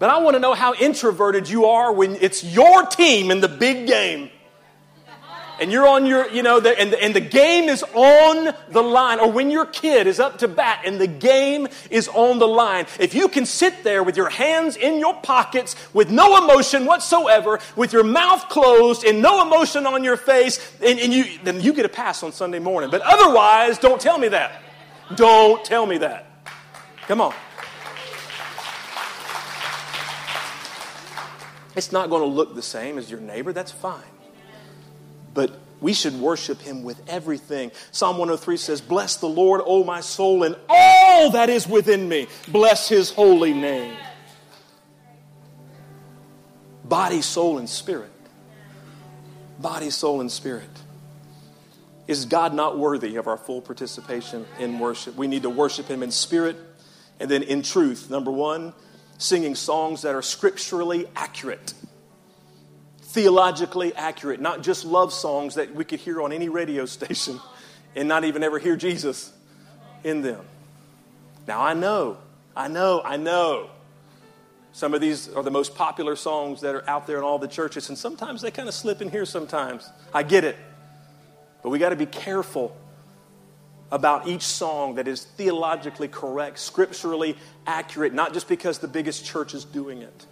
But 0.00 0.10
I 0.10 0.18
want 0.18 0.34
to 0.34 0.40
know 0.40 0.54
how 0.54 0.74
introverted 0.74 1.48
you 1.48 1.66
are 1.66 1.92
when 1.92 2.16
it's 2.16 2.42
your 2.42 2.86
team 2.86 3.30
in 3.30 3.40
the 3.40 3.48
big 3.48 3.86
game 3.86 4.30
and 5.60 5.70
you're 5.70 5.86
on 5.86 6.06
your, 6.06 6.26
you 6.30 6.42
know, 6.42 6.58
the, 6.58 6.76
and, 6.80 6.90
the, 6.90 7.02
and 7.02 7.14
the 7.14 7.20
game 7.20 7.68
is 7.68 7.84
on 7.92 8.54
the 8.70 8.82
line, 8.82 9.20
or 9.20 9.30
when 9.30 9.50
your 9.50 9.66
kid 9.66 10.06
is 10.06 10.18
up 10.18 10.38
to 10.38 10.48
bat 10.48 10.84
and 10.86 10.98
the 10.98 11.06
game 11.06 11.68
is 11.90 12.08
on 12.08 12.38
the 12.38 12.48
line, 12.48 12.86
if 12.98 13.14
you 13.14 13.28
can 13.28 13.44
sit 13.44 13.84
there 13.84 14.02
with 14.02 14.16
your 14.16 14.30
hands 14.30 14.76
in 14.76 14.98
your 14.98 15.14
pockets 15.20 15.76
with 15.92 16.10
no 16.10 16.42
emotion 16.42 16.86
whatsoever, 16.86 17.60
with 17.76 17.92
your 17.92 18.04
mouth 18.04 18.48
closed 18.48 19.04
and 19.04 19.20
no 19.20 19.42
emotion 19.42 19.86
on 19.86 20.02
your 20.02 20.16
face, 20.16 20.58
and, 20.82 20.98
and 20.98 21.12
you, 21.12 21.26
then 21.44 21.60
you 21.60 21.74
get 21.74 21.84
a 21.84 21.90
pass 21.90 22.22
on 22.22 22.32
Sunday 22.32 22.58
morning. 22.58 22.90
But 22.90 23.02
otherwise, 23.02 23.78
don't 23.78 24.00
tell 24.00 24.16
me 24.16 24.28
that. 24.28 24.62
Don't 25.14 25.62
tell 25.62 25.84
me 25.84 25.98
that. 25.98 26.26
Come 27.06 27.20
on. 27.20 27.34
It's 31.76 31.92
not 31.92 32.10
going 32.10 32.22
to 32.22 32.28
look 32.28 32.54
the 32.54 32.62
same 32.62 32.98
as 32.98 33.10
your 33.10 33.20
neighbor. 33.20 33.52
That's 33.52 33.72
fine 33.72 34.02
but 35.34 35.58
we 35.80 35.92
should 35.92 36.14
worship 36.14 36.60
him 36.60 36.82
with 36.82 37.00
everything. 37.08 37.72
Psalm 37.90 38.18
103 38.18 38.56
says, 38.56 38.80
Bless 38.80 39.16
the 39.16 39.28
Lord, 39.28 39.62
O 39.64 39.84
my 39.84 40.00
soul, 40.00 40.42
and 40.42 40.56
all 40.68 41.30
that 41.30 41.48
is 41.48 41.66
within 41.66 42.08
me. 42.08 42.26
Bless 42.48 42.88
his 42.88 43.10
holy 43.10 43.54
name. 43.54 43.96
Body, 46.84 47.22
soul, 47.22 47.58
and 47.58 47.68
spirit. 47.68 48.10
Body, 49.58 49.90
soul, 49.90 50.20
and 50.20 50.30
spirit. 50.30 50.68
Is 52.08 52.24
God 52.24 52.52
not 52.52 52.76
worthy 52.76 53.16
of 53.16 53.28
our 53.28 53.36
full 53.36 53.62
participation 53.62 54.44
in 54.58 54.78
worship? 54.80 55.14
We 55.14 55.28
need 55.28 55.44
to 55.44 55.50
worship 55.50 55.86
him 55.86 56.02
in 56.02 56.10
spirit 56.10 56.56
and 57.20 57.30
then 57.30 57.42
in 57.44 57.62
truth. 57.62 58.10
Number 58.10 58.32
one, 58.32 58.72
singing 59.20 59.54
songs 59.54 60.02
that 60.02 60.14
are 60.14 60.22
scripturally 60.22 61.06
accurate 61.14 61.74
theologically 63.10 63.92
accurate, 63.94 64.40
not 64.40 64.62
just 64.62 64.84
love 64.84 65.12
songs 65.12 65.56
that 65.56 65.74
we 65.74 65.84
could 65.84 65.98
hear 65.98 66.22
on 66.22 66.32
any 66.32 66.48
radio 66.48 66.86
station 66.86 67.40
and 67.96 68.08
not 68.08 68.24
even 68.24 68.42
ever 68.42 68.58
hear 68.58 68.76
Jesus 68.76 69.32
in 70.04 70.22
them. 70.22 70.44
Now, 71.46 71.60
I 71.60 71.74
know, 71.74 72.18
I 72.56 72.68
know, 72.68 73.02
I 73.04 73.16
know. 73.16 73.70
Some 74.72 74.94
of 74.94 75.00
these 75.00 75.28
are 75.28 75.42
the 75.42 75.50
most 75.50 75.74
popular 75.74 76.14
songs 76.14 76.60
that 76.60 76.76
are 76.76 76.88
out 76.88 77.08
there 77.08 77.18
in 77.18 77.24
all 77.24 77.40
the 77.40 77.48
churches, 77.48 77.88
and 77.88 77.98
sometimes 77.98 78.40
they 78.40 78.52
kind 78.52 78.68
of 78.68 78.74
slip 78.74 79.02
in 79.02 79.10
here 79.10 79.26
sometimes. 79.26 79.90
I 80.14 80.22
get 80.22 80.44
it. 80.44 80.56
But 81.62 81.70
we 81.70 81.80
got 81.80 81.88
to 81.88 81.96
be 81.96 82.06
careful 82.06 82.76
about 83.92 84.28
each 84.28 84.42
song 84.42 84.94
that 84.96 85.08
is 85.08 85.24
theologically 85.24 86.08
correct, 86.08 86.58
scripturally 86.58 87.36
accurate, 87.66 88.12
not 88.14 88.32
just 88.32 88.48
because 88.48 88.78
the 88.78 88.88
biggest 88.88 89.24
church 89.24 89.54
is 89.54 89.64
doing 89.64 90.02
it. 90.02 90.26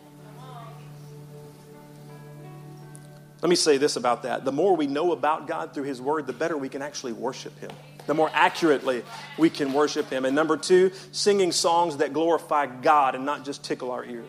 Let 3.41 3.51
me 3.51 3.57
say 3.57 3.79
this 3.79 3.97
about 3.97 4.25
that. 4.25 4.45
The 4.45 4.53
more 4.53 4.75
we 4.75 4.87
know 4.87 5.13
about 5.13 5.47
God 5.47 5.73
through 5.73 5.85
His 5.85 6.01
Word, 6.01 6.27
the 6.27 6.33
better 6.33 6.57
we 6.57 6.69
can 6.69 6.83
actually 6.83 7.13
worship 7.13 7.57
Him. 7.61 7.71
The 8.07 8.15
more 8.15 8.31
accurately 8.33 9.05
we 9.39 9.49
can 9.49 9.73
worship 9.73 10.11
Him. 10.11 10.25
And 10.25 10.35
number 10.35 10.57
two, 10.57 10.91
singing 11.13 11.53
songs 11.53 11.99
that 11.99 12.13
glorify 12.13 12.67
God 12.67 13.15
and 13.15 13.25
not 13.25 13.45
just 13.45 13.63
tickle 13.63 13.93
our 13.93 14.05
ears. 14.05 14.27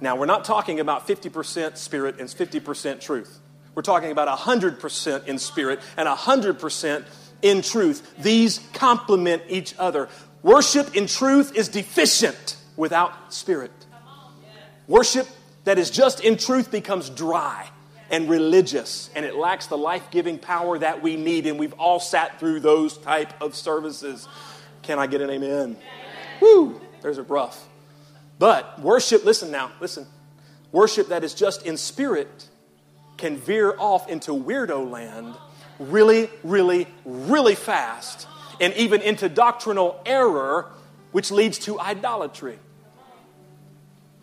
Now, 0.00 0.16
we're 0.16 0.26
not 0.26 0.44
talking 0.44 0.80
about 0.80 1.06
50% 1.06 1.76
spirit 1.76 2.18
and 2.18 2.28
50% 2.28 3.00
truth. 3.00 3.38
We're 3.74 3.82
talking 3.82 4.10
about 4.10 4.28
100% 4.38 5.26
in 5.26 5.38
spirit 5.38 5.80
and 5.96 6.08
100% 6.08 7.04
in 7.42 7.62
truth. 7.62 8.14
These 8.18 8.60
complement 8.74 9.42
each 9.48 9.74
other. 9.78 10.08
Worship 10.42 10.96
in 10.96 11.06
truth 11.06 11.56
is 11.56 11.68
deficient 11.68 12.56
without 12.76 13.32
spirit. 13.32 13.72
Worship 14.88 15.26
that 15.64 15.78
is 15.78 15.90
just 15.90 16.20
in 16.20 16.36
truth 16.36 16.70
becomes 16.70 17.08
dry 17.08 17.68
and 18.10 18.28
religious 18.28 19.10
and 19.14 19.24
it 19.24 19.34
lacks 19.34 19.66
the 19.66 19.78
life-giving 19.78 20.38
power 20.38 20.78
that 20.78 21.02
we 21.02 21.16
need 21.16 21.46
and 21.46 21.58
we've 21.58 21.72
all 21.74 21.98
sat 21.98 22.38
through 22.38 22.60
those 22.60 22.98
type 22.98 23.40
of 23.40 23.54
services 23.54 24.28
can 24.82 24.98
i 24.98 25.06
get 25.06 25.22
an 25.22 25.30
amen, 25.30 25.50
amen. 25.50 25.76
woo 26.40 26.80
there's 27.00 27.16
a 27.16 27.22
rough 27.22 27.66
but 28.38 28.78
worship 28.82 29.24
listen 29.24 29.50
now 29.50 29.72
listen 29.80 30.06
worship 30.72 31.08
that 31.08 31.24
is 31.24 31.32
just 31.32 31.64
in 31.64 31.76
spirit 31.76 32.48
can 33.16 33.36
veer 33.36 33.74
off 33.78 34.08
into 34.08 34.32
weirdo 34.32 34.90
land 34.90 35.34
really 35.78 36.28
really 36.42 36.86
really 37.04 37.54
fast 37.54 38.26
and 38.60 38.72
even 38.74 39.00
into 39.00 39.28
doctrinal 39.28 40.00
error 40.06 40.70
which 41.12 41.30
leads 41.30 41.58
to 41.58 41.78
idolatry 41.80 42.58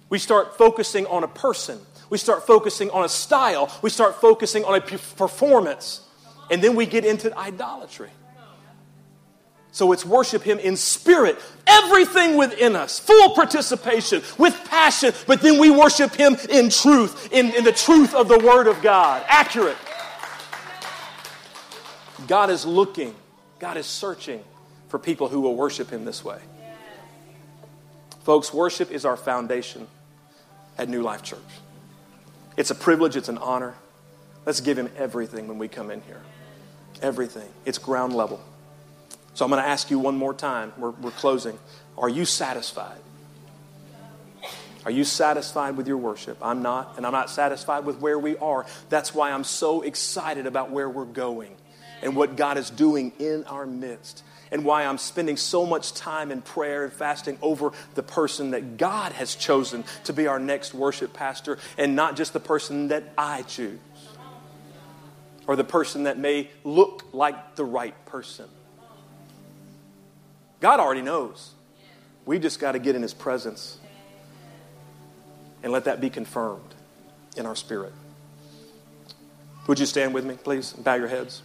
we 0.10 0.18
start 0.18 0.58
focusing 0.58 1.06
on 1.06 1.24
a 1.24 1.28
person. 1.28 1.80
We 2.10 2.18
start 2.18 2.48
focusing 2.48 2.90
on 2.90 3.06
a 3.06 3.10
style. 3.10 3.72
We 3.82 3.92
start 3.92 4.20
focusing 4.20 4.66
on 4.66 4.76
a 4.76 4.82
performance. 4.82 6.02
And 6.50 6.64
then 6.64 6.76
we 6.76 6.88
get 6.88 7.06
into 7.06 7.36
idolatry. 7.38 8.10
So 9.72 9.92
it's 9.92 10.06
worship 10.06 10.42
Him 10.42 10.58
in 10.60 10.76
spirit, 10.76 11.38
everything 11.68 12.38
within 12.38 12.76
us, 12.76 13.00
full 13.00 13.36
participation, 13.36 14.22
with 14.38 14.60
passion, 14.66 15.14
but 15.28 15.42
then 15.42 15.60
we 15.60 15.70
worship 15.70 16.16
Him 16.16 16.36
in 16.50 16.70
truth, 16.70 17.32
in, 17.32 17.54
in 17.54 17.64
the 17.64 17.72
truth 17.72 18.16
of 18.16 18.28
the 18.28 18.40
Word 18.40 18.68
of 18.68 18.82
God, 18.82 19.24
accurate. 19.28 19.78
God 22.28 22.50
is 22.50 22.66
looking, 22.66 23.16
God 23.60 23.78
is 23.78 23.86
searching 23.86 24.44
for 24.90 24.98
people 24.98 25.28
who 25.30 25.42
will 25.42 25.56
worship 25.56 25.90
Him 25.92 26.04
this 26.04 26.26
way. 26.26 26.40
Folks, 28.24 28.54
worship 28.54 28.92
is 28.92 29.06
our 29.06 29.18
foundation 29.18 29.88
at 30.78 30.90
New 30.90 31.04
Life 31.04 31.24
Church. 31.24 31.40
It's 32.58 32.72
a 32.72 32.76
privilege, 32.76 33.16
it's 33.16 33.30
an 33.30 33.38
honor. 33.38 33.76
Let's 34.46 34.62
give 34.62 34.78
Him 34.78 34.90
everything 34.98 35.48
when 35.48 35.60
we 35.60 35.68
come 35.68 35.92
in 35.92 36.02
here. 36.02 36.22
Everything. 37.02 37.48
It's 37.66 37.78
ground 37.78 38.14
level. 38.16 38.42
So 39.34 39.46
I'm 39.46 39.52
going 39.52 39.62
to 39.62 39.68
ask 39.70 39.90
you 39.90 40.00
one 40.00 40.18
more 40.18 40.34
time. 40.34 40.74
We're, 40.78 40.92
we're 40.92 41.12
closing. 41.12 41.58
Are 41.98 42.10
you 42.10 42.26
satisfied? 42.26 43.00
Are 44.86 44.92
you 44.92 45.04
satisfied 45.04 45.76
with 45.78 45.88
your 45.88 45.98
worship? 45.98 46.38
I'm 46.42 46.62
not, 46.62 46.98
and 46.98 47.06
I'm 47.06 47.12
not 47.12 47.30
satisfied 47.30 47.86
with 47.86 48.00
where 48.00 48.18
we 48.18 48.38
are. 48.38 48.66
That's 48.90 49.14
why 49.14 49.32
I'm 49.32 49.44
so 49.44 49.82
excited 49.82 50.46
about 50.46 50.72
where 50.72 50.90
we're 50.90 51.06
going 51.06 51.56
and 52.02 52.16
what 52.16 52.36
God 52.38 52.58
is 52.58 52.70
doing 52.70 53.12
in 53.20 53.44
our 53.46 53.66
midst 53.66 54.24
and 54.52 54.64
why 54.66 54.86
I'm 54.86 54.98
spending 54.98 55.38
so 55.38 55.66
much 55.66 55.94
time 55.94 56.32
in 56.32 56.42
prayer 56.42 56.84
and 56.84 56.94
fasting 56.94 57.38
over 57.42 57.72
the 57.96 58.04
person 58.04 58.52
that 58.52 58.78
God 58.78 59.12
has 59.12 59.36
chosen 59.36 59.84
to 60.06 60.14
be 60.14 60.28
our 60.28 60.40
next 60.40 60.74
worship 60.74 61.14
pastor 61.14 61.60
and 61.78 61.96
not 61.96 62.16
just 62.16 62.34
the 62.34 62.40
person 62.40 62.88
that 62.88 63.04
I 63.18 63.44
choose 63.44 63.80
or 65.46 65.56
the 65.56 65.64
person 65.64 66.04
that 66.04 66.18
may 66.18 66.50
look 66.64 67.04
like 67.12 67.56
the 67.56 67.66
right 67.66 67.94
person. 68.06 68.46
God 70.60 70.80
already 70.80 71.02
knows. 71.02 71.52
We 72.26 72.40
just 72.40 72.60
got 72.60 72.74
to 72.74 72.80
get 72.80 72.96
in 72.96 73.02
His 73.02 73.14
presence 73.14 73.78
and 75.64 75.72
let 75.72 75.86
that 75.86 76.00
be 76.02 76.10
confirmed 76.10 76.76
in 77.38 77.46
our 77.46 77.56
spirit. 77.56 77.94
Would 79.68 79.80
you 79.80 79.86
stand 79.86 80.14
with 80.14 80.26
me, 80.26 80.36
please, 80.36 80.74
and 80.74 80.84
bow 80.84 80.96
your 80.96 81.08
heads? 81.08 81.42